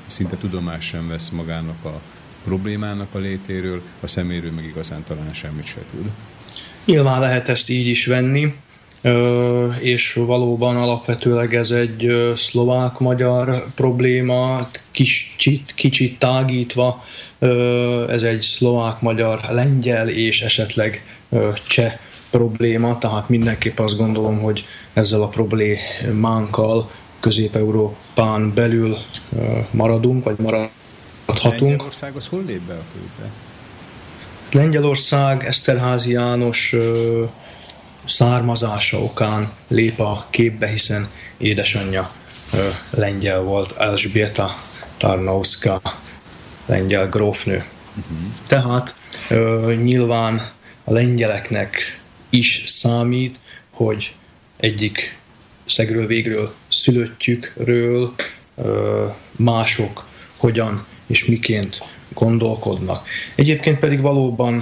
[0.07, 2.01] szinte tudomás sem vesz magának a
[2.43, 6.09] problémának a létéről, a szeméről meg igazán talán semmit se tud.
[6.85, 8.55] Nyilván lehet ezt így is venni,
[9.79, 17.03] és valóban alapvetőleg ez egy szlovák-magyar probléma, kicsit, kicsit tágítva,
[18.09, 21.19] ez egy szlovák-magyar-lengyel és esetleg
[21.67, 21.97] cseh
[22.31, 28.97] probléma, tehát mindenképp azt gondolom, hogy ezzel a problémánkkal Közép-Európán belül
[29.71, 31.61] maradunk, vagy maradhatunk.
[31.61, 33.31] Lengyelország az hol lép be a képbe?
[34.51, 36.75] Lengyelország, Eszterházi János
[38.05, 42.11] származása okán lép a képbe, hiszen édesanyja
[42.89, 44.55] lengyel volt, Elzsbieta
[44.97, 45.81] Tarnowska,
[46.65, 47.65] lengyel grófnő.
[47.95, 48.17] Uh-huh.
[48.47, 48.95] Tehát
[49.83, 50.51] nyilván
[50.83, 53.39] a lengyeleknek is számít,
[53.71, 54.15] hogy
[54.57, 55.19] egyik
[55.65, 58.13] szegről végről szülöttjükről
[59.31, 60.05] mások
[60.37, 61.83] hogyan és miként
[62.13, 63.07] gondolkodnak.
[63.35, 64.61] Egyébként pedig valóban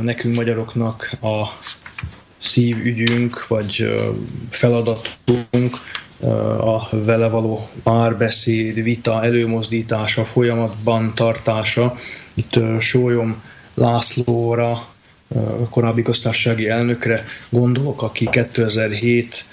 [0.00, 1.44] nekünk magyaroknak a
[2.38, 3.88] szívügyünk, vagy
[4.50, 5.76] feladatunk
[6.60, 11.94] a vele való párbeszéd, vita, előmozdítása, folyamatban tartása.
[12.34, 13.42] Itt Sólyom
[13.74, 14.86] Lászlóra,
[15.70, 19.44] korábbi köztársasági elnökre gondolok, aki 2007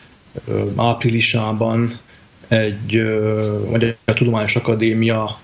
[0.75, 1.99] áprilisában
[2.47, 3.03] egy
[3.69, 5.39] Magyar Tudományos Akadémia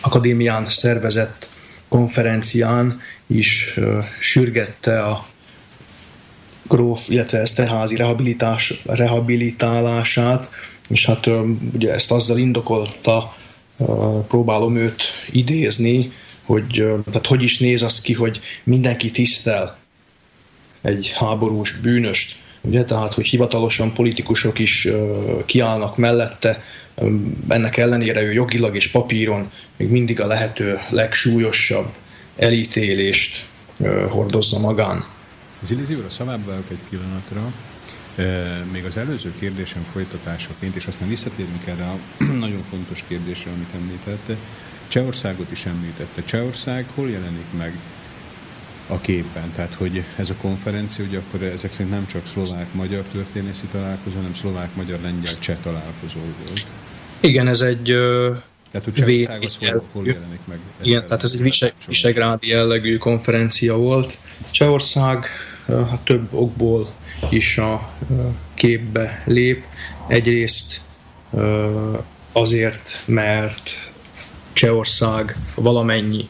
[0.00, 1.48] akadémián szervezett
[1.92, 3.78] konferencián is
[4.20, 5.26] sürgette a
[6.68, 10.48] gróf, illetve Eszterházi rehabilitás, rehabilitálását,
[10.88, 11.30] és hát
[11.72, 13.36] ugye ezt azzal indokolta,
[14.28, 16.12] próbálom őt idézni,
[16.42, 19.76] hogy tehát hogy is néz az ki, hogy mindenki tisztel
[20.82, 24.88] egy háborús bűnöst, ugye, tehát hogy hivatalosan politikusok is
[25.46, 26.62] kiállnak mellette,
[27.48, 31.92] ennek ellenére ő jogilag és papíron még mindig a lehető legsúlyosabb
[32.36, 33.46] elítélést
[34.08, 35.04] hordozza magán.
[35.60, 37.52] Zilizi úr, a szavába egy pillanatra.
[38.72, 44.36] Még az előző kérdésem folytatásaként, és aztán visszatérünk erre a nagyon fontos kérdésre, amit említette.
[44.88, 46.24] Csehországot is említette.
[46.24, 47.78] Csehország hol jelenik meg
[48.86, 49.52] a képben?
[49.54, 54.34] Tehát, hogy ez a konferencia, ugye akkor ezek szerint nem csak szlovák-magyar történészi találkozó, hanem
[54.34, 56.66] szlovák-magyar-lengyel-cseh találkozó volt.
[57.22, 57.84] Igen, ez egy
[58.70, 60.58] tehát, hogy Csehország az hol, hol jelenik meg?
[60.82, 64.18] Igen, tehát ez egy visegrádi jellegű konferencia volt.
[64.50, 65.26] Csehország
[65.66, 66.92] hát több okból
[67.30, 67.92] is a
[68.54, 69.64] képbe lép.
[70.08, 70.80] Egyrészt
[72.32, 73.90] azért, mert
[74.52, 76.28] Csehország valamennyi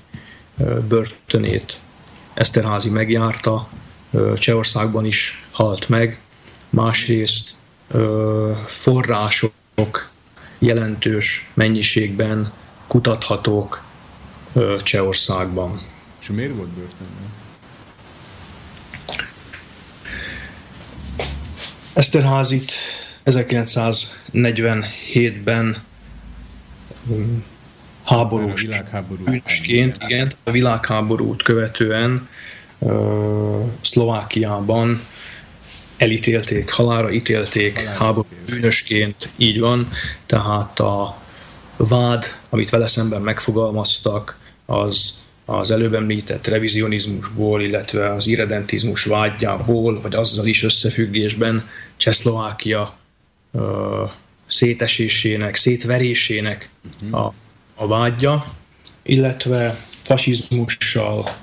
[0.89, 1.81] börtönét
[2.35, 3.69] Eszterházi megjárta,
[4.35, 6.21] Csehországban is halt meg,
[6.71, 7.51] másrészt
[8.67, 9.53] források
[10.63, 12.53] jelentős mennyiségben
[12.87, 13.85] kutathatók
[14.83, 15.83] Csehországban.
[16.21, 17.31] És miért volt börtönben?
[21.93, 22.73] Eszterházit
[23.25, 25.83] 1947-ben
[28.05, 28.69] háborús
[29.09, 32.29] bűnösként, igen, a világháborút követően
[32.79, 35.01] uh, Szlovákiában
[36.03, 39.89] elítélték, halára ítélték háború bűnösként, így van,
[40.27, 41.23] tehát a
[41.77, 50.15] vád, amit vele szemben megfogalmaztak, az az előbb említett revizionizmusból, illetve az irredentizmus vágyából, vagy
[50.15, 52.97] azzal is összefüggésben Csehszlovákia
[53.51, 53.63] uh,
[54.47, 56.69] szétesésének, szétverésének
[57.03, 57.21] uh-huh.
[57.21, 57.35] a,
[57.75, 58.55] a vágya,
[59.03, 61.37] illetve fasizmussal,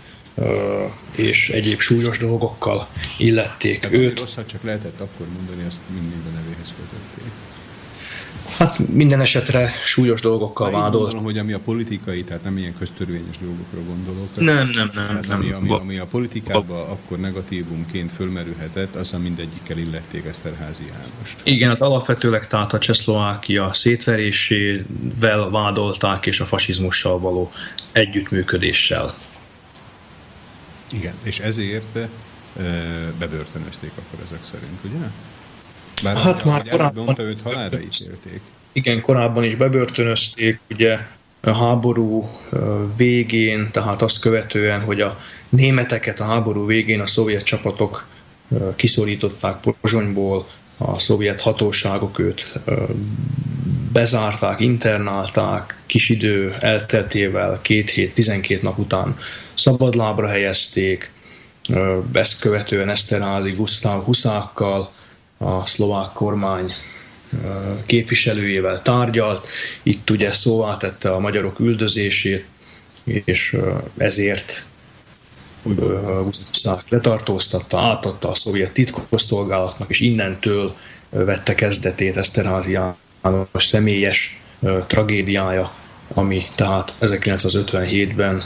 [1.15, 2.87] és egyéb súlyos dolgokkal
[3.17, 4.19] illették Tehát őt.
[4.19, 7.31] Rosszat csak lehetett akkor mondani, azt mindig a nevéhez kötötték.
[8.57, 10.93] Hát minden esetre súlyos dolgokkal vádolt.
[10.93, 14.27] Gondolom, hogy ami a politikai, tehát nem ilyen köztörvényes dolgokra gondolok.
[14.35, 15.05] Nem, nem, nem.
[15.07, 15.37] Tehát nem.
[15.37, 21.41] Ami, ami, ami a politikában akkor negatívumként fölmerülhetett, az a mindegyikkel illették Eszterházi Jánost.
[21.43, 27.51] Igen, hát alapvetőleg tehát a Csehszlovákia szétverésével vádolták, és a fasizmussal való
[27.91, 29.15] együttműködéssel.
[30.91, 31.97] Igen, és ezért
[33.19, 35.05] bebörtönözték akkor ezek szerint, ugye?
[36.03, 37.03] Bár hát már korábban...
[37.03, 38.41] Mondta, őt halálra ítélték.
[38.71, 40.97] Igen, korábban is bebörtönözték, ugye
[41.41, 42.29] a háború
[42.97, 48.07] végén, tehát azt követően, hogy a németeket a háború végén a szovjet csapatok
[48.75, 50.47] kiszorították Pozsonyból,
[50.77, 52.59] a szovjet hatóságok őt
[53.93, 59.17] bezárták, internálták, kis idő elteltével, két hét, tizenkét nap után
[59.59, 61.11] szabadlábra helyezték,
[62.13, 64.91] ezt követően Eszterházi Gusztáv Huszákkal,
[65.37, 66.73] a szlovák kormány
[67.85, 69.47] képviselőjével tárgyalt,
[69.83, 72.45] itt ugye szóvá tette a magyarok üldözését,
[73.03, 73.57] és
[73.97, 74.63] ezért
[76.23, 80.75] Guszták letartóztatta, átadta a szovjet titkosszolgálatnak, és innentől
[81.09, 84.41] vette kezdetét Eszterházi János személyes
[84.87, 85.73] tragédiája,
[86.13, 88.45] ami tehát 1957-ben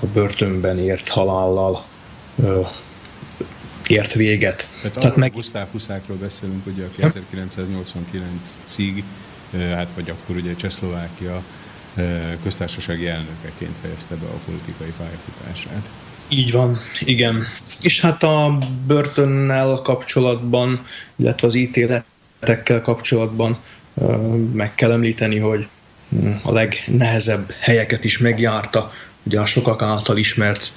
[0.00, 1.84] a börtönben ért halállal
[3.86, 4.68] ért véget.
[4.82, 5.32] Tehát, Tehát meg...
[5.32, 9.02] Gusztáv Huszákról beszélünk, ugye, aki 1989-ig,
[9.74, 11.42] hát vagy akkor ugye Csehszlovákia
[12.42, 15.88] köztársasági elnökeként fejezte be a politikai pályafutását.
[16.28, 17.44] Így van, igen.
[17.80, 20.82] És hát a börtönnel kapcsolatban,
[21.16, 23.58] illetve az ítéletekkel kapcsolatban
[24.52, 25.68] meg kell említeni, hogy
[26.08, 28.92] hm, a legnehezebb helyeket is megjárta,
[29.28, 30.72] ugye a sokak által ismert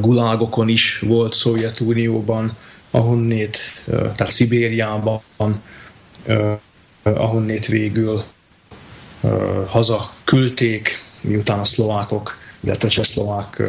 [0.00, 2.56] gulágokon is volt Szovjetunióban,
[2.90, 5.20] ahonnét, tehát Szibériában,
[7.02, 8.24] ahonnét végül
[9.66, 13.62] haza küldték, miután a szlovákok, illetve a csehszlovák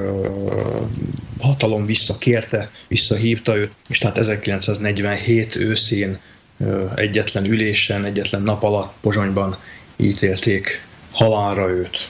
[1.40, 6.20] hatalom visszakérte, visszahívta őt, és tehát 1947 őszén
[6.96, 9.58] egyetlen ülésen, egyetlen nap alatt Pozsonyban
[9.96, 12.08] ítélték halálra őt.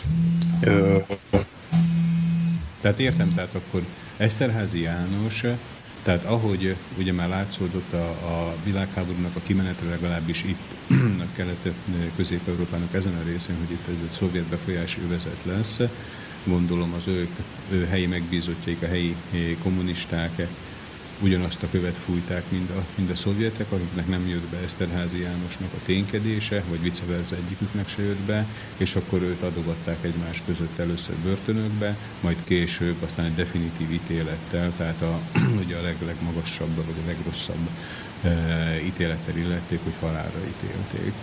[2.88, 3.84] Tehát értem, tehát akkor
[4.18, 5.44] Eszterházi János,
[6.04, 10.62] tehát ahogy ugye már látszódott a, a világháborúnak a kimenetre legalábbis itt
[11.26, 15.82] a kelet-közép-európának ezen a részén, hogy itt ez egy szovjet befolyás övezet lesz,
[16.44, 17.32] gondolom az ők
[17.72, 19.16] ő helyi megbízottjaik, a helyi
[19.64, 20.48] kommunisták
[21.20, 25.74] ugyanazt a követ fújták, mint a, mint a szovjetek, akiknek nem jött be Eszterházi Jánosnak
[25.74, 30.80] a ténykedése, vagy vice versa egyiküknek se jött be, és akkor őt adogatták egymás között
[30.80, 35.20] először börtönökbe, majd később aztán egy definitív ítélettel, tehát a,
[35.64, 37.70] ugye a leg, legmagasabb, vagy a legrosszabb
[38.24, 41.14] e, ítélettel illették, hogy halálra ítélték.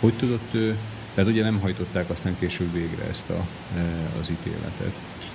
[0.00, 0.78] Hogy tudott ő,
[1.14, 3.46] tehát ugye nem hajtották aztán később végre ezt a,
[3.76, 4.94] e, az ítéletet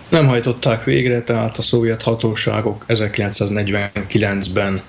[0.09, 4.81] nem hajtották végre, tehát a szovjet hatóságok 1949-ben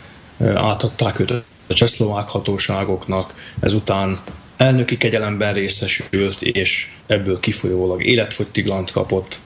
[0.55, 1.31] átadták őt
[1.67, 4.21] a csehszlovák hatóságoknak, ezután
[4.57, 9.39] elnöki kegyelemben részesült, és ebből kifolyólag életfogytiglant kapott,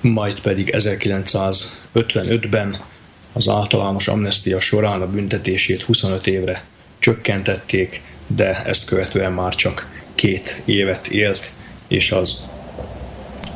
[0.00, 2.80] majd pedig 1955-ben
[3.32, 6.64] az általános amnestia során a büntetését 25 évre
[6.98, 11.52] csökkentették, de ezt követően már csak két évet élt,
[11.88, 12.38] és az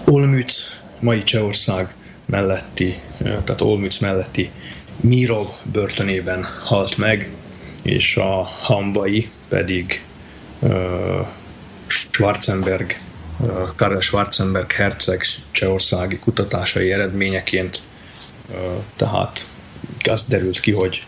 [0.05, 1.95] Olmütz mai Csehország
[2.27, 4.51] melletti, tehát Olmütz melletti
[5.01, 7.31] Mirov börtönében halt meg,
[7.83, 10.05] és a hambai pedig
[11.87, 12.95] Schwarzenberg,
[13.77, 17.83] Karel Schwarzenberg herceg csehországi kutatásai eredményeként,
[18.97, 19.47] tehát
[20.11, 21.07] az derült ki, hogy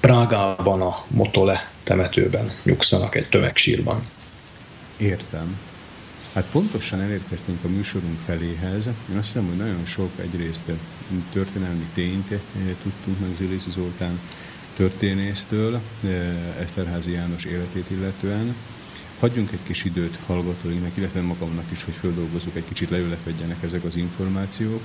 [0.00, 4.00] Prágában a Motole temetőben nyugszanak egy tömegsírban.
[4.96, 5.58] Értem.
[6.38, 8.86] Hát pontosan elérkeztünk a műsorunk feléhez.
[8.86, 10.62] Én azt hiszem, hogy nagyon sok egyrészt
[11.32, 12.38] történelmi tényt eh,
[12.82, 14.20] tudtunk meg Ziliszi Zoltán
[14.76, 18.54] történésztől, eh, Eszterházi János életét illetően.
[19.20, 23.96] Hagyjunk egy kis időt hallgatóinknak, illetve magamnak is, hogy földolgozzuk, egy kicsit leülepedjenek ezek az
[23.96, 24.82] információk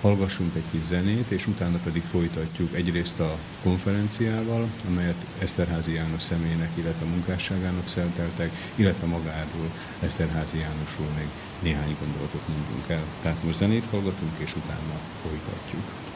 [0.00, 6.70] hallgassunk egy kis zenét, és utána pedig folytatjuk egyrészt a konferenciával, amelyet Eszterházi János személynek,
[6.74, 9.70] illetve munkásságának szenteltek, illetve magáról
[10.00, 11.28] Eszterházi Jánosról még
[11.62, 13.04] néhány gondolatot mondunk el.
[13.22, 16.09] Tehát most zenét hallgatunk, és utána folytatjuk.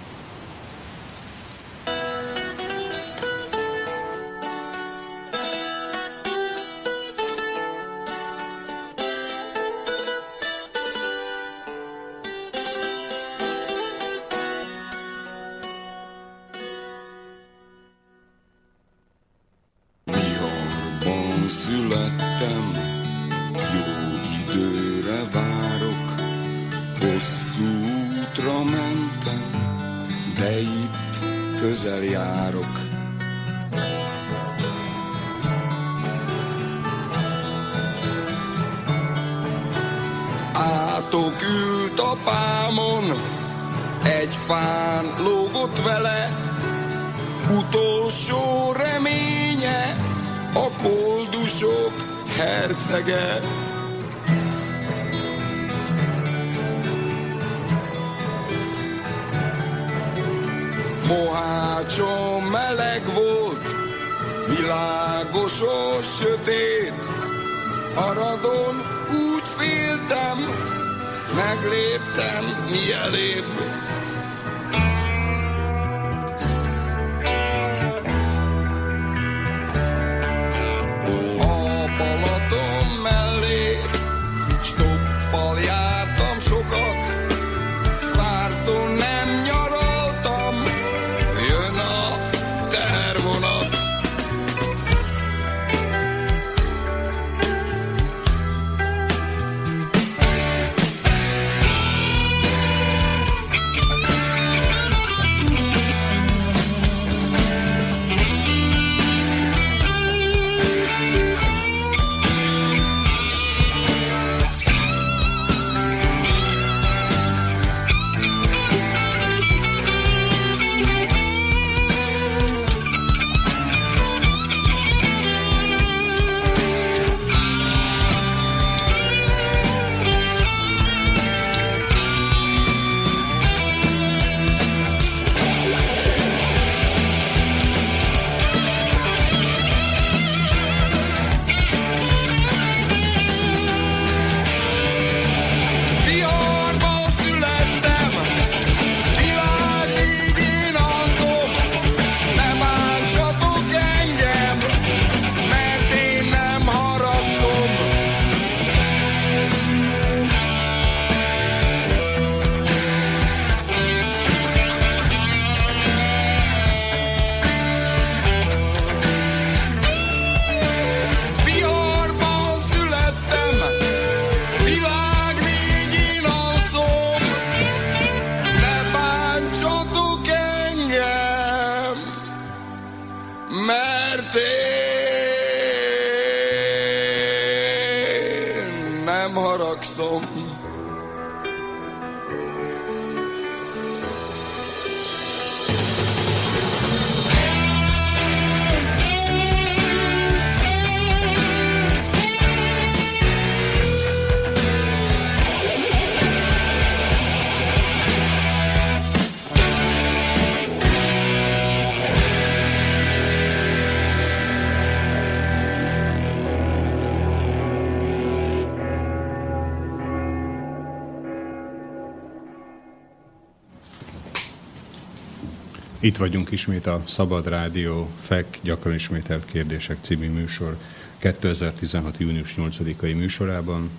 [226.05, 230.76] Itt vagyunk ismét a Szabad Rádió FEK gyakran ismételt kérdések című műsor
[231.18, 232.14] 2016.
[232.18, 233.90] június 8-ai műsorában.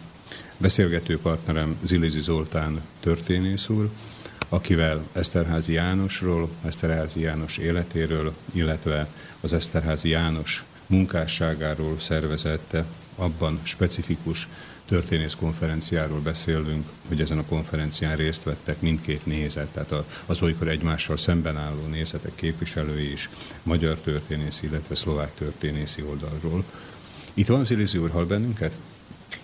[0.57, 3.89] Beszélgető partnerem Zilizi Zoltán történész úr,
[4.49, 9.07] akivel Eszterházi Jánosról, Eszterházi János életéről, illetve
[9.41, 14.47] az Eszterházi János munkásságáról szervezette abban specifikus
[14.85, 21.17] történész konferenciáról beszélünk, hogy ezen a konferencián részt vettek mindkét nézet, tehát az olykor egymással
[21.17, 23.29] szemben álló nézetek képviselői is,
[23.63, 26.63] magyar történész, illetve szlovák történészi oldalról.
[27.33, 28.75] Itt van Zilizi úr, hall bennünket?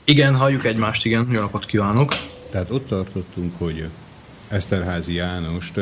[0.03, 1.27] Igen, halljuk egymást, igen.
[1.31, 2.13] Jó napot kívánok!
[2.49, 3.87] Tehát ott tartottunk, hogy
[4.47, 5.77] Eszterházi Jánost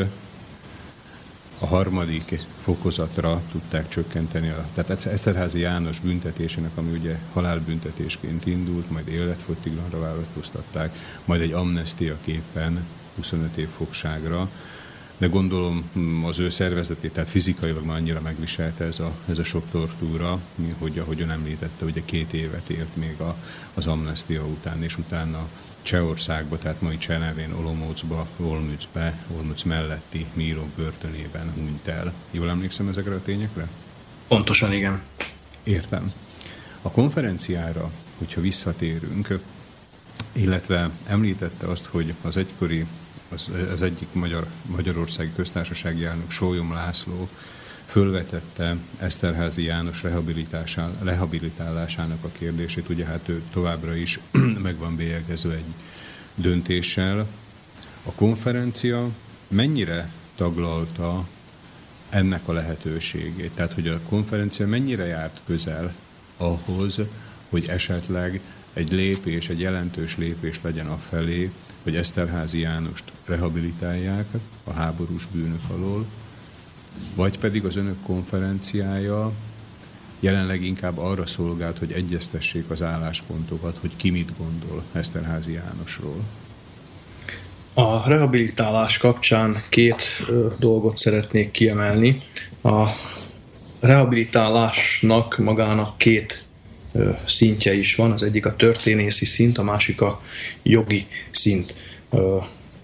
[1.59, 4.49] a harmadik fokozatra tudták csökkenteni.
[4.49, 12.85] A, tehát Eszterházi János büntetésének, ami ugye halálbüntetésként indult, majd életfogytiglanra változtatták, majd egy amnestiaképpen
[13.15, 14.49] 25 év fogságra,
[15.17, 19.43] de gondolom hm, az ő szervezetét, tehát fizikailag már annyira megviselte ez a, ez a
[19.43, 20.39] sok tortúra,
[20.77, 23.35] hogy ahogy ön említette, ugye két évet élt még a,
[23.73, 25.47] az amnestia után, és utána
[25.81, 32.13] Csehországba, tehát mai Cseh nevén Olomoucba, Olmützbe, Olmütz melletti Míró börtönében hunyt el.
[32.31, 33.67] Jól emlékszem ezekre a tényekre?
[34.27, 35.01] Pontosan igen.
[35.63, 36.11] Értem.
[36.81, 39.39] A konferenciára, hogyha visszatérünk,
[40.31, 42.85] illetve említette azt, hogy az egykori,
[43.29, 47.29] az, az egyik magyar, Magyarországi Köztársasági elnök Sólyom László
[47.89, 50.03] fölvetette Eszterházi János
[51.03, 52.89] rehabilitálásának a kérdését.
[52.89, 54.19] Ugye hát ő továbbra is
[54.63, 55.73] meg van bélyegező egy
[56.35, 57.27] döntéssel.
[58.03, 59.09] A konferencia
[59.47, 61.27] mennyire taglalta
[62.09, 63.51] ennek a lehetőségét?
[63.51, 65.93] Tehát, hogy a konferencia mennyire járt közel
[66.37, 66.99] ahhoz,
[67.49, 68.41] hogy esetleg
[68.73, 71.51] egy lépés, egy jelentős lépés legyen a felé,
[71.83, 74.27] hogy Eszterházi Jánost rehabilitálják
[74.63, 76.05] a háborús bűnök alól,
[77.15, 79.31] vagy pedig az önök konferenciája
[80.19, 86.23] jelenleg inkább arra szolgált, hogy egyeztessék az álláspontokat, hogy ki mit gondol Eszterházi Jánosról?
[87.73, 90.03] A rehabilitálás kapcsán két
[90.57, 92.21] dolgot szeretnék kiemelni.
[92.63, 92.83] A
[93.79, 96.43] rehabilitálásnak magának két
[97.25, 100.21] szintje is van, az egyik a történészi szint, a másik a
[100.63, 101.73] jogi szint.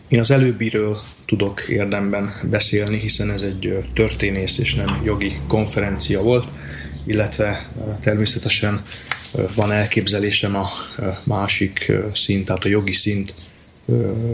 [0.08, 6.48] Én az előbbiről tudok érdemben beszélni, hiszen ez egy történész és nem jogi konferencia volt,
[7.04, 7.70] illetve
[8.02, 8.84] természetesen
[9.56, 10.70] van elképzelésem a
[11.24, 13.34] másik szint, tehát a jogi szint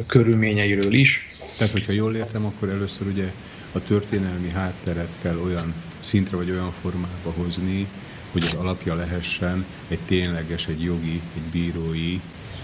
[0.08, 1.36] körülményeiről is.
[1.58, 3.32] Tehát, hogyha jól értem, akkor először ugye
[3.72, 7.88] a történelmi hátteret kell olyan szintre vagy olyan formába hozni,
[8.32, 12.20] hogy az alapja lehessen egy tényleges, egy jogi, egy bírói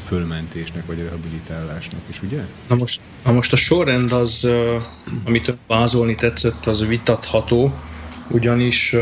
[0.08, 2.42] fölmentésnek vagy rehabilitálásnak is, ugye?
[2.68, 4.48] Na most, na most a sorrend az,
[5.26, 7.74] amit vázolni tetszett, az vitatható,
[8.28, 8.96] ugyanis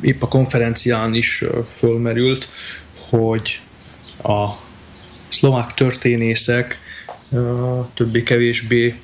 [0.00, 2.48] épp a konferencián is fölmerült,
[3.08, 3.60] hogy
[4.22, 4.46] a
[5.28, 6.78] szlovák történészek
[7.94, 9.00] többé-kevésbé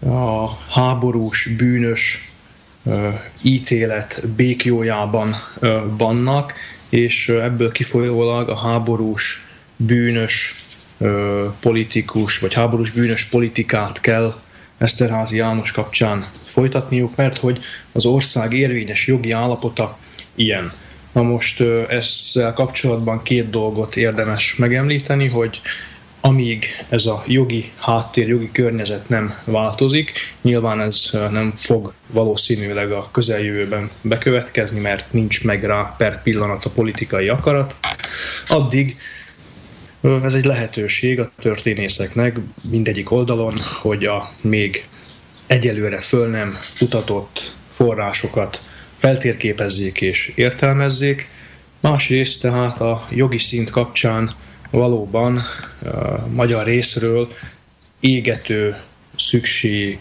[0.00, 2.32] a háborús, bűnös
[3.42, 5.36] ítélet békjójában
[5.98, 6.54] vannak,
[6.88, 9.45] és ebből kifolyólag a háborús,
[9.76, 10.54] bűnös
[11.60, 14.34] politikus, vagy háborús bűnös politikát kell
[14.78, 17.58] Eszterházi János kapcsán folytatniuk, mert hogy
[17.92, 19.98] az ország érvényes jogi állapota
[20.34, 20.72] ilyen.
[21.12, 25.60] Na most ezzel kapcsolatban két dolgot érdemes megemlíteni, hogy
[26.20, 30.12] amíg ez a jogi háttér, jogi környezet nem változik,
[30.42, 36.70] nyilván ez nem fog valószínűleg a közeljövőben bekövetkezni, mert nincs meg rá per pillanat a
[36.70, 37.76] politikai akarat,
[38.48, 38.96] addig
[40.06, 42.36] ez egy lehetőség a történészeknek
[42.70, 44.88] mindegyik oldalon, hogy a még
[45.46, 48.62] egyelőre föl nem kutatott forrásokat
[48.96, 51.28] feltérképezzék és értelmezzék.
[51.80, 54.34] Másrészt tehát a jogi szint kapcsán
[54.70, 55.44] valóban a
[56.28, 57.32] magyar részről
[58.00, 58.76] égető
[59.16, 59.98] szüksége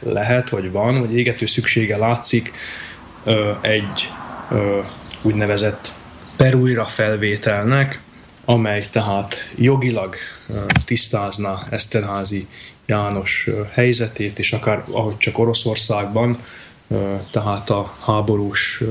[0.00, 2.52] lehet, vagy van, vagy égető szüksége látszik
[3.60, 4.10] egy
[5.22, 5.92] úgynevezett
[6.36, 8.00] perújra felvételnek,
[8.48, 10.16] amely tehát jogilag
[10.84, 12.46] tisztázna Eszterházi
[12.86, 16.44] János helyzetét, és akár ahogy csak Oroszországban,
[17.30, 18.82] tehát a háborús,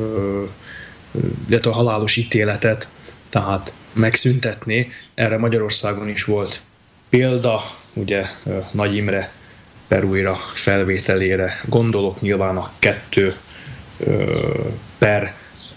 [1.50, 2.88] illetve a halálos ítéletet,
[3.30, 4.92] tehát megszüntetni.
[5.14, 6.60] Erre Magyarországon is volt
[7.10, 7.64] példa,
[7.94, 8.26] ugye
[8.72, 9.32] Nagy Imre
[9.88, 13.36] perújra felvételére gondolok, nyilván a kettő
[14.98, 15.36] per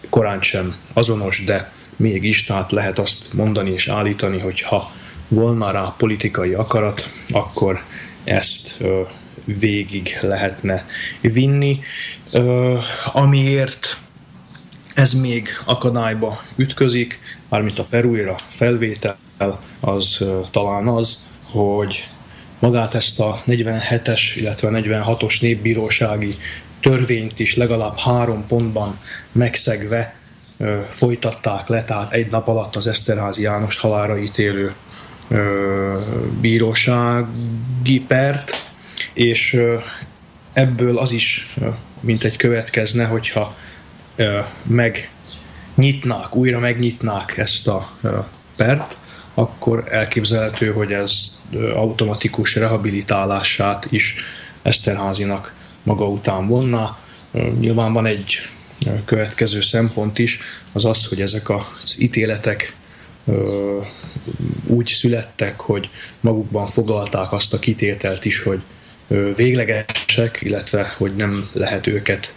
[0.09, 4.93] korán sem azonos, de mégis, tehát lehet azt mondani és állítani, hogy ha
[5.29, 7.83] volna rá politikai akarat, akkor
[8.25, 8.85] ezt
[9.45, 10.87] végig lehetne
[11.21, 11.81] vinni,
[13.13, 13.97] amiért
[14.95, 19.17] ez még akadályba ütközik, mármint a perújra felvétel,
[19.81, 22.09] az talán az, hogy
[22.59, 26.39] magát ezt a 47-es, illetve 46-os népbírósági
[26.81, 28.99] törvényt is legalább három pontban
[29.33, 30.18] megszegve
[30.89, 34.75] folytatták le, tehát egy nap alatt az Eszterházi János halára ítélő
[36.41, 38.73] bírósági pert,
[39.13, 39.63] és
[40.53, 41.55] ebből az is
[42.01, 43.57] mint egy következne, hogyha
[44.63, 47.91] megnyitnák, újra megnyitnák ezt a
[48.57, 48.97] pert,
[49.35, 51.43] akkor elképzelhető, hogy ez
[51.75, 54.15] automatikus rehabilitálását is
[54.63, 56.99] Eszterházinak maga után volna.
[57.59, 58.49] Nyilván van egy
[59.05, 60.39] következő szempont is,
[60.73, 62.77] az az, hogy ezek az ítéletek
[64.67, 65.89] úgy születtek, hogy
[66.21, 68.61] magukban foglalták azt a kitételt is, hogy
[69.37, 72.35] véglegesek, illetve hogy nem lehet őket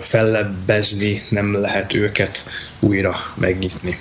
[0.00, 2.44] fellebbezni, nem lehet őket
[2.80, 3.98] újra megnyitni.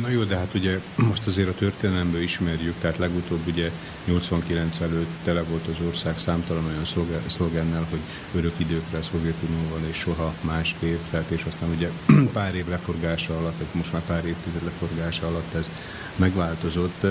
[0.00, 3.70] Na jó, de hát ugye most azért a történelemből ismerjük, tehát legutóbb ugye
[4.04, 7.98] 89 előtt tele volt az ország számtalan olyan szlogennel, hogy
[8.34, 11.88] örök időkre a Szovjetunióval és soha másképp, tehát és aztán ugye
[12.32, 15.70] pár év leforgása alatt, vagy most már pár évtized leforgása alatt ez
[16.16, 17.06] megváltozott.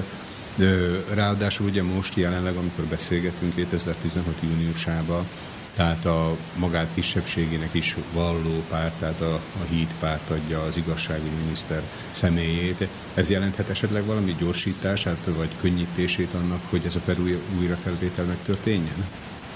[1.14, 5.28] Ráadásul ugye most jelenleg, amikor beszélgetünk 2016 júniusában,
[5.76, 11.82] tehát a magát kisebbségének is valló párt, tehát a, a híd párt adja az igazságügyminiszter
[12.12, 12.88] személyét.
[13.14, 17.24] Ez jelenthet esetleg valami gyorsítását vagy könnyítését annak, hogy ez a Peru
[17.60, 19.06] újrafelvétel megtörténjen?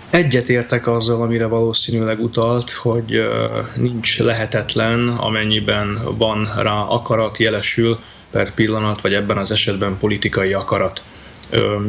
[0.10, 3.22] Egyetértek azzal, amire valószínűleg utalt, hogy
[3.76, 7.99] nincs lehetetlen, amennyiben van rá akarat, jelesül
[8.31, 11.02] per pillanat, vagy ebben az esetben politikai akarat.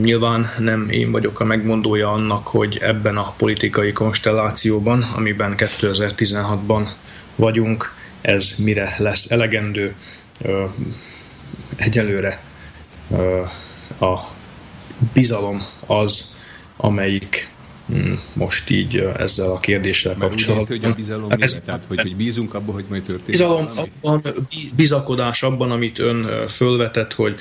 [0.03, 6.89] Nyilván nem én vagyok a megmondója annak, hogy ebben a politikai konstellációban, amiben 2016-ban
[7.37, 9.95] vagyunk, ez mire lesz elegendő.
[11.77, 12.41] Egyelőre
[14.01, 14.19] a
[15.13, 16.37] bizalom az,
[16.77, 17.49] amelyik
[17.87, 20.67] hm, most így ezzel a kérdéssel kapcsolatban.
[20.67, 24.23] hogy a bizalom ez, Tehát, hogy, hogy bízunk abban, hogy majd történik Bizalom abban,
[24.77, 27.39] bizakodás abban, amit ön fölvetett, hogy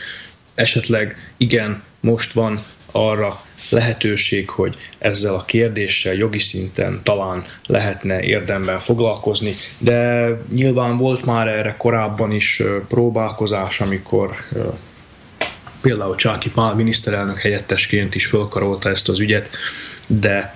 [0.58, 8.80] esetleg igen, most van arra lehetőség, hogy ezzel a kérdéssel jogi szinten talán lehetne érdemben
[8.80, 14.36] foglalkozni, de nyilván volt már erre korábban is próbálkozás, amikor
[15.82, 19.56] például Csáki Pál miniszterelnök helyettesként is fölkarolta ezt az ügyet,
[20.08, 20.56] de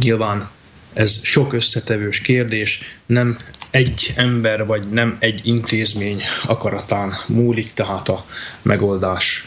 [0.00, 0.50] nyilván
[0.94, 3.36] ez sok összetevős kérdés, nem
[3.70, 8.26] egy ember vagy nem egy intézmény akaratán múlik, tehát a
[8.62, 9.44] megoldás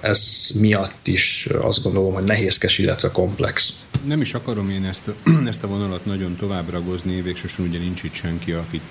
[0.00, 3.72] ez miatt is azt gondolom, hogy nehézkes, illetve komplex.
[4.04, 5.02] Nem is akarom én ezt,
[5.46, 8.82] ezt a vonalat nagyon tovább ragozni, végsősorban ugye nincs itt senki, akit,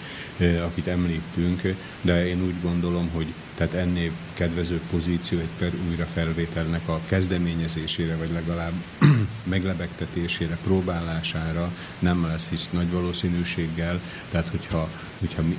[0.65, 3.25] akit említünk, de én úgy gondolom, hogy
[3.59, 8.73] tehát ennél kedvező pozíció egy per újra felvételnek a kezdeményezésére, vagy legalább
[9.43, 15.57] meglebegtetésére, próbálására nem lesz, hisz nagy valószínűséggel, tehát hogyha, hogyha mi,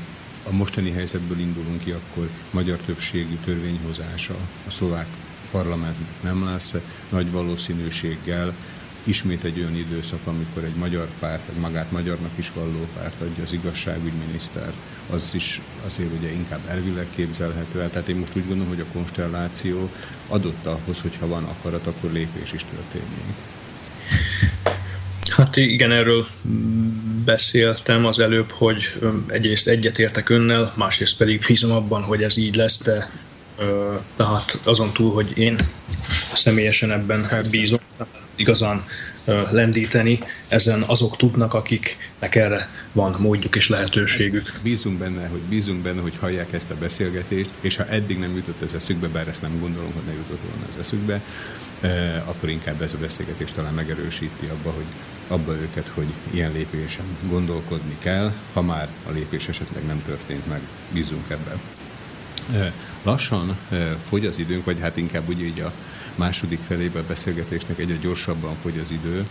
[0.48, 4.34] a mostani helyzetből indulunk ki, akkor magyar többségű törvényhozása
[4.66, 5.06] a szlovák
[5.50, 6.74] parlamentnek nem lesz,
[7.08, 8.54] nagy valószínűséggel
[9.04, 13.42] ismét egy olyan időszak, amikor egy magyar párt, egy magát magyarnak is valló párt adja
[13.42, 14.72] az igazságügyminiszter,
[15.10, 17.90] az is azért ugye inkább elvileg képzelhető el.
[17.90, 19.90] Tehát én most úgy gondolom, hogy a konstelláció
[20.28, 23.34] adott ahhoz, hogyha van akarat, akkor lépés is történik.
[25.30, 26.26] Hát igen, erről
[27.24, 32.82] beszéltem az előbb, hogy egyrészt egyetértek önnel, másrészt pedig bízom abban, hogy ez így lesz,
[32.82, 33.10] de
[34.16, 35.56] tehát azon túl, hogy én
[36.32, 37.50] személyesen ebben Persze.
[37.50, 37.78] bízom,
[38.40, 38.84] igazán
[39.50, 40.18] lendíteni,
[40.48, 44.58] ezen azok tudnak, akiknek erre van módjuk és lehetőségük.
[44.62, 48.62] Bízunk benne, hogy bízunk benne, hogy hallják ezt a beszélgetést, és ha eddig nem jutott
[48.62, 51.20] ez eszükbe, bár ezt nem gondolom, hogy ne jutott volna az eszükbe,
[52.24, 54.84] akkor inkább ez a beszélgetés talán megerősíti abba, hogy
[55.28, 60.60] abba őket, hogy ilyen lépésen gondolkodni kell, ha már a lépés esetleg nem történt meg,
[60.92, 61.60] bízunk ebben.
[63.02, 63.56] Lassan
[64.08, 65.72] fogy az időnk, vagy hát inkább úgy így a
[66.20, 69.26] második felében a beszélgetésnek egyre gyorsabban fogy az idő,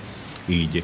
[0.45, 0.83] így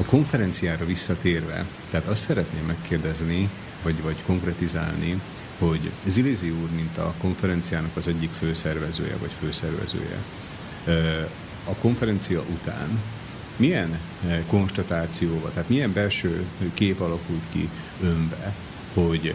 [0.00, 3.48] a konferenciára visszatérve, tehát azt szeretném megkérdezni,
[3.82, 5.20] vagy, vagy konkretizálni,
[5.58, 10.18] hogy Zilizi úr, mint a konferenciának az egyik főszervezője, vagy főszervezője,
[11.64, 13.00] a konferencia után
[13.56, 13.98] milyen
[14.46, 16.44] konstatációval, tehát milyen belső
[16.74, 17.68] kép alakult ki
[18.02, 18.54] önbe,
[18.94, 19.34] hogy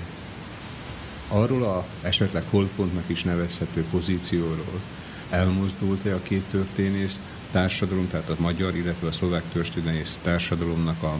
[1.27, 4.81] arról a esetleg holdpontnak is nevezhető pozícióról
[5.29, 7.21] elmozdult-e a két történész
[7.51, 11.19] társadalom, tehát a magyar, illetve a szlovák történész társadalomnak a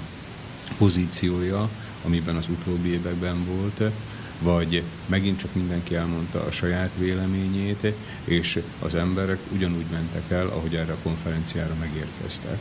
[0.78, 1.70] pozíciója,
[2.06, 3.92] amiben az utóbbi években volt,
[4.40, 7.94] vagy megint csak mindenki elmondta a saját véleményét,
[8.24, 12.58] és az emberek ugyanúgy mentek el, ahogy erre a konferenciára megérkeztek.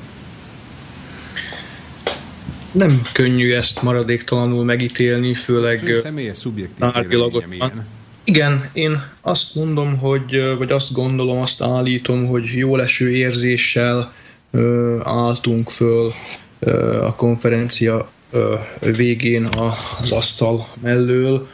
[2.72, 7.86] Nem könnyű ezt maradéktalanul megítélni, főleg személyes szubjektív véleményem
[8.24, 14.12] igen, én azt mondom, hogy, vagy azt gondolom, azt állítom, hogy jó leső érzéssel
[14.50, 16.12] ö, álltunk föl
[16.58, 21.48] ö, a konferencia ö, végén a, az asztal mellől,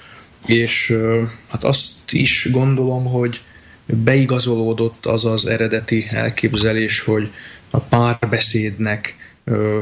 [0.47, 3.41] és ö, hát azt is gondolom, hogy
[3.87, 7.31] beigazolódott az az eredeti elképzelés, hogy
[7.71, 9.81] a párbeszédnek ö,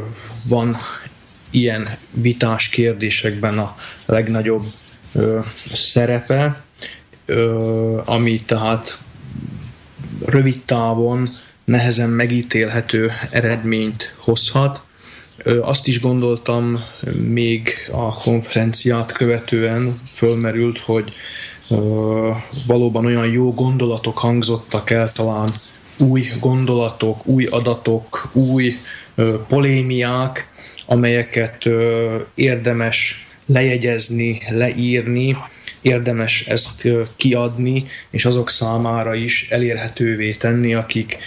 [0.48, 0.76] van
[1.50, 3.76] ilyen vitás kérdésekben a
[4.06, 4.62] legnagyobb
[5.16, 5.38] ö,
[5.72, 6.64] szerepe,
[8.04, 8.98] ami tehát
[10.26, 11.30] rövid távon
[11.64, 14.80] nehezen megítélhető eredményt hozhat.
[15.60, 16.84] Azt is gondoltam
[17.14, 21.14] még a konferenciát követően fölmerült, hogy
[22.66, 25.50] valóban olyan jó gondolatok hangzottak el, talán
[25.98, 28.76] új gondolatok, új adatok, új
[29.48, 30.50] polémiák,
[30.86, 31.68] amelyeket
[32.34, 35.36] érdemes lejegyezni, leírni,
[35.80, 41.18] érdemes ezt kiadni, és azok számára is elérhetővé tenni, akik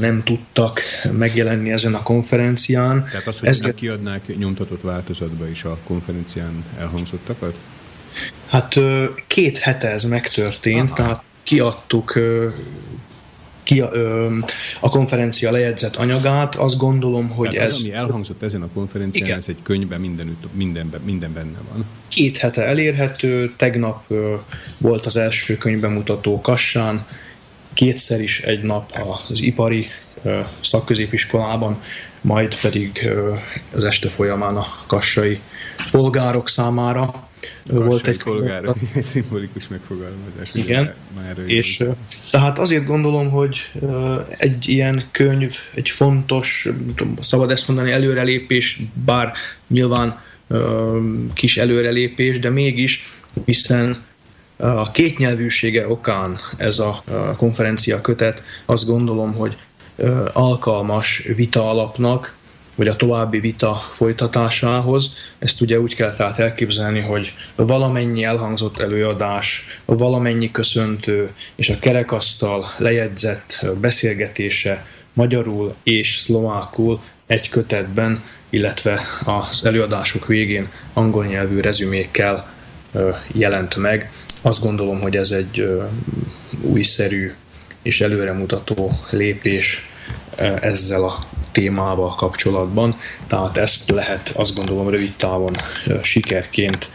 [0.00, 0.80] nem tudtak
[1.12, 3.04] megjelenni ezen a konferencián.
[3.04, 3.62] Tehát az, hogy Ez...
[3.74, 7.54] kiadnák nyomtatott változatba is a konferencián elhangzottakat?
[8.48, 8.76] Hát
[9.26, 10.94] két hete ez megtörtént, Aha.
[10.94, 12.18] tehát kiadtuk
[13.62, 14.36] ki, ö,
[14.80, 17.74] a konferencia lejegyzett anyagát, azt gondolom, hogy Tehát ez...
[17.74, 19.38] Az, ami elhangzott ezen a konferencián, igen.
[19.38, 21.84] ez egy könyvben minden, mindenben, minden benne van.
[22.08, 24.34] Két hete elérhető, tegnap ö,
[24.78, 27.06] volt az első könyvbemutató Kassán,
[27.72, 29.86] kétszer is egy nap az ipari
[30.22, 31.82] ö, szakközépiskolában,
[32.20, 33.34] majd pedig ö,
[33.74, 35.40] az este folyamán a kassai
[35.90, 37.28] polgárok számára
[37.66, 38.62] volt egy polgár,
[38.94, 40.50] szimbolikus megfogalmazás.
[40.52, 41.84] Igen, már és
[42.30, 43.70] tehát azért gondolom, hogy
[44.36, 49.32] egy ilyen könyv, egy fontos, tudom, szabad ezt mondani, előrelépés, bár
[49.66, 50.20] nyilván
[51.34, 53.10] kis előrelépés, de mégis,
[53.44, 54.02] hiszen
[54.56, 57.04] a kétnyelvűsége okán ez a
[57.36, 59.56] konferencia kötet, azt gondolom, hogy
[60.32, 62.38] alkalmas vita alapnak,
[62.80, 65.16] vagy a további vita folytatásához.
[65.38, 72.74] Ezt ugye úgy kell tehát elképzelni, hogy valamennyi elhangzott előadás, valamennyi köszöntő és a kerekasztal
[72.76, 82.52] lejegyzett beszélgetése magyarul és szlovákul egy kötetben, illetve az előadások végén angol nyelvű rezümékkel
[83.32, 84.12] jelent meg.
[84.42, 85.80] Azt gondolom, hogy ez egy
[86.60, 87.32] újszerű
[87.82, 89.90] és előremutató lépés
[90.60, 91.18] ezzel a
[91.52, 92.96] témával kapcsolatban,
[93.26, 95.56] tehát ezt lehet azt gondolom rövid távon
[96.02, 96.88] sikerként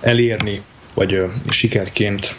[0.00, 0.62] elérni,
[0.94, 2.34] vagy sikerként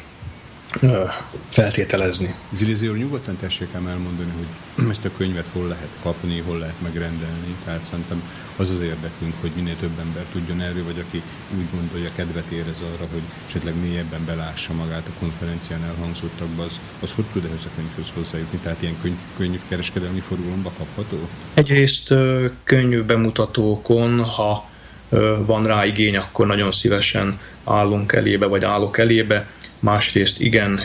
[1.47, 2.35] feltételezni.
[2.51, 6.81] Zilizi úr, nyugodtan tessék ám elmondani, hogy ezt a könyvet hol lehet kapni, hol lehet
[6.81, 7.55] megrendelni.
[7.65, 8.23] Tehát szerintem
[8.57, 11.21] az az érdekünk, hogy minél több ember tudjon erről, vagy aki
[11.57, 17.11] úgy gondolja, kedvet érez arra, hogy esetleg mélyebben belássa magát a konferencián elhangzottakba, az, az
[17.15, 18.57] hogy tud ehhez a könyvhöz hozzájutni?
[18.57, 21.29] Tehát ilyen könyv, könyvkereskedelmi forgalomba kapható?
[21.53, 22.13] Egyrészt
[22.63, 24.69] könyvbemutatókon, ha
[25.45, 29.47] van rá igény, akkor nagyon szívesen állunk elébe, vagy állok elébe
[29.85, 30.81] másrészt igen,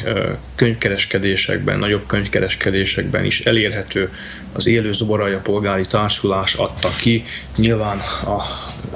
[0.55, 4.13] könyvkereskedésekben, nagyobb könyvkereskedésekben is elérhető.
[4.53, 7.25] Az Élő Zoboraja Polgári Társulás adta ki,
[7.57, 8.43] nyilván a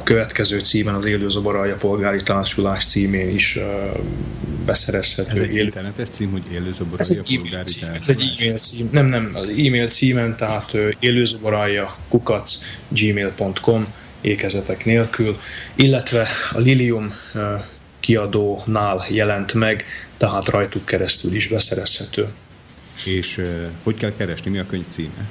[0.02, 3.58] következő címen az Élő Zoboraja Polgári Társulás címén is
[4.66, 5.30] beszerezhető.
[5.30, 7.98] Ez egy internetes cím, hogy Élő Zoboraja Polgári cím, Társulás?
[8.00, 12.58] Ez egy e-mail cím, nem, nem, az e-mail címen, tehát élőzoboraja kukac
[12.88, 13.86] gmail.com
[14.20, 15.38] ékezetek nélkül,
[15.74, 17.14] illetve a Lilium
[18.04, 19.84] kiadónál jelent meg,
[20.16, 22.28] tehát rajtuk keresztül is beszerezhető.
[23.04, 23.40] És
[23.82, 24.50] hogy kell keresni?
[24.50, 25.28] Mi a könyv címe?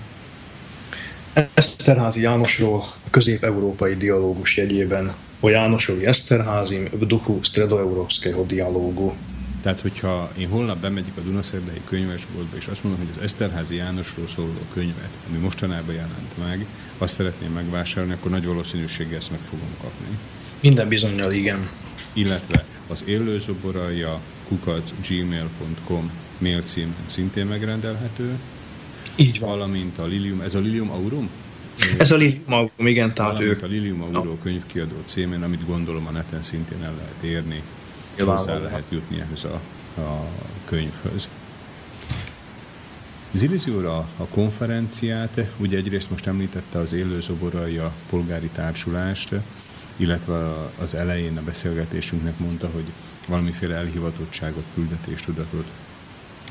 [1.54, 9.14] Eszterházi Jánosról a közép-európai dialógus jegyében o Jánosovi Eszterházi v duchu stredoeurópskeho dialógu.
[9.62, 14.28] Tehát, hogyha én holnap bemegyek a Dunaszerdei könyvesboltba, és azt mondom, hogy az Eszterházi Jánosról
[14.28, 16.66] szóló könyvet, ami mostanában jelent meg,
[16.98, 20.18] azt szeretném megvásárolni, akkor nagy valószínűséggel ezt meg fogom kapni.
[20.62, 21.70] Minden bizonyal igen
[22.14, 28.40] illetve az élőzoboralja kukac gmail.com mail cím szintén megrendelhető.
[29.16, 29.50] Így van.
[29.50, 31.30] Valamint a Lilium, ez a Lilium Aurum?
[31.98, 33.64] Ez a Lilium Aurum, igen, tehát ők.
[33.64, 37.64] a Lilium Aurum könyvkiadó címén, amit gondolom a neten szintén el lehet érni,
[38.20, 39.62] hozzá lehet jutni ehhez a,
[40.02, 40.28] a
[40.66, 41.28] könyvhöz.
[43.32, 49.34] Zilizi úr a, a konferenciát, ugye egyrészt most említette az élőzoboralja polgári társulást,
[49.98, 50.36] illetve
[50.80, 52.86] az elején a beszélgetésünknek mondta, hogy
[53.28, 55.66] valamiféle elhivatottságot, küldetéstudatot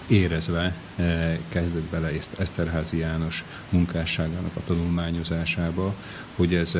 [0.07, 5.95] érezve eh, kezdett bele Eszterházi János munkásságának a tanulmányozásába,
[6.37, 6.77] hogy ez,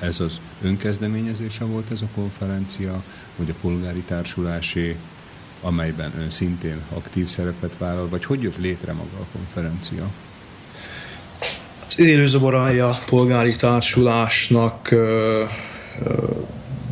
[0.00, 3.02] ez az önkezdeményezése volt ez a konferencia,
[3.36, 4.96] vagy a polgári társulásé,
[5.60, 10.06] amelyben ön szintén aktív szerepet vállal, vagy hogy jött létre maga a konferencia?
[11.86, 14.94] Az élőzoborája polgári társulásnak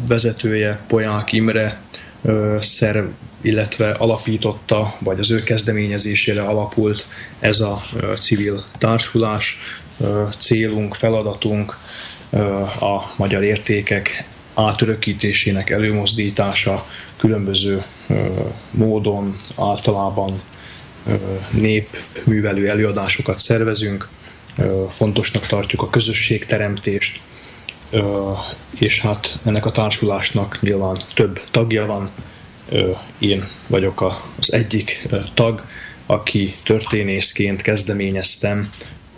[0.08, 1.80] vezetője, Poják Imre
[2.60, 3.06] szerv,
[3.40, 7.06] illetve alapította, vagy az ő kezdeményezésére alapult
[7.38, 7.82] ez a
[8.18, 9.58] civil társulás.
[10.38, 11.78] Célunk, feladatunk
[12.80, 14.24] a magyar értékek
[14.54, 17.84] átörökítésének előmozdítása különböző
[18.70, 20.42] módon, általában
[21.50, 24.08] népművelő előadásokat szervezünk.
[24.90, 27.20] Fontosnak tartjuk a közösségteremtést,
[28.78, 32.10] és hát ennek a társulásnak nyilván több tagja van.
[33.18, 35.64] Én vagyok az egyik tag,
[36.06, 38.72] aki történészként kezdeményeztem,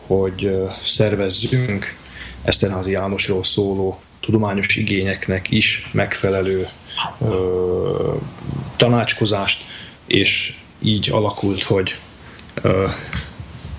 [0.07, 1.97] hogy szervezzünk
[2.43, 6.67] Eszterházi Jánosról szóló tudományos igényeknek is megfelelő
[8.77, 9.65] tanácskozást,
[10.07, 11.99] és így alakult, hogy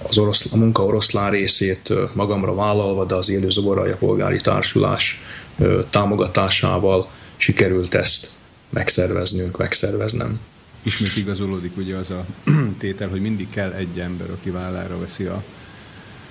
[0.07, 5.21] az orosz, a munka oroszlán részét magamra vállalva, de az élő zoborai polgári társulás
[5.89, 8.29] támogatásával sikerült ezt
[8.69, 10.39] megszerveznünk, megszerveznem.
[10.83, 12.25] Ismét igazolódik ugye az a
[12.79, 15.43] tétel, hogy mindig kell egy ember, aki vállára veszi a,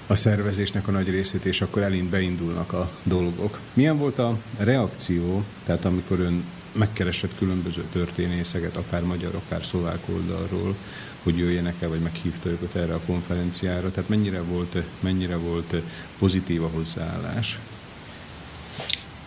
[0.07, 3.59] a szervezésnek a nagy részét, és akkor elint beindulnak a dolgok.
[3.73, 10.75] Milyen volt a reakció, tehát amikor ön megkeresett különböző történészeket, akár magyar, akár szlovák oldalról,
[11.23, 13.91] hogy jöjjenek el, vagy meghívta őket erre a konferenciára.
[13.91, 15.75] Tehát mennyire volt, mennyire volt
[16.19, 17.59] pozitív a hozzáállás?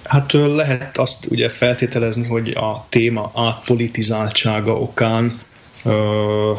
[0.03, 5.39] Hát lehet azt ugye feltételezni, hogy a téma átpolitizáltsága okán
[5.83, 6.53] ö,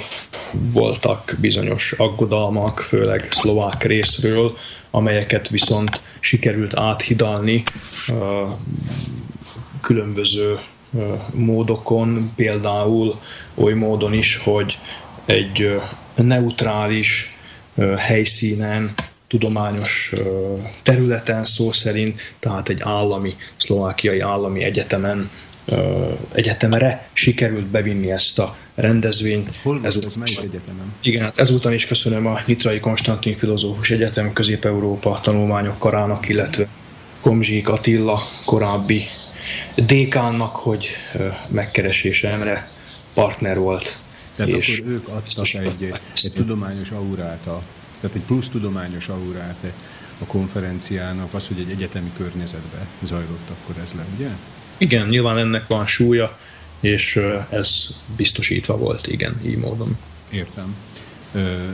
[0.52, 4.56] voltak bizonyos aggodalmak, főleg szlovák részről,
[4.90, 7.62] amelyeket viszont sikerült áthidalni
[8.09, 8.44] ö,
[9.80, 10.59] különböző
[11.32, 13.20] módokon, például
[13.54, 14.78] oly módon is, hogy
[15.24, 15.81] egy
[16.16, 17.36] neutrális
[17.97, 18.94] helyszínen,
[19.28, 20.12] tudományos
[20.82, 25.31] területen szó szerint, tehát egy állami, szlovákiai állami egyetemen
[26.32, 29.57] egyetemre sikerült bevinni ezt a rendezvényt.
[29.62, 30.94] Hol ez, ez melyik egyetemen?
[31.01, 36.66] Igen, hát ezúton is köszönöm a Nyitrai Konstantin Filozófus Egyetem Közép-Európa tanulmányok karának, illetve
[37.20, 39.07] Komzsik Attila korábbi
[39.77, 40.89] dékánnak, hogy
[41.49, 42.69] megkeresésemre
[43.15, 43.99] partner volt.
[44.34, 47.62] Tehát és akkor ők adtak egy, egy tudományos aurát, a,
[48.00, 49.72] tehát egy plusz tudományos aurát
[50.18, 54.28] a konferenciának, az, hogy egy egyetemi környezetben zajlott, akkor ez le, ugye?
[54.76, 56.38] Igen, nyilván ennek van súlya,
[56.80, 59.98] és ez biztosítva volt, igen, így módon.
[60.30, 60.74] Értem.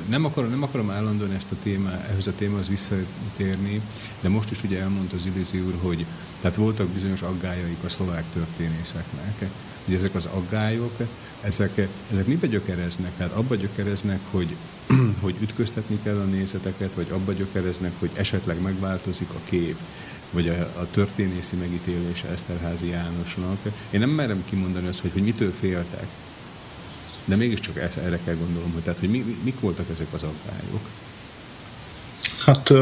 [0.09, 3.81] Nem akarom, nem akarom állandóan ezt a téma, ehhez a témához visszatérni,
[4.21, 6.07] de most is ugye elmondta az Ilizi úr, hogy
[6.41, 9.51] tehát voltak bizonyos aggájaik a szlovák történészeknek,
[9.85, 10.93] hogy ezek az aggályok,
[11.41, 13.13] ezek, ezek mibe gyökereznek?
[13.17, 14.57] Tehát abba gyökereznek, hogy,
[15.23, 19.79] hogy ütköztetni kell a nézeteket, vagy abba gyökereznek, hogy esetleg megváltozik a kép,
[20.31, 23.59] vagy a, a történészi megítélése Eszterházi Jánosnak.
[23.91, 26.07] Én nem merem kimondani azt, hogy, hogy mitől féltek,
[27.29, 30.81] de mégiscsak ezt, erre kell gondolom, hogy, tehát, hogy mi, mik voltak ezek az aggályok?
[32.45, 32.73] Hát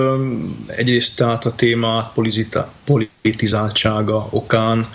[0.66, 2.12] egyrészt tehát a téma
[3.22, 4.88] politizáltsága okán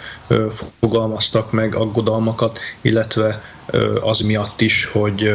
[0.79, 3.43] fogalmaztak meg aggodalmakat, illetve
[4.01, 5.31] az miatt is, hogy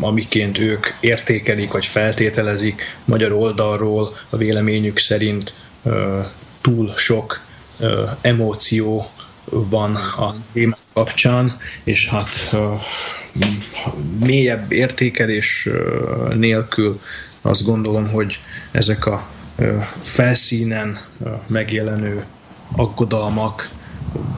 [0.00, 5.54] amiként ők értékelik vagy feltételezik magyar oldalról a véleményük szerint
[6.60, 7.40] túl sok
[8.20, 9.10] emóció
[9.44, 12.56] van a téma kapcsán, és hát
[14.18, 15.68] mélyebb értékelés
[16.34, 17.00] nélkül
[17.40, 18.38] azt gondolom, hogy
[18.70, 19.26] ezek a
[20.00, 21.00] felszínen
[21.46, 22.24] megjelenő
[22.76, 23.70] aggodalmak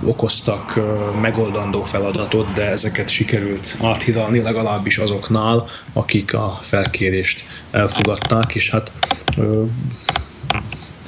[0.05, 0.81] okoztak
[1.21, 8.93] megoldandó feladatot, de ezeket sikerült áthidalni legalábbis azoknál, akik a felkérést elfogadták, és hát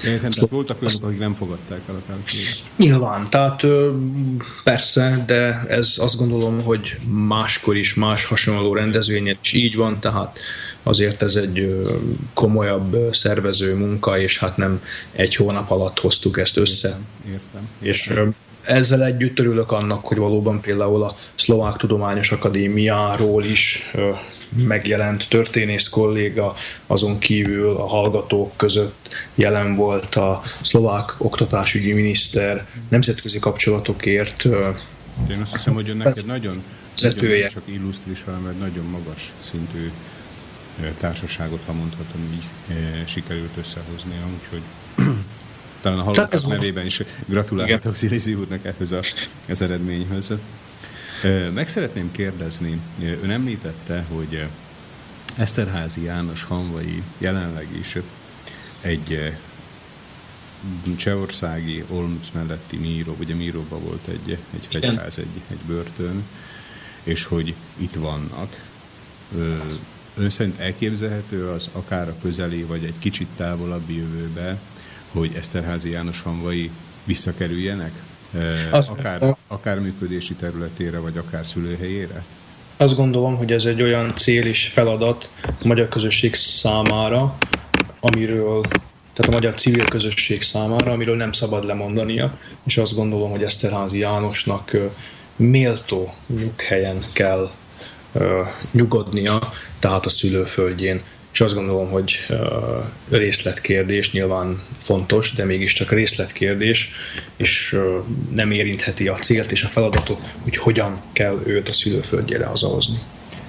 [0.04, 2.62] Értem, tehát voltak olyanok, akik nem fogadták el a felkérést.
[2.76, 3.66] Nyilván, tehát
[4.64, 10.38] persze, de ez azt gondolom, hogy máskor is más hasonló rendezvényen is így van, tehát
[10.82, 11.84] azért ez egy
[12.34, 14.82] komolyabb szervező munka, és hát nem
[15.12, 16.98] egy hónap alatt hoztuk ezt össze.
[17.26, 17.80] Értem, értem.
[17.80, 18.12] És
[18.62, 23.90] ezzel együtt örülök annak, hogy valóban például a Szlovák Tudományos Akadémiáról is
[24.48, 26.54] megjelent történész kolléga,
[26.86, 34.44] azon kívül a hallgatók között jelen volt a szlovák oktatásügyi miniszter, nemzetközi kapcsolatokért.
[35.30, 36.62] Én azt hiszem, hogy önnek egy nagyon,
[36.96, 39.90] nagyon csak illusztris, hanem egy nagyon magas szintű
[41.00, 42.44] társaságot, ha mondhatom így,
[43.06, 44.62] sikerült összehozni, úgyhogy
[45.80, 49.00] talán a hallgatók nevében is gratulálhatok Szilizi úrnak ehhez a,
[49.48, 50.32] az eredményhöz.
[51.54, 52.80] Meg szeretném kérdezni,
[53.22, 54.46] ön említette, hogy
[55.36, 57.96] Eszterházi János Hanvai jelenleg is
[58.80, 59.34] egy
[60.96, 66.22] csehországi Olmütz melletti Míró, ugye Míróban volt egy, egy fegyház, egy, egy börtön,
[67.02, 68.64] és hogy itt vannak.
[70.16, 74.58] Ön szerint elképzelhető az akár a közeli, vagy egy kicsit távolabbi jövőbe,
[75.10, 76.70] hogy Eszterházi János Hanvai
[77.04, 77.92] visszakerüljenek
[78.70, 82.24] azt, akár, akár működési területére, vagy akár szülőhelyére?
[82.76, 87.36] Azt gondolom, hogy ez egy olyan cél és feladat a magyar közösség számára,
[88.00, 88.60] amiről
[89.16, 93.98] tehát a magyar civil közösség számára, amiről nem szabad lemondania, és azt gondolom, hogy Eszterházi
[93.98, 94.76] Jánosnak
[95.36, 97.50] méltó nyughelyen kell
[98.70, 99.38] nyugodnia,
[99.78, 101.02] tehát a szülőföldjén,
[101.36, 102.26] és azt gondolom, hogy
[103.08, 106.90] részletkérdés nyilván fontos, de mégiscsak részletkérdés,
[107.36, 107.78] és
[108.34, 112.98] nem érintheti a célt és a feladatot, hogy hogyan kell őt a szülőföldjére hazahozni.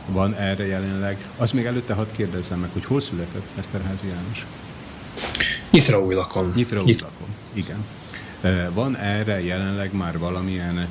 [0.06, 1.18] Van erre jelenleg?
[1.38, 4.46] Az még előtte hadd kérdezzem meg, hogy hol született Eszterházi János?
[5.72, 6.54] Nyitra új lakon.
[6.56, 7.86] Nyitra új lakon, igen.
[8.74, 10.88] Van erre jelenleg már valamilyen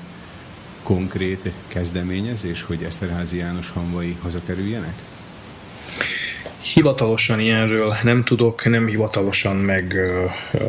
[0.82, 4.94] konkrét kezdeményezés, hogy Eszterházi János hamvai hazakerüljenek?
[6.74, 10.64] Hivatalosan ilyenről nem tudok, nem hivatalosan meg ö, ö,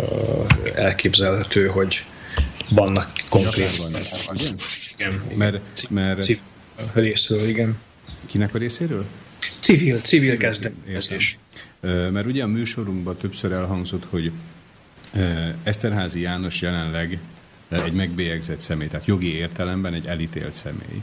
[0.75, 2.05] elképzelhető, hogy
[2.69, 3.77] vannak konkrét...
[3.77, 4.55] Van, igen?
[4.97, 5.37] igen?
[5.37, 6.21] Mert, mert...
[6.21, 6.41] Civil
[6.93, 7.77] részről, igen.
[8.25, 9.05] Kinek a részéről?
[9.59, 11.37] Civil, civil, civil kezdeményezés.
[11.81, 14.31] Mert ugye a műsorunkban többször elhangzott, hogy
[15.63, 17.19] Eszterházi János jelenleg
[17.69, 21.01] egy megbélyegzett személy, tehát jogi értelemben egy elítélt személy.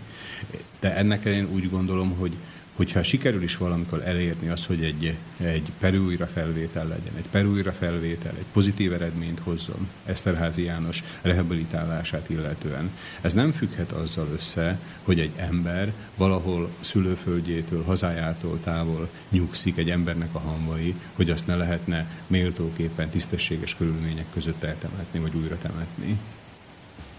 [0.80, 2.32] De ennek én úgy gondolom, hogy
[2.74, 8.32] hogyha sikerül is valamikor elérni azt, hogy egy, egy perújra felvétel legyen, egy perújra felvétel,
[8.38, 12.90] egy pozitív eredményt hozzon Eszterházi János rehabilitálását illetően,
[13.20, 20.34] ez nem függhet azzal össze, hogy egy ember valahol szülőföldjétől, hazájától távol nyugszik egy embernek
[20.34, 26.18] a hamvai, hogy azt ne lehetne méltóképpen tisztességes körülmények között eltemetni, vagy újra temetni.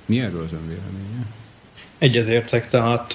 [0.05, 1.25] Mi erről az ön véleménye?
[1.97, 3.13] Egyetértek, tehát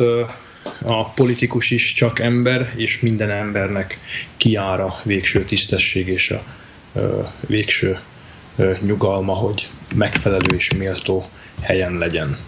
[0.83, 3.99] a politikus is csak ember, és minden embernek
[4.37, 6.45] kiára a végső tisztesség és a
[7.47, 7.99] végső
[8.81, 11.29] nyugalma, hogy megfelelő és méltó
[11.61, 12.39] helyen legyen.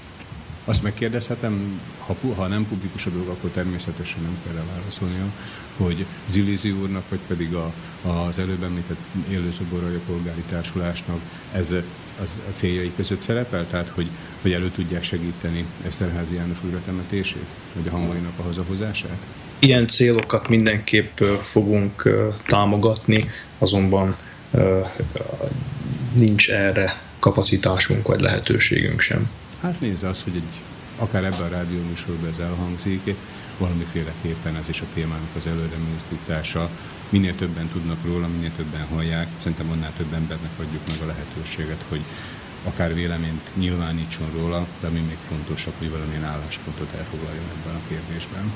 [0.64, 5.24] Azt megkérdezhetem, ha, ha nem publikus a dolog, akkor természetesen nem kell válaszolnia,
[5.76, 7.72] hogy Zilizi úrnak, vagy pedig a,
[8.02, 8.98] az előbb említett
[9.30, 11.20] élőszoborai polgári társulásnak
[11.52, 11.74] ez
[12.20, 14.08] az a céljai között szerepel, tehát hogy,
[14.42, 19.16] hogy elő tudják segíteni Eszterházi János újratemetését, vagy a hangainak a hazahozását?
[19.58, 22.08] Ilyen célokat mindenképp fogunk
[22.46, 23.28] támogatni,
[23.58, 24.16] azonban
[26.12, 29.30] nincs erre kapacitásunk vagy lehetőségünk sem.
[29.62, 30.60] Hát nézze az, hogy egy,
[30.96, 33.14] akár ebben a rádióműsorban ez elhangzik,
[33.58, 36.70] valamiféleképpen ez is a témának az előre műtítása.
[37.08, 41.84] Minél többen tudnak róla, minél többen hallják, szerintem annál több embernek adjuk meg a lehetőséget,
[41.88, 42.00] hogy
[42.64, 48.52] akár véleményt nyilvánítson róla, de ami még fontosabb, hogy valamilyen álláspontot elfoglaljon ebben a kérdésben.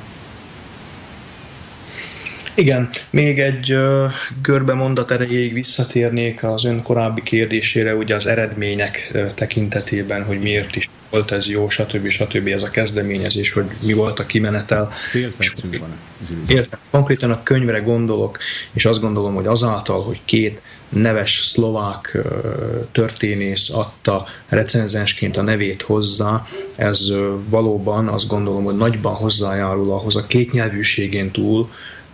[2.56, 4.12] Igen, még egy uh,
[4.42, 10.76] görbe mondat erejéig visszatérnék az ön korábbi kérdésére, ugye az eredmények uh, tekintetében, hogy miért
[10.76, 12.08] is volt ez jó, stb.
[12.08, 12.46] stb.
[12.46, 14.90] ez a kezdeményezés, hogy mi volt a kimenetel.
[14.90, 15.96] Fél percünk van.
[16.48, 18.38] Értem, konkrétan a könyvre gondolok,
[18.72, 22.18] és azt gondolom, hogy azáltal, hogy két neves szlovák
[22.92, 26.46] történész adta recenzensként a nevét hozzá,
[26.76, 27.12] ez
[27.50, 31.70] valóban azt gondolom, hogy nagyban hozzájárul ahhoz a kétnyelvűségén túl,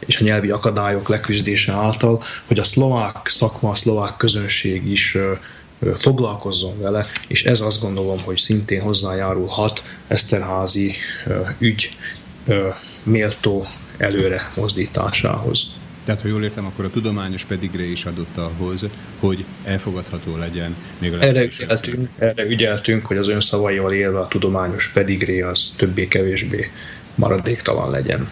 [0.06, 5.16] és a nyelvi akadályok leküzdése által, hogy a szlovák szakma, a szlovák közönség is
[5.94, 10.94] foglalkozzon vele, és ez azt gondolom, hogy szintén hozzájárulhat Eszterházi
[11.58, 11.96] ügy
[13.02, 13.66] méltó
[13.96, 15.66] előre mozdításához.
[16.04, 18.84] Tehát, ha jól értem, akkor a tudományos pedigre is adott ahhoz,
[19.20, 24.28] hogy elfogadható legyen még a erre ügyeltünk, erre ügyeltünk, hogy az ön szavaival élve a
[24.28, 26.70] tudományos pedigré az többé-kevésbé
[27.14, 28.30] maradéktalan legyen.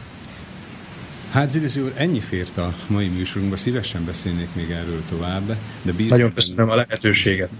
[1.31, 6.09] Hát Zilizi úr, ennyi fért a mai műsorunkba, szívesen beszélnék még erről tovább, de bízom
[6.09, 7.51] Nagyon köszönöm a lehetőséget.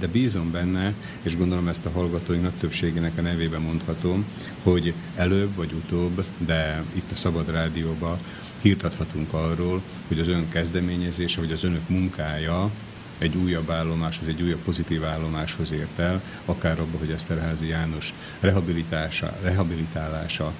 [0.00, 0.92] De bízom benne,
[1.22, 4.24] és gondolom ezt a hallgatóinak többségének a nevében mondhatom,
[4.62, 8.18] hogy előbb vagy utóbb, de itt a Szabad Rádióban
[8.62, 12.70] hírt adhatunk arról, hogy az ön kezdeményezése, vagy az önök munkája
[13.18, 19.38] egy újabb állomáshoz, egy újabb pozitív állomáshoz ért el, akár abban, hogy Eszterházi János rehabilitálása,
[19.42, 20.52] rehabilitálása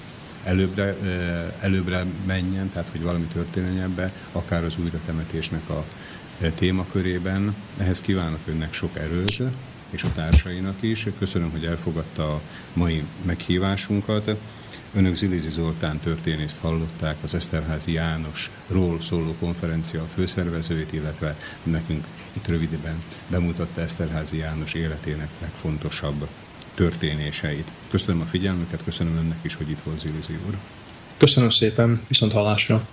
[0.46, 0.96] előbbre,
[1.60, 5.84] előbbre menjen, tehát hogy valami történjen ebbe, akár az újratemetésnek a
[6.54, 7.54] témakörében.
[7.78, 9.42] Ehhez kívánok önnek sok erőt,
[9.90, 11.06] és a társainak is.
[11.18, 12.40] Köszönöm, hogy elfogadta a
[12.72, 14.30] mai meghívásunkat.
[14.94, 23.02] Önök Zilizi Zoltán történészt hallották, az Eszterházi Jánosról szóló konferencia főszervezőjét, illetve nekünk itt röviden
[23.28, 26.28] bemutatta Eszterházi János életének legfontosabb
[26.76, 27.70] történéseit.
[27.90, 30.56] Köszönöm a figyelmüket, köszönöm önnek is, hogy itt volt Zilizi úr.
[31.16, 32.86] Köszönöm szépen, viszont hallásra.